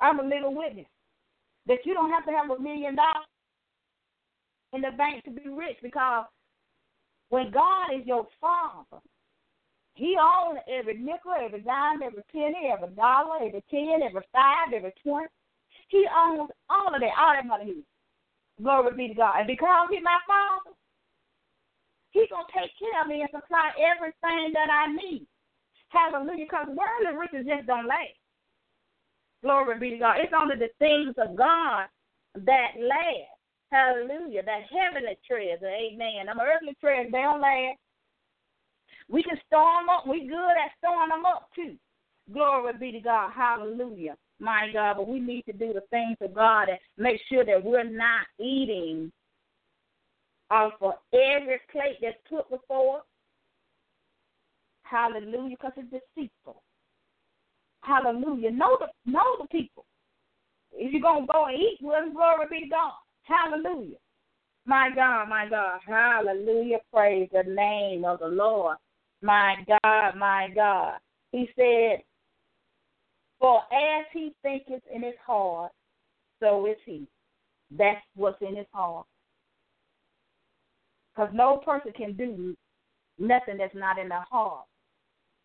I'm 0.00 0.20
a 0.20 0.22
little 0.22 0.54
witness 0.54 0.86
that 1.66 1.78
you 1.84 1.94
don't 1.94 2.10
have 2.10 2.24
to 2.26 2.32
have 2.32 2.50
a 2.50 2.60
million 2.60 2.94
dollars 2.94 3.26
in 4.72 4.82
the 4.82 4.90
bank 4.96 5.24
to 5.24 5.30
be 5.30 5.48
rich 5.48 5.76
because 5.82 6.26
when 7.28 7.50
God 7.50 7.94
is 7.94 8.06
your 8.06 8.26
father, 8.40 9.02
he 9.94 10.16
owns 10.18 10.58
every 10.66 10.98
nickel, 10.98 11.34
every 11.38 11.60
dime, 11.62 12.02
every 12.02 12.22
penny, 12.32 12.70
every 12.72 12.94
dollar, 12.94 13.36
every 13.36 13.62
ten, 13.70 14.02
every 14.02 14.22
five, 14.32 14.74
every 14.74 14.92
twenty. 15.02 15.28
He 15.88 16.04
owns 16.10 16.50
all 16.68 16.94
of 16.94 17.00
that, 17.00 17.14
all 17.18 17.34
that 17.34 17.46
money. 17.46 17.84
Glory 18.60 18.96
be 18.96 19.08
to 19.08 19.14
God. 19.14 19.38
And 19.38 19.46
because 19.46 19.88
he's 19.90 20.02
my 20.02 20.18
father, 20.26 20.74
he's 22.10 22.30
going 22.30 22.46
to 22.46 22.54
take 22.54 22.74
care 22.78 23.02
of 23.02 23.08
me 23.08 23.22
and 23.22 23.30
supply 23.30 23.70
everything 23.78 24.50
that 24.54 24.70
I 24.70 24.90
need. 24.90 25.26
Hallelujah. 25.90 26.46
Because 26.46 26.66
worldly 26.74 27.14
riches 27.14 27.46
just 27.46 27.66
don't 27.66 27.86
last. 27.86 28.18
Glory 29.42 29.78
be 29.78 29.90
to 29.90 29.98
God. 29.98 30.18
It's 30.18 30.34
only 30.34 30.56
the 30.56 30.74
things 30.78 31.14
of 31.18 31.36
God 31.36 31.86
that 32.34 32.74
last. 32.78 33.30
Hallelujah. 33.70 34.42
That 34.42 34.66
heavenly 34.70 35.18
treasure. 35.26 35.70
Amen. 35.70 36.26
Them 36.26 36.42
earthly 36.42 36.74
treasures, 36.80 37.12
they 37.12 37.22
don't 37.22 37.40
last. 37.42 37.78
We 39.10 39.22
can 39.22 39.38
store 39.46 39.80
them 39.80 39.88
up. 39.88 40.06
We 40.06 40.26
good 40.26 40.50
at 40.50 40.72
storing 40.78 41.10
them 41.10 41.26
up 41.26 41.48
too. 41.54 41.76
Glory 42.32 42.72
be 42.78 42.92
to 42.92 43.00
God. 43.00 43.30
Hallelujah. 43.34 44.16
My 44.40 44.68
God, 44.72 44.96
but 44.96 45.08
we 45.08 45.20
need 45.20 45.44
to 45.46 45.52
do 45.52 45.72
the 45.72 45.82
things 45.90 46.16
of 46.20 46.34
God 46.34 46.68
and 46.68 46.78
make 46.98 47.20
sure 47.28 47.44
that 47.44 47.62
we're 47.62 47.84
not 47.84 48.26
eating 48.40 49.12
off 50.50 50.72
of 50.80 50.94
every 51.12 51.60
plate 51.70 51.98
that's 52.02 52.16
put 52.28 52.48
before 52.50 52.98
us. 52.98 53.04
Hallelujah, 54.82 55.56
because 55.56 55.72
it's 55.76 56.04
deceitful. 56.16 56.62
Hallelujah. 57.82 58.50
Know 58.50 58.78
the 58.80 59.10
know 59.10 59.36
the 59.40 59.48
people. 59.48 59.84
If 60.72 60.92
you're 60.92 61.02
gonna 61.02 61.26
go 61.26 61.46
and 61.46 61.56
eat 61.56 61.78
with 61.80 62.14
glory 62.14 62.46
be 62.50 62.60
to 62.60 62.68
God. 62.68 62.92
Hallelujah. 63.22 63.96
My 64.66 64.90
God, 64.94 65.28
my 65.28 65.48
God. 65.48 65.80
Hallelujah. 65.86 66.78
Praise 66.92 67.28
the 67.32 67.42
name 67.42 68.04
of 68.04 68.20
the 68.20 68.28
Lord. 68.28 68.76
My 69.24 69.56
God, 69.66 70.16
my 70.18 70.50
God. 70.54 70.98
He 71.32 71.48
said, 71.56 72.02
For 73.40 73.56
as 73.72 74.04
he 74.12 74.34
thinketh 74.42 74.82
in 74.94 75.02
his 75.02 75.14
heart, 75.26 75.72
so 76.40 76.66
is 76.66 76.76
he. 76.84 77.06
That's 77.70 78.04
what's 78.14 78.36
in 78.42 78.54
his 78.54 78.66
heart. 78.70 79.06
Because 81.16 81.30
no 81.32 81.56
person 81.64 81.92
can 81.96 82.12
do 82.12 82.54
nothing 83.18 83.56
that's 83.56 83.74
not 83.74 83.98
in 83.98 84.10
their 84.10 84.26
heart. 84.30 84.66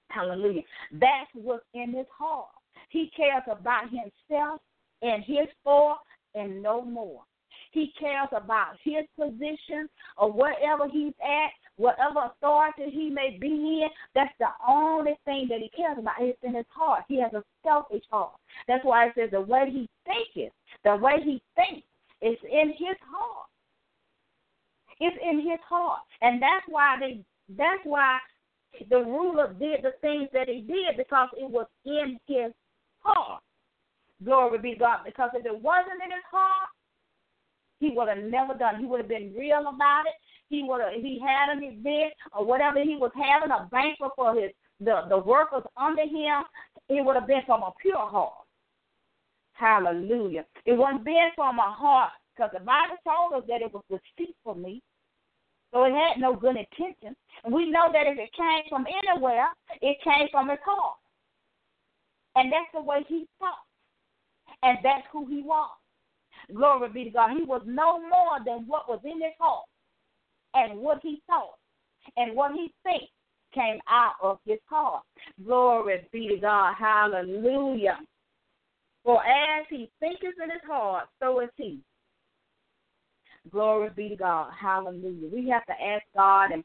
Hallelujah. 0.09 0.63
That's 0.91 1.29
what's 1.33 1.63
in 1.73 1.93
his 1.93 2.07
heart. 2.17 2.49
He 2.89 3.09
cares 3.15 3.43
about 3.49 3.85
himself 3.85 4.59
and 5.01 5.23
his 5.23 5.47
four 5.63 5.95
and 6.35 6.61
no 6.61 6.81
more. 6.81 7.21
He 7.71 7.93
cares 7.97 8.27
about 8.33 8.75
his 8.83 9.05
position 9.17 9.87
or 10.17 10.33
wherever 10.33 10.89
he's 10.89 11.13
at, 11.23 11.51
whatever 11.79 12.25
authority 12.25 12.91
he 12.91 13.09
may 13.09 13.37
be 13.39 13.47
in. 13.47 13.87
That's 14.13 14.33
the 14.37 14.49
only 14.67 15.17
thing 15.25 15.47
that 15.49 15.59
he 15.59 15.69
cares 15.69 15.97
about. 15.97 16.15
It's 16.19 16.37
in 16.43 16.53
his 16.53 16.65
heart. 16.69 17.05
He 17.07 17.21
has 17.21 17.33
a 17.33 17.43
selfish 17.63 18.03
heart. 18.11 18.33
That's 18.67 18.83
why 18.83 19.07
it 19.07 19.13
says 19.15 19.29
the 19.31 19.41
way 19.41 19.69
he 19.71 19.89
thinks, 20.05 20.53
the 20.83 20.95
way 20.97 21.15
he 21.23 21.41
thinks, 21.55 21.87
is 22.21 22.37
in 22.43 22.69
his 22.77 22.97
heart. 23.09 23.47
It's 24.99 25.17
in 25.23 25.39
his 25.39 25.59
heart, 25.67 26.01
and 26.21 26.41
that's 26.41 26.65
why 26.67 26.97
they. 26.99 27.23
That's 27.57 27.81
why 27.83 28.19
the 28.91 28.99
ruler 28.99 29.55
did 29.57 29.81
the 29.81 29.93
things 30.01 30.29
that 30.33 30.47
he 30.47 30.61
did 30.61 30.97
because 30.97 31.29
it 31.35 31.49
was 31.49 31.65
in 31.85 32.19
his 32.27 32.51
heart. 32.99 33.41
Glory 34.23 34.59
be 34.59 34.75
God. 34.75 34.99
Because 35.05 35.31
if 35.33 35.45
it 35.45 35.61
wasn't 35.61 36.03
in 36.03 36.11
his 36.11 36.27
heart, 36.29 36.69
he 37.79 37.91
would 37.95 38.09
have 38.09 38.19
never 38.19 38.53
done. 38.53 38.79
He 38.79 38.85
would 38.85 38.99
have 38.99 39.09
been 39.09 39.33
real 39.35 39.61
about 39.61 40.03
it. 40.05 40.13
He 40.49 40.63
would. 40.63 40.81
He 40.95 41.19
had 41.19 41.55
an 41.55 41.63
event 41.63 42.13
or 42.35 42.43
whatever 42.43 42.81
he 42.81 42.95
was 42.95 43.11
having 43.15 43.51
a 43.51 43.69
banquet 43.71 44.11
for 44.15 44.33
his 44.35 44.51
the 44.79 45.05
the 45.07 45.17
workers 45.17 45.63
under 45.77 46.03
him. 46.03 46.43
It 46.89 47.05
would 47.05 47.15
have 47.15 47.27
been 47.27 47.43
from 47.45 47.61
a 47.61 47.71
pure 47.79 47.97
heart. 47.97 48.33
Hallelujah. 49.53 50.45
It 50.65 50.73
wasn't 50.73 51.05
being 51.05 51.29
from 51.35 51.59
a 51.59 51.71
heart 51.71 52.11
because 52.35 52.49
the 52.53 52.61
Bible 52.61 52.95
told 53.05 53.33
us 53.33 53.47
that 53.47 53.61
it 53.61 53.71
was 53.71 53.83
deceitful 53.89 54.55
me. 54.55 54.81
So 55.71 55.83
it 55.83 55.91
had 55.91 56.19
no 56.19 56.33
good 56.35 56.55
intention. 56.55 57.15
And 57.43 57.53
we 57.53 57.69
know 57.69 57.89
that 57.93 58.07
if 58.07 58.17
it 58.17 58.33
came 58.33 58.63
from 58.69 58.85
anywhere, 58.87 59.47
it 59.81 59.97
came 60.03 60.27
from 60.31 60.49
his 60.49 60.57
heart. 60.65 60.97
And 62.35 62.51
that's 62.51 62.71
the 62.73 62.81
way 62.81 63.05
he 63.07 63.27
thought. 63.39 63.67
And 64.63 64.79
that's 64.81 65.05
who 65.11 65.27
he 65.27 65.43
was. 65.43 65.69
Glory 66.55 66.89
be 66.89 67.03
to 67.03 67.09
God. 67.11 67.37
He 67.37 67.43
was 67.43 67.61
no 67.65 67.99
more 67.99 68.39
than 68.45 68.65
what 68.65 68.89
was 68.89 69.01
in 69.03 69.21
his 69.21 69.33
heart 69.39 69.65
and 70.53 70.79
what 70.79 70.99
he 71.01 71.21
thought 71.27 71.57
and 72.17 72.35
what 72.35 72.51
he 72.53 72.73
thinks 72.83 73.11
came 73.53 73.79
out 73.89 74.13
of 74.21 74.39
his 74.45 74.59
heart. 74.69 75.03
Glory 75.43 76.07
be 76.11 76.27
to 76.27 76.37
God. 76.37 76.75
Hallelujah. 76.77 77.99
For 79.03 79.23
as 79.25 79.65
he 79.69 79.89
thinketh 79.99 80.35
in 80.43 80.49
his 80.49 80.61
heart, 80.67 81.07
so 81.19 81.39
is 81.39 81.49
he. 81.55 81.79
Glory 83.51 83.89
be 83.95 84.09
to 84.09 84.15
God. 84.15 84.51
Hallelujah. 84.59 85.29
We 85.33 85.49
have 85.49 85.65
to 85.65 85.73
ask 85.73 86.03
God 86.15 86.51
and 86.51 86.63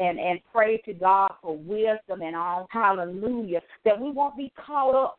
and 0.00 0.18
and 0.18 0.40
pray 0.52 0.78
to 0.84 0.92
God 0.92 1.32
for 1.42 1.56
wisdom 1.56 2.22
and 2.22 2.36
all. 2.36 2.66
Hallelujah. 2.70 3.60
That 3.84 4.00
we 4.00 4.10
won't 4.10 4.36
be 4.36 4.52
caught 4.64 4.94
up 4.94 5.18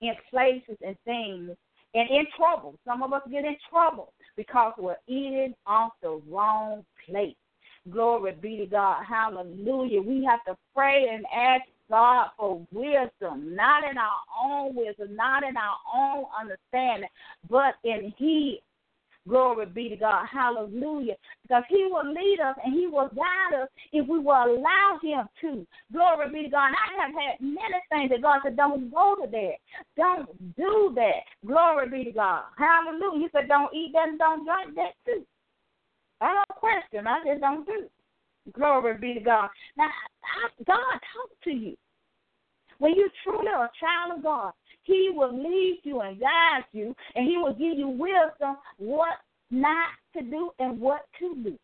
in 0.00 0.12
places 0.30 0.76
and 0.84 0.96
things 1.04 1.56
and 1.96 2.10
in 2.10 2.26
trouble. 2.36 2.74
Some 2.86 3.02
of 3.02 3.12
us 3.12 3.22
get 3.30 3.44
in 3.44 3.56
trouble 3.70 4.12
because 4.36 4.74
we're 4.78 4.96
eating 5.08 5.54
off 5.66 5.92
the 6.02 6.20
wrong 6.28 6.84
plate. 7.06 7.36
Glory 7.90 8.36
be 8.40 8.58
to 8.58 8.66
God. 8.66 9.04
Hallelujah. 9.08 10.02
We 10.02 10.24
have 10.24 10.44
to 10.44 10.56
pray 10.74 11.06
and 11.10 11.24
ask 11.34 11.62
God 11.88 12.28
for 12.36 12.66
wisdom, 12.72 13.54
not 13.54 13.84
in 13.88 13.96
our 13.96 14.44
own 14.44 14.74
wisdom, 14.74 15.16
not 15.16 15.42
in 15.42 15.56
our 15.56 15.76
own 15.94 16.24
understanding, 16.38 17.08
but 17.48 17.74
in 17.84 18.12
His 18.18 18.58
Glory 19.28 19.66
be 19.66 19.88
to 19.88 19.96
God. 19.96 20.26
Hallelujah. 20.30 21.14
Because 21.42 21.64
He 21.68 21.88
will 21.90 22.06
lead 22.12 22.38
us 22.40 22.56
and 22.64 22.74
He 22.74 22.86
will 22.86 23.08
guide 23.08 23.62
us 23.62 23.68
if 23.92 24.06
we 24.08 24.18
will 24.18 24.32
allow 24.32 24.98
Him 25.02 25.26
to. 25.40 25.66
Glory 25.92 26.30
be 26.30 26.42
to 26.44 26.48
God. 26.50 26.68
And 26.68 26.76
I 26.76 27.04
have 27.04 27.12
had 27.14 27.40
many 27.40 27.80
things 27.90 28.10
that 28.10 28.22
God 28.22 28.40
said, 28.44 28.56
don't 28.56 28.92
go 28.92 29.16
to 29.20 29.30
that. 29.30 29.54
Don't 29.96 30.56
do 30.56 30.92
that. 30.94 31.22
Glory 31.46 31.88
be 31.88 32.04
to 32.04 32.12
God. 32.12 32.44
Hallelujah. 32.56 33.20
He 33.20 33.28
said, 33.32 33.48
don't 33.48 33.72
eat 33.74 33.92
that 33.94 34.08
and 34.08 34.18
don't 34.18 34.44
drink 34.44 34.76
that 34.76 34.92
too. 35.04 35.24
I 36.20 36.32
don't 36.32 36.58
question. 36.58 37.06
I 37.06 37.22
just 37.26 37.40
don't 37.40 37.66
do. 37.66 37.88
Glory 38.52 38.96
be 38.98 39.14
to 39.14 39.20
God. 39.20 39.48
Now, 39.76 39.88
God 40.66 40.76
talks 40.76 41.34
to 41.44 41.50
you. 41.50 41.76
When 42.78 42.94
you 42.94 43.08
truly 43.24 43.48
are 43.48 43.64
a 43.64 43.70
child 43.80 44.18
of 44.18 44.22
God, 44.22 44.52
He 44.86 45.10
will 45.12 45.36
lead 45.36 45.80
you 45.82 46.00
and 46.00 46.20
guide 46.20 46.64
you, 46.72 46.94
and 47.14 47.26
He 47.28 47.36
will 47.36 47.52
give 47.52 47.76
you 47.76 47.88
wisdom 47.88 48.56
what 48.78 49.18
not 49.50 49.88
to 50.16 50.22
do 50.22 50.50
and 50.58 50.80
what 50.80 51.02
to 51.18 51.34
do. 51.42 51.58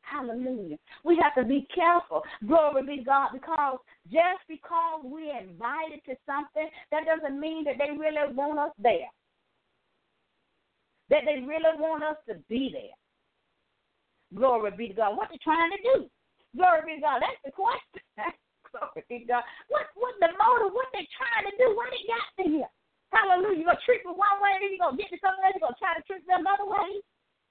Hallelujah. 0.00 0.78
We 1.04 1.18
have 1.20 1.34
to 1.34 1.44
be 1.44 1.66
careful. 1.74 2.22
Glory 2.46 2.82
be 2.84 3.04
God, 3.04 3.30
because 3.32 3.78
just 4.10 4.46
because 4.48 5.00
we're 5.02 5.36
invited 5.36 6.00
to 6.06 6.14
something, 6.24 6.68
that 6.92 7.04
doesn't 7.04 7.40
mean 7.40 7.64
that 7.64 7.74
they 7.78 7.90
really 7.90 8.32
want 8.32 8.58
us 8.58 8.70
there. 8.78 9.10
That 11.10 11.22
they 11.26 11.40
really 11.44 11.76
want 11.78 12.04
us 12.04 12.16
to 12.28 12.36
be 12.48 12.70
there. 12.72 14.38
Glory 14.38 14.70
be 14.76 14.88
to 14.88 14.94
God. 14.94 15.16
What 15.16 15.28
they 15.30 15.38
trying 15.42 15.70
to 15.70 15.76
do? 15.82 16.06
Glory 16.56 16.80
be 16.86 16.94
to 16.96 17.00
God. 17.00 17.20
That's 17.20 17.42
the 17.44 17.50
question. 17.50 17.95
To 18.96 19.18
God. 19.28 19.44
What 19.68 19.92
what 19.92 20.16
the 20.24 20.32
motive? 20.32 20.72
What 20.72 20.88
they 20.96 21.04
trying 21.12 21.44
to 21.44 21.54
do? 21.60 21.76
What 21.76 21.92
they 21.92 22.04
got 22.08 22.26
to 22.40 22.44
here? 22.48 22.72
Hallelujah. 23.12 23.60
You're 23.60 23.70
gonna 23.76 23.84
treat 23.84 24.00
me 24.08 24.16
one 24.16 24.40
way, 24.40 24.56
then 24.56 24.72
you're 24.72 24.80
gonna 24.80 24.96
get 24.96 25.12
to 25.12 25.20
something 25.20 25.44
else, 25.44 25.52
you're 25.52 25.68
gonna 25.68 25.78
try 25.78 25.92
to 25.94 26.04
treat 26.08 26.24
me 26.24 26.32
another 26.32 26.64
way. 26.64 27.04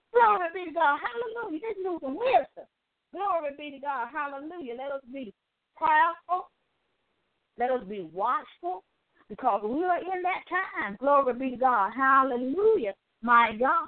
Glory 0.09 0.49
be 0.57 0.65
to 0.69 0.73
God. 0.73 0.97
Hallelujah. 0.97 1.61
This 1.61 1.77
is 1.77 2.01
some 2.01 2.17
wisdom. 2.17 2.65
Glory 3.13 3.53
be 3.57 3.77
to 3.77 3.79
God. 3.79 4.09
Hallelujah. 4.09 4.73
Let 4.73 4.91
us 4.91 5.05
be 5.11 5.33
prayerful. 5.77 6.49
Let 7.57 7.71
us 7.71 7.83
be 7.87 8.09
watchful 8.13 8.83
because 9.29 9.61
we 9.63 9.83
are 9.85 9.99
in 9.99 10.21
that 10.23 10.43
time. 10.49 10.97
Glory 10.99 11.33
be 11.33 11.51
to 11.51 11.57
God. 11.57 11.91
Hallelujah. 11.95 12.93
My 13.21 13.55
God. 13.59 13.87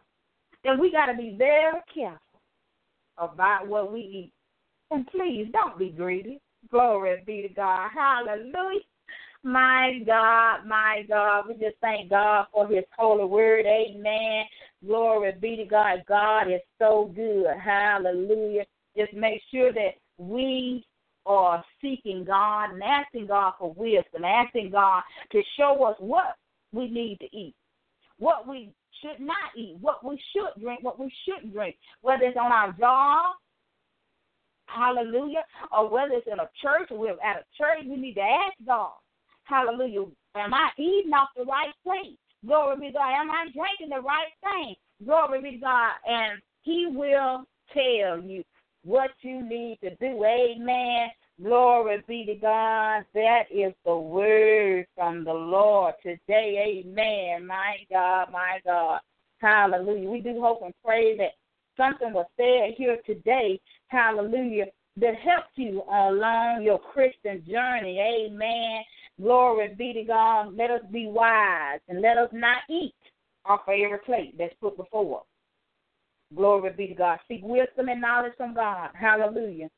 And 0.64 0.80
we 0.80 0.91
got 0.91 1.08
to 1.08 1.18
be 1.18 1.36
very 1.38 1.80
careful 1.93 2.41
about 3.18 3.68
what 3.68 3.91
we 3.91 3.99
eat. 3.99 4.34
And 4.91 5.08
please 5.08 5.47
don't 5.51 5.78
be 5.78 5.89
greedy. 5.89 6.39
Glory 6.72 7.24
be 7.26 7.43
to 7.43 7.49
God. 7.49 7.89
Hallelujah. 7.93 8.82
My 9.43 9.99
God, 10.05 10.65
my 10.65 11.05
God. 11.07 11.45
We 11.47 11.53
just 11.53 11.78
thank 11.82 12.09
God 12.09 12.47
for 12.51 12.68
his 12.68 12.84
holy 12.97 13.26
word. 13.26 13.65
Amen. 13.65 14.43
Glory 14.86 15.34
be 15.39 15.55
to 15.57 15.65
God. 15.65 16.03
God 16.07 16.51
is 16.51 16.61
so 16.80 17.11
good. 17.15 17.47
Hallelujah. 17.63 18.65
Just 18.97 19.13
make 19.13 19.41
sure 19.51 19.72
that 19.74 19.95
we 20.18 20.86
are 21.26 21.63
seeking 21.82 22.24
God 22.26 22.72
and 22.72 22.84
asking 22.84 23.28
God 23.28 23.53
for 23.59 23.74
wisdom, 23.74 24.26
asking 24.26 24.72
God 24.72 25.03
to 25.32 25.41
show 25.57 25.84
us 25.86 25.95
what 25.99 26.36
we 26.74 26.89
need 26.89 27.20
to 27.20 27.38
eat, 27.38 27.53
what 28.18 28.47
we 28.47 28.72
should 29.01 29.20
not 29.24 29.55
eat, 29.55 29.78
what 29.80 30.03
we 30.03 30.20
should 30.34 30.61
drink, 30.61 30.84
what 30.84 30.99
we 30.99 31.11
shouldn't 31.26 31.53
drink, 31.53 31.76
whether 32.01 32.24
it's 32.24 32.38
on 32.38 32.51
our 32.51 32.72
job, 32.74 33.36
hallelujah, 34.68 35.43
or 35.72 35.89
whether 35.89 36.13
it's 36.13 36.28
in 36.28 36.39
a 36.39 36.49
church 36.61 36.91
or 36.91 36.97
we're 36.97 37.11
at 37.24 37.41
a 37.41 37.45
church, 37.57 37.86
we 37.86 37.95
need 37.95 38.15
to 38.15 38.22
ask 38.22 38.53
God, 38.65 38.93
hallelujah, 39.43 40.05
am 40.36 40.53
I 40.53 40.70
eating 40.78 41.13
off 41.13 41.30
the 41.36 41.43
right 41.43 41.74
plate? 41.84 42.18
Glory 42.45 42.80
be 42.80 42.88
to 42.88 42.93
God. 42.93 43.11
Am 43.13 43.32
I 43.32 43.45
drinking 43.53 43.89
the 43.89 44.01
right 44.01 44.32
thing? 44.43 44.76
Glory 45.03 45.41
be 45.41 45.51
to 45.51 45.57
God. 45.57 45.91
And 46.07 46.41
He 46.61 46.88
will 46.89 47.45
tell 47.74 48.22
you 48.22 48.43
what 48.84 49.11
you 49.22 49.47
need 49.47 49.80
to 49.84 49.95
do. 49.95 50.24
Amen. 50.24 51.09
Glory 51.41 52.03
be 52.07 52.26
to 52.26 52.36
God. 52.36 53.03
That 53.13 53.43
is 53.51 53.74
the 53.86 53.95
word 53.95 54.88
from 54.95 55.24
the 55.24 55.34
Lord 55.34 55.95
today. 56.01 56.84
Amen. 56.86 57.45
My 57.45 57.76
God, 57.91 58.32
my 58.32 58.59
God. 58.65 58.99
Hallelujah. 59.39 60.09
We 60.09 60.22
do 60.22 60.41
hope 60.41 60.61
and 60.63 60.74
pray 60.84 61.18
that 61.18 61.34
something 61.78 62.14
was 62.14 62.26
said 62.36 62.74
here 62.78 62.98
today. 63.06 63.60
Hallelujah. 63.88 64.66
That 64.98 65.16
helped 65.16 65.56
you 65.56 65.84
along 65.90 66.64
your 66.64 66.80
Christian 66.80 67.44
journey. 67.48 68.00
Amen. 68.00 68.84
Glory 69.22 69.76
be 69.78 69.94
to 69.94 70.04
God. 70.04 70.58
Let 70.58 70.72
us 70.72 70.82
be 70.92 71.08
wise 71.08 71.80
and 71.88 72.02
let 72.02 72.18
us 72.18 72.30
not 72.34 72.64
eat 72.70 72.96
off 73.46 73.62
of 73.68 73.76
every 73.80 74.00
plate 74.00 74.36
that's 74.38 74.56
put 74.60 74.76
before 74.76 75.20
us. 75.20 75.26
Glory 76.36 76.72
be 76.76 76.88
to 76.88 76.94
God. 76.96 77.20
Seek 77.28 77.42
wisdom 77.44 77.90
and 77.90 78.02
knowledge 78.02 78.34
from 78.38 78.54
God. 78.54 78.90
Hallelujah. 78.94 79.70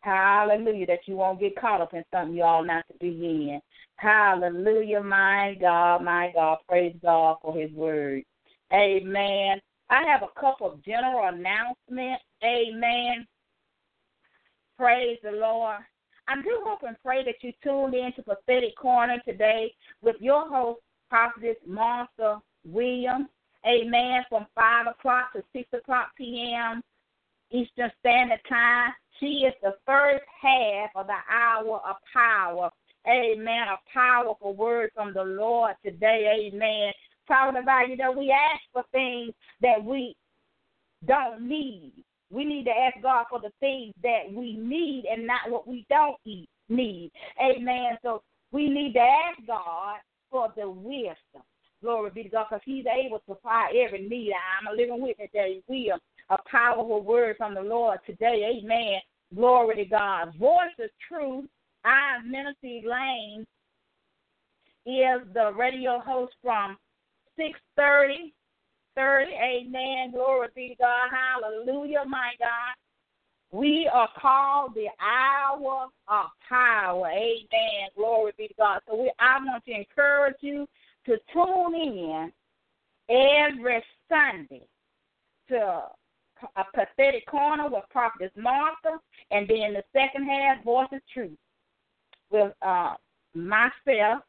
Hallelujah. 0.00 0.86
That 0.86 1.00
you 1.06 1.16
won't 1.16 1.40
get 1.40 1.60
caught 1.60 1.80
up 1.80 1.92
in 1.92 2.04
something 2.12 2.36
you 2.36 2.42
all 2.42 2.64
not 2.64 2.84
to 2.88 2.94
be 2.98 3.08
in. 3.08 3.60
Hallelujah. 3.96 5.02
My 5.02 5.56
God, 5.60 6.02
my 6.02 6.32
God. 6.34 6.58
Praise 6.68 6.96
God 7.02 7.36
for 7.42 7.56
his 7.56 7.70
word. 7.72 8.22
Amen. 8.72 9.60
I 9.90 10.02
have 10.06 10.22
a 10.22 10.40
couple 10.40 10.70
of 10.70 10.84
general 10.84 11.28
announcements. 11.28 12.24
Amen. 12.44 13.26
Praise 14.78 15.18
the 15.22 15.32
Lord. 15.32 15.78
I 16.28 16.36
do 16.36 16.60
hope 16.64 16.80
and 16.86 16.96
pray 17.04 17.24
that 17.24 17.42
you 17.42 17.52
tuned 17.62 17.94
in 17.94 18.12
to 18.16 18.22
Prophetic 18.22 18.76
Corner 18.76 19.18
today 19.26 19.74
with 20.00 20.16
your 20.20 20.48
host, 20.48 20.80
Prophetess 21.10 21.56
Martha 21.66 22.40
Williams. 22.64 23.26
Amen. 23.66 24.22
From 24.28 24.46
5 24.54 24.86
o'clock 24.88 25.32
to 25.34 25.42
6 25.52 25.68
o'clock 25.72 26.10
p.m. 26.16 26.82
Eastern 27.50 27.90
Standard 28.00 28.40
Time. 28.48 28.92
She 29.20 29.44
is 29.46 29.54
the 29.62 29.74
first 29.86 30.24
half 30.40 30.90
of 30.96 31.06
the 31.06 31.18
hour 31.30 31.80
of 31.86 31.96
power. 32.12 32.70
Amen. 33.06 33.66
A 33.68 33.76
powerful 33.92 34.54
word 34.54 34.90
from 34.94 35.12
the 35.12 35.22
Lord 35.22 35.74
today. 35.84 36.50
Amen. 36.52 36.92
Talking 37.28 37.62
about, 37.62 37.88
you 37.88 37.96
know, 37.96 38.12
we 38.12 38.30
ask 38.30 38.62
for 38.72 38.84
things 38.92 39.32
that 39.60 39.82
we 39.82 40.16
don't 41.06 41.48
need. 41.48 42.04
We 42.30 42.44
need 42.44 42.64
to 42.64 42.70
ask 42.70 43.02
God 43.02 43.26
for 43.30 43.40
the 43.40 43.52
things 43.60 43.94
that 44.02 44.32
we 44.32 44.56
need 44.56 45.04
and 45.10 45.26
not 45.26 45.50
what 45.50 45.68
we 45.68 45.86
don't 45.88 46.16
need. 46.24 47.10
Amen. 47.40 47.98
So 48.02 48.22
we 48.52 48.68
need 48.68 48.94
to 48.94 49.00
ask 49.00 49.46
God 49.46 49.96
for 50.30 50.52
the 50.56 50.68
wisdom. 50.68 51.42
Glory 51.82 52.10
be 52.10 52.22
to 52.22 52.28
God, 52.28 52.46
because 52.48 52.62
He's 52.64 52.84
able 52.86 53.18
to 53.18 53.24
supply 53.28 53.72
every 53.84 54.08
need. 54.08 54.32
I'm 54.32 54.72
a 54.72 54.76
living 54.76 55.00
witness 55.00 55.28
that 55.34 55.48
He 55.48 55.62
will 55.68 55.98
a 56.30 56.38
powerful 56.50 57.02
word 57.02 57.36
from 57.36 57.54
the 57.54 57.60
Lord 57.60 57.98
today. 58.06 58.58
Amen. 58.62 59.00
Glory 59.34 59.76
to 59.76 59.84
God. 59.84 60.32
Voice 60.38 60.72
of 60.78 60.90
truth. 61.08 61.46
I, 61.84 62.22
Ministry 62.24 62.84
Lane, 62.86 63.44
is 64.86 65.26
the 65.34 65.52
radio 65.56 65.98
host 65.98 66.34
from 66.42 66.76
630 67.42 68.34
30. 68.94 69.30
Amen. 69.32 70.12
Glory 70.12 70.48
be 70.54 70.68
to 70.70 70.74
God. 70.76 71.08
Hallelujah, 71.10 72.04
my 72.06 72.32
God. 72.38 72.74
We 73.50 73.88
are 73.92 74.08
called 74.18 74.74
the 74.74 74.88
hour 75.00 75.88
of 76.08 76.26
power. 76.48 77.08
Amen. 77.08 77.88
Glory 77.96 78.32
be 78.36 78.48
to 78.48 78.54
God. 78.54 78.80
So 78.88 78.96
we 78.96 79.12
I 79.18 79.38
want 79.38 79.64
to 79.64 79.72
encourage 79.72 80.36
you 80.40 80.66
to 81.06 81.18
tune 81.32 81.74
in 81.74 82.32
every 83.08 83.82
Sunday 84.08 84.66
to 85.48 85.82
a 86.56 86.64
Prophetic 86.72 87.26
Corner 87.26 87.68
with 87.68 87.84
Prophetess 87.90 88.32
Martha, 88.36 88.98
and 89.30 89.48
then 89.48 89.74
the 89.74 89.84
second 89.92 90.26
half, 90.26 90.64
Voice 90.64 90.88
of 90.92 91.00
Truth, 91.12 91.38
with 92.30 92.52
uh, 92.62 92.94
myself, 93.34 94.22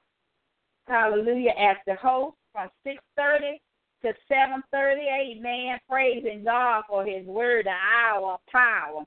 hallelujah, 0.88 1.54
as 1.58 1.78
the 1.88 1.96
host 1.96 2.36
from 2.54 2.70
6.30 2.86 3.60
to 4.04 4.14
7.30, 4.32 5.38
amen, 5.38 5.80
praising 5.90 6.44
God 6.44 6.84
for 6.88 7.06
his 7.06 7.26
word, 7.26 7.66
the 7.66 7.72
hour 7.72 8.38
power. 8.52 9.04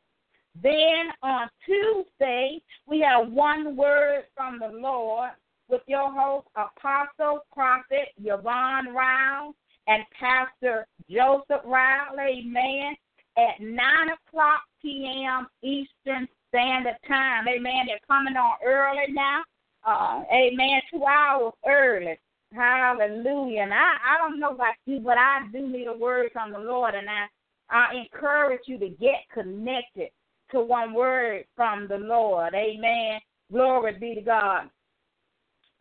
Then 0.62 1.10
on 1.22 1.48
Tuesday, 1.64 2.60
we 2.86 3.00
have 3.00 3.30
one 3.30 3.76
word 3.76 4.24
from 4.34 4.58
the 4.58 4.68
Lord 4.68 5.30
with 5.68 5.82
your 5.86 6.10
host, 6.10 6.46
Apostle 6.56 7.40
Prophet 7.52 8.08
Yvonne 8.22 8.94
Rowell 8.94 9.54
and 9.86 10.02
Pastor 10.18 10.86
Joseph 11.10 11.62
Rowell, 11.64 12.18
amen, 12.20 12.96
at 13.36 13.60
9 13.60 13.80
o'clock 14.08 14.60
p.m. 14.80 15.46
Eastern 15.62 16.28
Standard 16.48 16.96
Time. 17.06 17.46
Amen. 17.48 17.86
They're 17.86 17.98
coming 18.08 18.36
on 18.36 18.56
early 18.64 19.12
now. 19.12 19.42
Uh, 19.86 20.22
amen. 20.32 20.80
Two 20.90 21.04
hours 21.04 21.52
early. 21.68 22.18
Hallelujah. 22.54 23.62
And 23.62 23.74
I, 23.74 23.96
I 24.14 24.18
don't 24.18 24.38
know 24.38 24.50
about 24.54 24.74
you, 24.86 25.00
but 25.00 25.18
I 25.18 25.40
do 25.52 25.66
need 25.66 25.86
a 25.86 25.96
word 25.96 26.30
from 26.32 26.52
the 26.52 26.58
Lord, 26.58 26.94
and 26.94 27.08
I, 27.08 27.26
I 27.70 27.96
encourage 27.96 28.62
you 28.66 28.78
to 28.78 28.88
get 28.88 29.26
connected 29.32 30.10
to 30.52 30.60
one 30.60 30.94
word 30.94 31.44
from 31.56 31.88
the 31.88 31.98
Lord. 31.98 32.54
Amen. 32.54 33.20
Glory 33.50 33.98
be 33.98 34.14
to 34.14 34.20
God. 34.20 34.70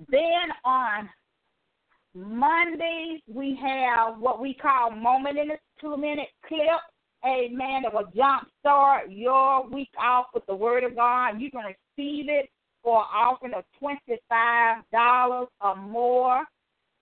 Then 0.09 0.51
on 0.63 1.09
Mondays, 2.13 3.21
we 3.27 3.57
have 3.61 4.19
what 4.19 4.41
we 4.41 4.53
call 4.53 4.91
Moment 4.91 5.37
in 5.37 5.51
a 5.51 5.55
Two 5.79 5.97
Minute 5.97 6.29
Clip. 6.47 6.61
Amen. 7.25 7.83
That 7.83 7.93
will 7.93 8.11
jumpstart 8.15 9.05
your 9.09 9.67
week 9.67 9.89
off 9.99 10.27
with 10.33 10.45
the 10.45 10.55
Word 10.55 10.83
of 10.83 10.95
God. 10.95 11.39
You 11.39 11.49
can 11.49 11.61
receive 11.65 12.29
it 12.29 12.49
for 12.83 12.99
an 12.99 13.07
offering 13.13 13.53
of 13.53 13.63
$25 13.81 15.47
or 15.61 15.75
more. 15.75 16.43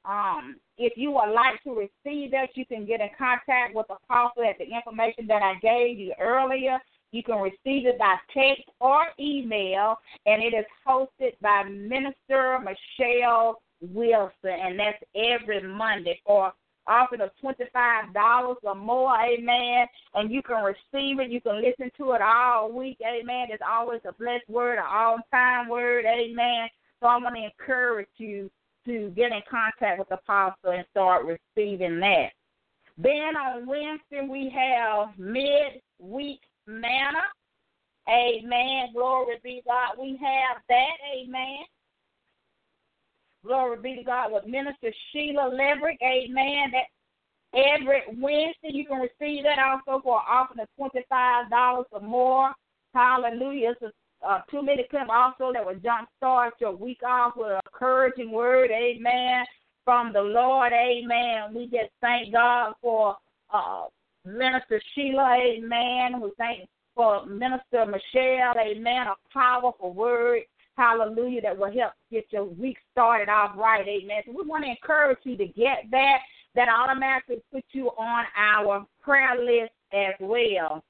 Um, 0.06 0.58
if 0.78 0.94
you 0.98 1.12
would 1.12 1.34
like 1.34 1.64
to 1.64 1.72
receive 1.72 2.32
that, 2.32 2.50
you 2.56 2.66
can 2.66 2.86
get 2.86 3.02
in 3.02 3.10
contact 3.18 3.76
with 3.76 3.88
the 3.88 3.96
Apostle 4.10 4.44
at 4.44 4.58
the 4.58 4.66
information 4.66 5.28
that 5.28 5.42
I 5.42 5.56
gave 5.62 5.98
you 5.98 6.14
earlier. 6.20 6.78
You 7.12 7.24
can 7.24 7.40
receive 7.40 7.86
it 7.86 8.00
by 8.00 8.16
text 8.34 8.64
or 8.80 9.06
email, 9.20 9.98
and 10.26 10.42
it 10.42 10.54
is 10.54 10.66
hosted 10.86 11.34
by 11.42 11.64
Minister 11.64 12.60
Michelle 12.60 13.62
Wilson, 13.82 14.32
and 14.44 14.80
that's 14.80 15.04
every 15.16 15.62
Monday 15.62 16.20
for 16.26 16.54
offering 16.88 17.22
of 17.22 17.30
$25 17.42 18.56
or 18.64 18.76
more, 18.76 19.16
amen. 19.16 19.88
And 20.16 20.32
you 20.32 20.42
can 20.42 20.64
receive 20.64 21.20
it. 21.20 21.30
You 21.30 21.40
can 21.40 21.62
listen 21.62 21.92
to 21.98 22.14
it 22.14 22.22
all 22.22 22.72
week, 22.72 22.98
amen. 23.02 23.48
It's 23.52 23.64
always 23.66 24.02
a 24.08 24.14
blessed 24.14 24.50
word, 24.50 24.80
an 24.80 24.86
all 24.90 25.20
time 25.32 25.70
word, 25.70 26.06
amen. 26.06 26.68
So 27.00 27.08
I 27.08 27.18
want 27.18 27.36
to 27.36 27.44
encourage 27.44 28.08
you 28.18 28.50
to 28.86 29.12
get 29.16 29.32
in 29.32 29.42
contact 29.50 30.00
with 30.00 30.10
the 30.10 30.16
apostle 30.16 30.72
and 30.72 30.86
start 30.92 31.26
receiving 31.26 32.00
that. 32.00 32.30
Then 32.98 33.36
on 33.36 33.66
Wednesday, 33.66 34.28
we 34.30 34.50
have 34.54 35.18
mid-week 35.18 36.42
manna. 36.68 37.24
Amen. 38.08 38.94
Glory 38.94 39.36
be 39.44 39.64
God. 39.66 39.96
We 40.00 40.20
have 40.22 40.62
that. 40.70 40.98
Amen. 41.16 41.64
Glory 43.46 43.78
be 43.82 43.96
to 43.96 44.04
God 44.04 44.32
with 44.32 44.46
Minister 44.46 44.92
Sheila 45.12 45.52
Leverick. 45.54 45.98
Amen. 46.04 46.72
That 46.72 46.88
every 47.54 48.02
Wednesday 48.18 48.72
you 48.72 48.86
can 48.86 49.00
receive 49.00 49.44
that 49.44 49.60
also 49.60 50.02
for 50.04 50.22
offering 50.30 50.62
of 50.62 50.68
twenty 50.78 51.06
five 51.10 51.50
dollars 51.50 51.88
or 51.92 52.02
more. 52.02 52.52
Hallelujah. 52.94 53.72
It's 53.72 53.82
a, 53.82 53.92
a 54.26 54.44
two 54.50 54.62
minute 54.62 54.88
clip 54.90 55.10
also 55.10 55.52
that 55.54 55.66
will 55.66 55.76
jumpstart 55.76 56.52
your 56.60 56.76
week 56.76 57.02
off 57.06 57.34
with 57.36 57.52
an 57.52 57.60
encouraging 57.72 58.32
word. 58.32 58.72
Amen. 58.72 59.46
From 59.86 60.14
the 60.14 60.22
Lord. 60.22 60.72
Amen. 60.74 61.54
We 61.54 61.66
just 61.66 61.92
thank 62.02 62.32
God 62.32 62.74
for 62.82 63.18
uh 63.54 63.84
Minister 64.26 64.82
Sheila, 64.96 65.38
amen, 65.38 66.14
who 66.14 66.32
thank 66.38 66.70
for 66.96 67.26
Minister 67.26 67.86
Michelle, 67.86 68.54
amen, 68.58 69.08
a 69.08 69.16
powerful 69.34 69.94
word, 69.94 70.42
hallelujah, 70.78 71.42
that 71.42 71.58
will 71.58 71.72
help 71.72 71.94
get 72.12 72.26
your 72.30 72.46
week 72.46 72.78
started 72.92 73.30
off 73.30 73.58
right, 73.58 73.86
amen. 73.88 74.22
So 74.26 74.32
we 74.32 74.48
want 74.48 74.64
to 74.64 74.70
encourage 74.70 75.20
you 75.24 75.36
to 75.38 75.46
get 75.46 75.86
that. 75.92 76.20
That 76.56 76.70
automatically 76.70 77.42
puts 77.52 77.66
you 77.72 77.88
on 77.98 78.26
our 78.38 78.86
prayer 79.02 79.36
list 79.44 79.74
as 79.92 80.14
well. 80.20 80.84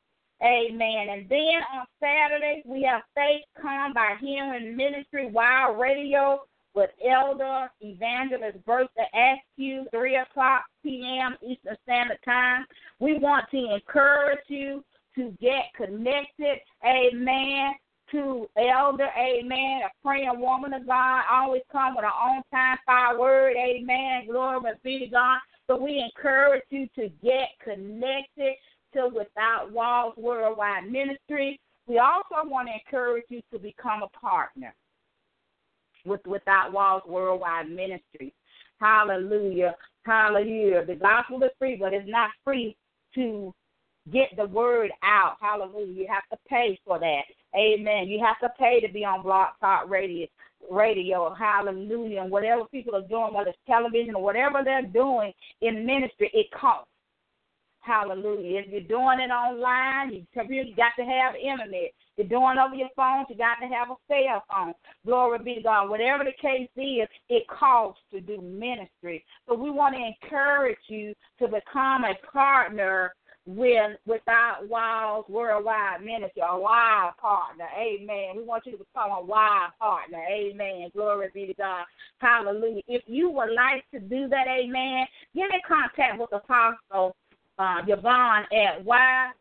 Amen. 0.44 1.08
And 1.10 1.30
then 1.30 1.62
on 1.74 1.86
Saturday, 2.02 2.64
we 2.66 2.84
have 2.84 3.02
Faith 3.16 3.46
Come 3.62 3.94
by 3.94 4.16
Hearing 4.20 4.76
Ministry 4.76 5.32
Wild 5.32 5.80
Radio 5.80 6.42
with 6.76 6.90
Elder 7.08 7.70
Evangelist 7.80 8.58
Bertha 8.66 8.90
Askew, 9.14 9.86
3 9.92 10.16
o'clock 10.18 10.64
p.m. 10.82 11.38
Eastern 11.42 11.78
Standard 11.84 12.18
Time. 12.26 12.66
We 13.00 13.20
want 13.20 13.46
to 13.52 13.76
encourage 13.76 14.44
you 14.50 14.84
to 15.16 15.34
get 15.40 15.72
connected, 15.78 16.58
amen, 16.86 17.74
to 18.12 18.48
Elder, 18.58 19.10
amen, 19.18 19.82
a 19.86 20.06
praying 20.06 20.40
woman 20.40 20.74
of 20.74 20.86
God, 20.86 21.22
always 21.32 21.62
come 21.72 21.96
with 21.96 22.04
an 22.04 22.12
on 22.12 22.44
time 22.52 22.78
fire 22.86 23.18
word, 23.18 23.56
amen, 23.56 24.28
glory 24.30 24.72
be 24.84 25.00
to 25.00 25.08
God. 25.08 25.40
So 25.68 25.78
we 25.78 26.00
encourage 26.00 26.64
you 26.70 26.88
to 26.96 27.10
get 27.24 27.50
connected 27.64 28.56
to 28.94 29.10
Without 29.14 29.72
Walls 29.72 30.14
Worldwide 30.18 30.90
Ministry. 30.90 31.60
We 31.88 32.00
also 32.00 32.48
want 32.48 32.70
to 32.70 32.74
encourage 32.74 33.26
you 33.30 33.42
to 33.52 33.60
become 33.60 34.04
a 34.04 34.18
partner 34.18 34.74
with 36.06 36.22
Without 36.26 36.72
Walls 36.72 37.04
Worldwide 37.08 37.70
Ministry. 37.70 38.34
Hallelujah. 38.80 39.76
Hallelujah. 40.06 40.86
The 40.86 40.96
gospel 40.96 41.44
is 41.44 41.52
free, 41.60 41.78
but 41.80 41.94
it's 41.94 42.10
not 42.10 42.30
free 42.44 42.76
to 43.16 43.54
get 44.12 44.30
the 44.36 44.46
word 44.46 44.92
out. 45.04 45.38
Hallelujah. 45.40 45.94
You 45.94 46.08
have 46.10 46.28
to 46.32 46.38
pay 46.50 46.80
for 46.86 47.00
that. 47.00 47.24
Amen. 47.56 48.08
You 48.08 48.24
have 48.26 48.40
to 48.42 48.54
pay 48.60 48.80
to 48.86 48.92
be 48.92 49.06
on 49.06 49.24
Blog 49.24 49.50
Talk 49.60 49.90
Radio. 49.90 50.28
Radio, 50.72 51.34
hallelujah, 51.34 52.22
and 52.22 52.32
whatever 52.32 52.64
people 52.72 52.96
are 52.96 53.08
doing, 53.08 53.34
whether 53.34 53.50
it's 53.50 53.60
television 53.68 54.16
or 54.16 54.24
whatever 54.24 54.62
they're 54.64 54.82
doing 54.82 55.34
in 55.60 55.86
ministry, 55.86 56.32
it 56.34 56.48
costs. 56.58 56.88
Hallelujah. 57.84 58.62
If 58.62 58.72
you're 58.72 58.82
doing 58.82 59.20
it 59.20 59.30
online, 59.30 60.14
you, 60.14 60.26
you 60.50 60.76
got 60.76 60.94
to 60.98 61.04
have 61.04 61.36
internet. 61.36 61.92
You're 62.16 62.28
doing 62.28 62.58
over 62.58 62.76
your 62.76 62.90
phone, 62.96 63.26
you 63.30 63.36
got 63.36 63.56
to 63.56 63.68
have 63.68 63.90
a 63.90 63.96
cell 64.08 64.44
phone. 64.50 64.74
Glory 65.06 65.40
be 65.40 65.56
to 65.56 65.64
God. 65.64 65.90
Whatever 65.90 66.24
the 66.24 66.32
case 66.42 66.70
is, 66.78 67.10
it 67.30 67.44
costs 67.48 68.02
to 68.12 68.22
do 68.22 68.40
ministry. 68.40 69.26
So 69.48 69.56
we 69.56 69.70
want 69.70 69.96
to 69.96 70.02
encourage 70.02 70.78
you 70.88 71.14
to 71.40 71.48
become 71.48 72.06
a 72.06 72.16
partner 72.32 73.14
with 73.46 73.98
Without 74.06 74.68
Walls 74.70 75.26
Worldwide 75.28 76.02
Ministry, 76.02 76.42
a 76.48 76.58
wild 76.58 77.18
partner. 77.18 77.68
Amen. 77.78 78.38
We 78.38 78.44
want 78.44 78.66
you 78.66 78.72
to 78.74 78.78
become 78.78 79.12
a 79.12 79.22
wild 79.22 79.72
partner. 79.80 80.24
Amen. 80.32 80.90
Glory 80.96 81.28
be 81.34 81.48
to 81.48 81.54
God. 81.56 81.84
Hallelujah. 82.20 82.82
If 82.88 83.04
you 83.08 83.30
would 83.30 83.52
like 83.52 83.84
to 83.94 84.00
do 84.00 84.30
that, 84.30 84.48
amen, 84.48 85.06
get 85.36 85.54
in 85.54 85.60
contact 85.68 86.20
with 86.20 86.30
the 86.30 86.38
Apostle 86.38 87.16
uh, 87.60 87.82
Yvonne 87.88 88.46
at 88.54 88.84
Y 88.84 89.32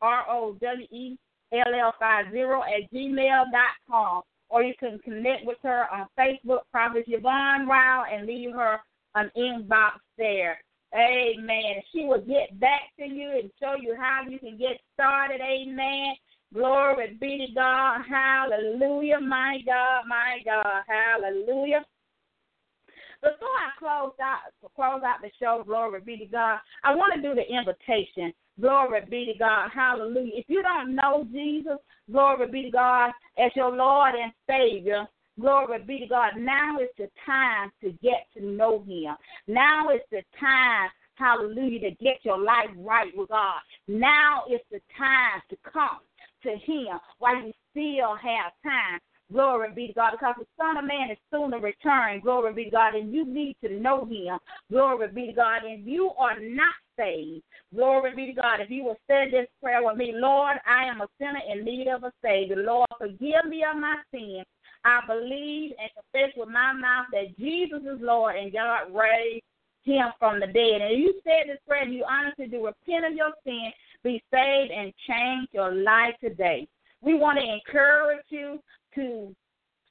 R 0.00 0.30
O 0.30 0.56
W 0.60 0.86
E 0.90 1.18
L 1.52 1.74
L 1.74 1.94
five 1.98 2.26
zero 2.30 2.62
at 2.62 2.90
gmail 2.92 3.44
dot 3.50 3.74
com, 3.90 4.22
or 4.48 4.62
you 4.62 4.74
can 4.78 4.98
connect 5.00 5.44
with 5.44 5.58
her 5.62 5.86
on 5.92 6.06
Facebook, 6.18 6.60
Prophet 6.72 7.04
Yvonne 7.06 7.66
Rowell, 7.66 8.04
and 8.12 8.26
leave 8.26 8.52
her 8.52 8.78
an 9.14 9.30
inbox 9.36 9.92
there. 10.16 10.58
Amen. 10.94 11.82
She 11.92 12.04
will 12.04 12.22
get 12.22 12.58
back 12.60 12.82
to 12.98 13.06
you 13.06 13.30
and 13.40 13.50
show 13.60 13.74
you 13.80 13.94
how 13.98 14.22
you 14.28 14.38
can 14.38 14.56
get 14.56 14.80
started. 14.94 15.40
Amen. 15.40 16.14
Glory 16.54 17.16
be 17.20 17.46
to 17.46 17.54
God. 17.54 18.00
Hallelujah. 18.08 19.20
My 19.20 19.58
God, 19.66 20.04
my 20.08 20.38
God. 20.44 20.82
Hallelujah. 20.86 21.84
Before 23.20 23.48
I 23.48 23.70
close 23.78 24.14
out 24.22 24.52
close 24.76 25.02
out 25.04 25.20
the 25.22 25.30
show, 25.40 25.62
glory 25.66 26.00
be 26.00 26.16
to 26.18 26.26
God, 26.26 26.58
I 26.84 26.94
want 26.94 27.14
to 27.14 27.22
do 27.22 27.34
the 27.34 27.42
invitation. 27.42 28.32
Glory 28.60 29.02
be 29.08 29.26
to 29.32 29.38
God. 29.38 29.70
Hallelujah. 29.74 30.32
If 30.34 30.46
you 30.48 30.62
don't 30.62 30.94
know 30.94 31.26
Jesus, 31.32 31.78
glory 32.10 32.48
be 32.50 32.62
to 32.64 32.70
God 32.70 33.10
as 33.38 33.50
your 33.54 33.74
Lord 33.74 34.14
and 34.14 34.32
Savior. 34.48 35.06
Glory 35.40 35.82
be 35.86 36.00
to 36.00 36.06
God. 36.06 36.32
Now 36.36 36.78
is 36.80 36.88
the 36.96 37.08
time 37.24 37.70
to 37.82 37.92
get 38.02 38.26
to 38.36 38.44
know 38.44 38.82
Him. 38.82 39.14
Now 39.46 39.90
is 39.90 40.00
the 40.10 40.22
time, 40.38 40.88
hallelujah, 41.14 41.80
to 41.80 41.90
get 42.02 42.18
your 42.24 42.38
life 42.38 42.70
right 42.76 43.12
with 43.16 43.28
God. 43.28 43.60
Now 43.86 44.42
is 44.50 44.60
the 44.70 44.80
time 44.96 45.40
to 45.50 45.56
come 45.72 46.00
to 46.42 46.50
Him 46.50 46.98
while 47.18 47.36
you 47.36 47.52
still 47.70 48.16
have 48.16 48.52
time. 48.64 48.98
Glory 49.30 49.72
be 49.74 49.88
to 49.88 49.92
God, 49.92 50.12
because 50.12 50.34
the 50.38 50.46
Son 50.56 50.78
of 50.78 50.84
Man 50.84 51.10
is 51.10 51.18
soon 51.30 51.50
to 51.50 51.58
return. 51.58 52.20
Glory 52.20 52.54
be 52.54 52.64
to 52.64 52.70
God, 52.70 52.94
and 52.94 53.12
you 53.12 53.26
need 53.26 53.56
to 53.62 53.78
know 53.78 54.06
Him. 54.06 54.38
Glory 54.70 55.08
be 55.08 55.26
to 55.26 55.32
God, 55.32 55.64
and 55.64 55.84
you 55.84 56.10
are 56.18 56.40
not 56.40 56.74
saved. 56.96 57.42
Glory 57.74 58.14
be 58.14 58.26
to 58.26 58.32
God. 58.32 58.60
If 58.60 58.70
you 58.70 58.84
will 58.84 58.98
say 59.06 59.30
this 59.30 59.46
prayer 59.62 59.84
with 59.84 59.96
me, 59.96 60.12
Lord, 60.14 60.56
I 60.66 60.84
am 60.84 61.00
a 61.02 61.08
sinner 61.18 61.40
in 61.52 61.64
need 61.64 61.88
of 61.88 62.04
a 62.04 62.12
Savior. 62.22 62.56
Lord, 62.56 62.88
forgive 62.98 63.44
me 63.46 63.64
of 63.70 63.80
my 63.80 63.96
sins. 64.10 64.46
I 64.84 65.00
believe 65.06 65.72
and 65.78 65.90
confess 65.92 66.34
with 66.36 66.48
my 66.48 66.72
mouth 66.72 67.06
that 67.12 67.36
Jesus 67.36 67.80
is 67.82 68.00
Lord 68.00 68.36
and 68.36 68.52
God 68.52 68.94
raised 68.94 69.44
him 69.84 70.06
from 70.18 70.40
the 70.40 70.46
dead. 70.46 70.80
And 70.80 70.92
if 70.92 70.98
you 70.98 71.20
said 71.24 71.48
this 71.48 71.58
prayer 71.66 71.82
and 71.82 71.92
you 71.92 72.04
honestly 72.08 72.46
do 72.46 72.66
repent 72.66 73.04
of 73.04 73.14
your 73.14 73.32
sin, 73.44 73.72
be 74.04 74.22
saved, 74.32 74.70
and 74.70 74.92
change 75.08 75.48
your 75.52 75.72
life 75.72 76.14
today. 76.20 76.68
We 77.00 77.14
want 77.14 77.38
to 77.38 77.44
encourage 77.44 78.24
you 78.28 78.60
to 78.98 79.34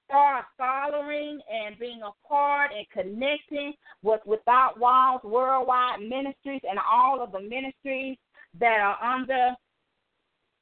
start 0.05 0.45
following 0.57 1.39
and 1.51 1.79
being 1.79 2.01
a 2.01 2.27
part 2.27 2.71
and 2.75 2.87
connecting 2.89 3.73
with 4.03 4.21
Without 4.25 4.79
Walls 4.79 5.21
Worldwide 5.23 6.01
Ministries 6.01 6.61
and 6.69 6.79
all 6.79 7.21
of 7.21 7.31
the 7.31 7.41
ministries 7.41 8.17
that 8.59 8.79
are 8.79 8.97
under 9.03 9.55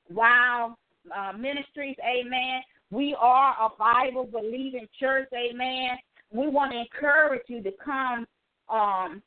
Wow 0.09 0.75
uh, 1.15 1.33
Ministries. 1.33 1.95
Amen. 2.03 2.61
We 2.91 3.15
are 3.19 3.55
a 3.59 3.69
Bible 3.77 4.25
believing 4.31 4.87
church. 4.99 5.27
Amen. 5.33 5.97
We 6.31 6.47
want 6.47 6.71
to 6.71 6.79
encourage 6.79 7.43
you 7.47 7.63
to 7.63 7.71
come 7.83 8.25
um, 8.69 9.21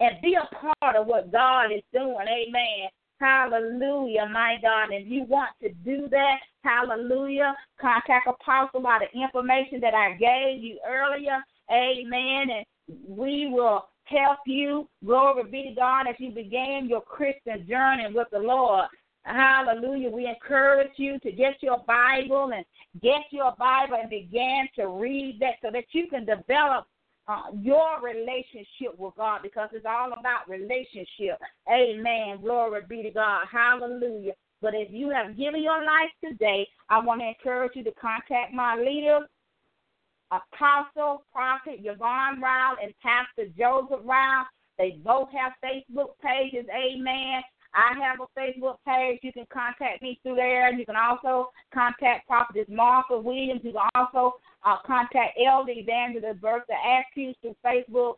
and 0.00 0.20
be 0.22 0.34
a 0.34 0.54
part 0.54 0.96
of 0.96 1.06
what 1.06 1.32
God 1.32 1.66
is 1.72 1.82
doing. 1.92 2.26
Amen. 2.28 2.88
Hallelujah, 3.22 4.28
my 4.32 4.56
God. 4.60 4.88
If 4.90 5.06
you 5.06 5.22
want 5.22 5.50
to 5.62 5.68
do 5.84 6.08
that, 6.10 6.38
hallelujah, 6.64 7.54
contact 7.80 8.26
Apostle 8.26 8.80
by 8.80 8.98
the 8.98 9.16
information 9.16 9.80
that 9.80 9.94
I 9.94 10.14
gave 10.14 10.60
you 10.60 10.80
earlier. 10.84 11.38
Amen. 11.70 12.50
And 12.50 12.66
we 13.06 13.48
will 13.48 13.84
help 14.06 14.40
you. 14.44 14.88
Glory 15.04 15.44
be 15.44 15.62
to 15.68 15.74
God 15.76 16.08
as 16.08 16.16
you 16.18 16.32
begin 16.32 16.88
your 16.88 17.02
Christian 17.02 17.64
journey 17.68 18.12
with 18.12 18.26
the 18.32 18.40
Lord. 18.40 18.86
Hallelujah. 19.22 20.10
We 20.10 20.26
encourage 20.26 20.90
you 20.96 21.20
to 21.20 21.30
get 21.30 21.62
your 21.62 21.78
Bible 21.86 22.50
and 22.52 22.64
get 23.00 23.22
your 23.30 23.54
Bible 23.56 23.98
and 24.00 24.10
begin 24.10 24.66
to 24.74 24.88
read 24.88 25.38
that 25.38 25.54
so 25.62 25.70
that 25.70 25.84
you 25.92 26.08
can 26.08 26.24
develop 26.24 26.88
uh, 27.28 27.42
your 27.60 28.00
relationship 28.02 28.98
with 28.98 29.14
God 29.16 29.40
because 29.42 29.68
it's 29.72 29.86
all 29.88 30.12
about 30.12 30.48
relationship. 30.48 31.38
Amen. 31.70 32.40
Glory 32.40 32.80
be 32.88 33.02
to 33.02 33.10
God. 33.10 33.46
Hallelujah. 33.50 34.32
But 34.60 34.74
if 34.74 34.88
you 34.90 35.10
have 35.10 35.36
given 35.36 35.62
your 35.62 35.84
life 35.84 36.10
today, 36.24 36.66
I 36.88 37.00
want 37.00 37.20
to 37.20 37.28
encourage 37.28 37.72
you 37.74 37.84
to 37.84 37.92
contact 37.92 38.54
my 38.54 38.76
leaders, 38.76 39.28
Apostle, 40.30 41.24
Prophet 41.32 41.80
Yvonne 41.82 42.40
Rowell, 42.40 42.76
and 42.82 42.94
Pastor 43.02 43.52
Joseph 43.58 44.04
Rowell. 44.04 44.46
They 44.78 44.98
both 45.04 45.28
have 45.30 45.52
Facebook 45.62 46.14
pages. 46.22 46.66
Amen. 46.70 47.42
I 47.74 47.94
have 48.00 48.20
a 48.20 48.38
Facebook 48.38 48.76
page. 48.86 49.20
You 49.22 49.32
can 49.32 49.46
contact 49.52 50.02
me 50.02 50.18
through 50.22 50.36
there. 50.36 50.72
You 50.72 50.84
can 50.84 50.96
also 50.96 51.50
contact 51.72 52.26
Prophetess 52.26 52.68
Martha 52.68 53.18
Williams. 53.18 53.62
You 53.64 53.72
can 53.72 53.88
also 53.94 54.34
uh, 54.64 54.76
contact 54.86 55.38
Elder 55.44 55.72
Evangelist 55.72 56.40
Bertha 56.40 56.72
Askew 56.72 57.34
through 57.40 57.56
Facebook. 57.64 58.14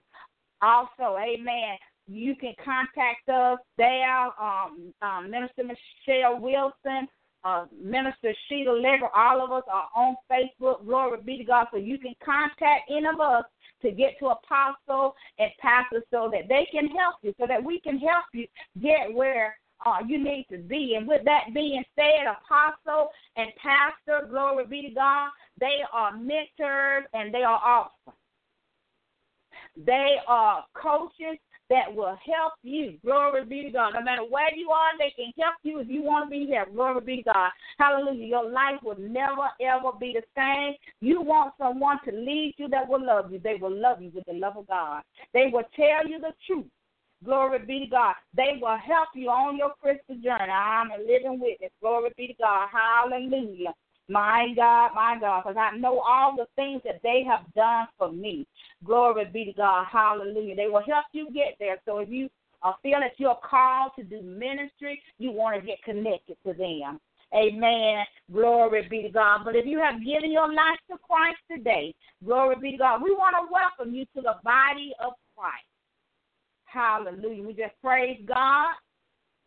Also, 0.62 1.16
amen. 1.18 1.76
You 2.06 2.36
can 2.36 2.54
contact 2.62 3.28
us 3.28 3.58
there. 3.78 4.26
Um, 4.40 4.92
um, 5.02 5.30
Minister 5.30 5.62
Michelle 5.64 6.38
Wilson, 6.38 7.08
uh, 7.44 7.66
Minister 7.82 8.34
Sheila 8.48 8.72
Legger, 8.72 9.08
all 9.14 9.42
of 9.42 9.52
us 9.52 9.64
are 9.72 9.88
on 9.96 10.16
Facebook. 10.30 10.84
Glory 10.84 11.18
be 11.24 11.38
to 11.38 11.44
God. 11.44 11.66
So 11.70 11.78
you 11.78 11.98
can 11.98 12.14
contact 12.24 12.90
any 12.90 13.06
of 13.06 13.20
us 13.20 13.44
to 13.82 13.90
get 13.90 14.18
to 14.18 14.28
apostle 14.28 15.14
and 15.38 15.50
pastor 15.60 16.02
so 16.10 16.30
that 16.32 16.48
they 16.48 16.66
can 16.70 16.88
help 16.88 17.16
you, 17.22 17.34
so 17.38 17.46
that 17.46 17.62
we 17.62 17.80
can 17.80 17.98
help 17.98 18.24
you 18.32 18.46
get 18.80 19.12
where 19.12 19.56
uh, 19.84 19.98
you 20.06 20.22
need 20.22 20.46
to 20.50 20.58
be. 20.58 20.94
And 20.96 21.06
with 21.06 21.24
that 21.24 21.54
being 21.54 21.84
said, 21.94 22.26
apostle 22.26 23.10
and 23.36 23.50
pastor, 23.56 24.26
glory 24.28 24.66
be 24.66 24.82
to 24.88 24.94
God, 24.94 25.30
they 25.60 25.80
are 25.92 26.16
mentors 26.16 27.04
and 27.12 27.32
they 27.32 27.42
are 27.42 27.60
awesome. 27.64 28.14
They 29.76 30.16
are 30.28 30.64
coaches 30.74 31.38
that 31.70 31.92
will 31.94 32.16
help 32.24 32.52
you. 32.62 32.98
Glory 33.04 33.44
be 33.44 33.62
to 33.62 33.70
God. 33.70 33.94
No 33.94 34.02
matter 34.02 34.22
where 34.28 34.54
you 34.54 34.70
are, 34.70 34.90
they 34.98 35.12
can 35.16 35.32
help 35.38 35.54
you 35.62 35.80
if 35.80 35.88
you 35.88 36.02
want 36.02 36.26
to 36.26 36.30
be 36.30 36.46
here. 36.46 36.66
Glory 36.72 37.00
be 37.00 37.16
to 37.18 37.22
God. 37.22 37.50
Hallelujah. 37.78 38.26
Your 38.26 38.50
life 38.50 38.80
will 38.82 38.98
never, 38.98 39.48
ever 39.60 39.90
be 39.98 40.14
the 40.14 40.22
same. 40.36 40.74
You 41.00 41.22
want 41.22 41.54
someone 41.58 41.98
to 42.04 42.12
lead 42.12 42.54
you 42.58 42.68
that 42.68 42.86
will 42.86 43.04
love 43.04 43.32
you. 43.32 43.40
They 43.42 43.56
will 43.60 43.74
love 43.74 44.02
you 44.02 44.10
with 44.14 44.24
the 44.26 44.34
love 44.34 44.56
of 44.56 44.66
God. 44.66 45.02
They 45.32 45.46
will 45.52 45.64
tell 45.74 46.06
you 46.06 46.20
the 46.20 46.32
truth. 46.46 46.66
Glory 47.24 47.60
be 47.60 47.80
to 47.80 47.86
God. 47.86 48.14
They 48.36 48.58
will 48.60 48.76
help 48.76 49.08
you 49.14 49.28
on 49.30 49.56
your 49.56 49.72
Christian 49.80 50.22
journey. 50.22 50.50
I'm 50.50 50.90
a 50.90 50.98
living 50.98 51.40
witness. 51.40 51.70
Glory 51.80 52.10
be 52.16 52.28
to 52.28 52.34
God. 52.34 52.68
Hallelujah. 52.72 53.74
My 54.08 54.48
God, 54.54 54.90
my 54.94 55.16
God, 55.18 55.42
because 55.42 55.56
I 55.58 55.76
know 55.76 56.00
all 56.00 56.36
the 56.36 56.46
things 56.56 56.82
that 56.84 57.00
they 57.02 57.24
have 57.26 57.40
done 57.54 57.86
for 57.96 58.12
me. 58.12 58.46
Glory 58.84 59.24
be 59.32 59.46
to 59.46 59.52
God. 59.52 59.86
Hallelujah. 59.90 60.56
They 60.56 60.66
will 60.66 60.82
help 60.86 61.06
you 61.12 61.30
get 61.32 61.56
there. 61.58 61.78
So 61.86 61.98
if 61.98 62.10
you 62.10 62.28
uh, 62.62 62.72
feel 62.82 63.00
that 63.00 63.12
you're 63.18 63.38
called 63.42 63.92
to 63.98 64.04
do 64.04 64.20
ministry, 64.20 65.00
you 65.18 65.30
want 65.30 65.58
to 65.58 65.66
get 65.66 65.82
connected 65.82 66.36
to 66.46 66.52
them. 66.52 67.00
Amen. 67.34 68.04
Glory 68.32 68.86
be 68.88 69.02
to 69.02 69.08
God. 69.08 69.40
But 69.44 69.56
if 69.56 69.66
you 69.66 69.78
have 69.78 70.04
given 70.04 70.30
your 70.30 70.48
life 70.48 70.78
to 70.90 70.98
Christ 70.98 71.38
today, 71.50 71.94
glory 72.24 72.56
be 72.60 72.72
to 72.72 72.76
God. 72.76 73.02
We 73.02 73.12
want 73.12 73.36
to 73.36 73.50
welcome 73.50 73.94
you 73.94 74.04
to 74.16 74.20
the 74.20 74.34
body 74.44 74.92
of 75.04 75.14
Christ. 75.36 75.64
Hallelujah. 76.74 77.44
We 77.44 77.52
just 77.52 77.80
praise 77.80 78.18
God 78.26 78.74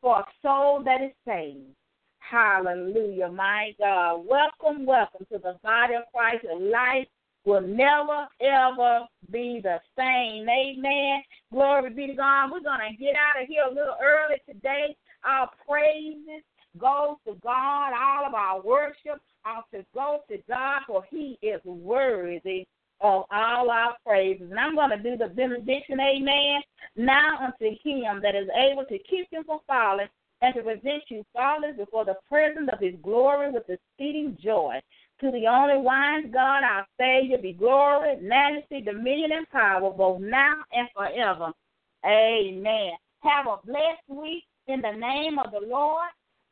for 0.01 0.19
a 0.19 0.25
soul 0.41 0.81
that 0.85 1.01
is 1.01 1.11
saved. 1.27 1.75
Hallelujah, 2.19 3.27
my 3.27 3.71
God. 3.77 4.23
Welcome, 4.25 4.85
welcome 4.85 5.25
to 5.33 5.37
the 5.37 5.57
body 5.61 5.95
of 5.95 6.03
Christ. 6.15 6.45
Life 6.57 7.07
will 7.43 7.61
never, 7.61 8.27
ever 8.39 9.07
be 9.29 9.59
the 9.61 9.77
same. 9.97 10.47
Amen. 10.47 11.21
Glory 11.51 11.89
be 11.89 12.07
to 12.07 12.13
God. 12.13 12.49
We're 12.49 12.61
going 12.61 12.91
to 12.91 12.97
get 12.97 13.15
out 13.15 13.41
of 13.41 13.49
here 13.49 13.63
a 13.69 13.73
little 13.73 13.97
early 14.01 14.37
today. 14.47 14.95
Our 15.25 15.49
praises 15.67 16.43
goes 16.77 17.17
to 17.27 17.33
God. 17.43 17.91
All 17.91 18.25
of 18.25 18.35
our 18.35 18.61
worship 18.61 19.21
ought 19.45 19.69
to 19.73 19.85
go 19.93 20.19
to 20.29 20.37
God, 20.47 20.81
for 20.87 21.03
He 21.09 21.37
is 21.41 21.59
worthy 21.65 22.65
of 23.01 23.25
all 23.31 23.69
our 23.69 23.95
praises. 24.05 24.49
And 24.49 24.59
I'm 24.59 24.75
going 24.75 24.89
to 24.89 24.97
do 24.97 25.17
the 25.17 25.27
benediction, 25.27 25.99
amen, 25.99 26.61
now 26.95 27.37
unto 27.39 27.75
Him 27.83 28.21
that 28.23 28.35
is 28.35 28.49
able 28.55 28.85
to 28.85 28.97
keep 29.09 29.27
you 29.31 29.43
from 29.45 29.59
falling 29.67 30.07
and 30.41 30.53
to 30.55 30.61
present 30.61 31.03
you 31.09 31.25
faultless 31.33 31.75
before 31.77 32.05
the 32.05 32.15
presence 32.29 32.69
of 32.71 32.79
his 32.79 32.93
glory 33.01 33.51
with 33.51 33.63
exceeding 33.69 34.37
joy. 34.43 34.79
To 35.21 35.31
the 35.31 35.47
only 35.47 35.81
wise 35.81 36.25
God, 36.31 36.63
our 36.63 36.85
Savior, 36.99 37.39
be 37.39 37.53
glory, 37.53 38.17
majesty, 38.21 38.81
dominion, 38.81 39.31
and 39.31 39.49
power, 39.49 39.91
both 39.91 40.21
now 40.21 40.53
and 40.71 40.87
forever. 40.95 41.51
Amen. 42.05 42.91
Have 43.21 43.47
a 43.47 43.57
blessed 43.65 44.07
week 44.07 44.43
in 44.67 44.81
the 44.81 44.91
name 44.91 45.39
of 45.39 45.51
the 45.51 45.67
Lord. 45.67 46.09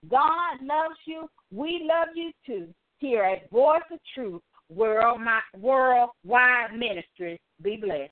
God 0.10 0.58
loves 0.64 0.98
you. 1.06 1.30
We 1.52 1.88
love 1.88 2.10
you 2.16 2.32
too. 2.46 2.74
Here 2.98 3.24
at 3.24 3.50
Voice 3.52 3.84
of 3.92 4.00
Truth, 4.16 4.42
World, 4.70 5.22
my, 5.22 5.40
Worldwide 5.58 6.74
ministry. 6.78 7.40
Be 7.62 7.78
blessed. 7.78 8.02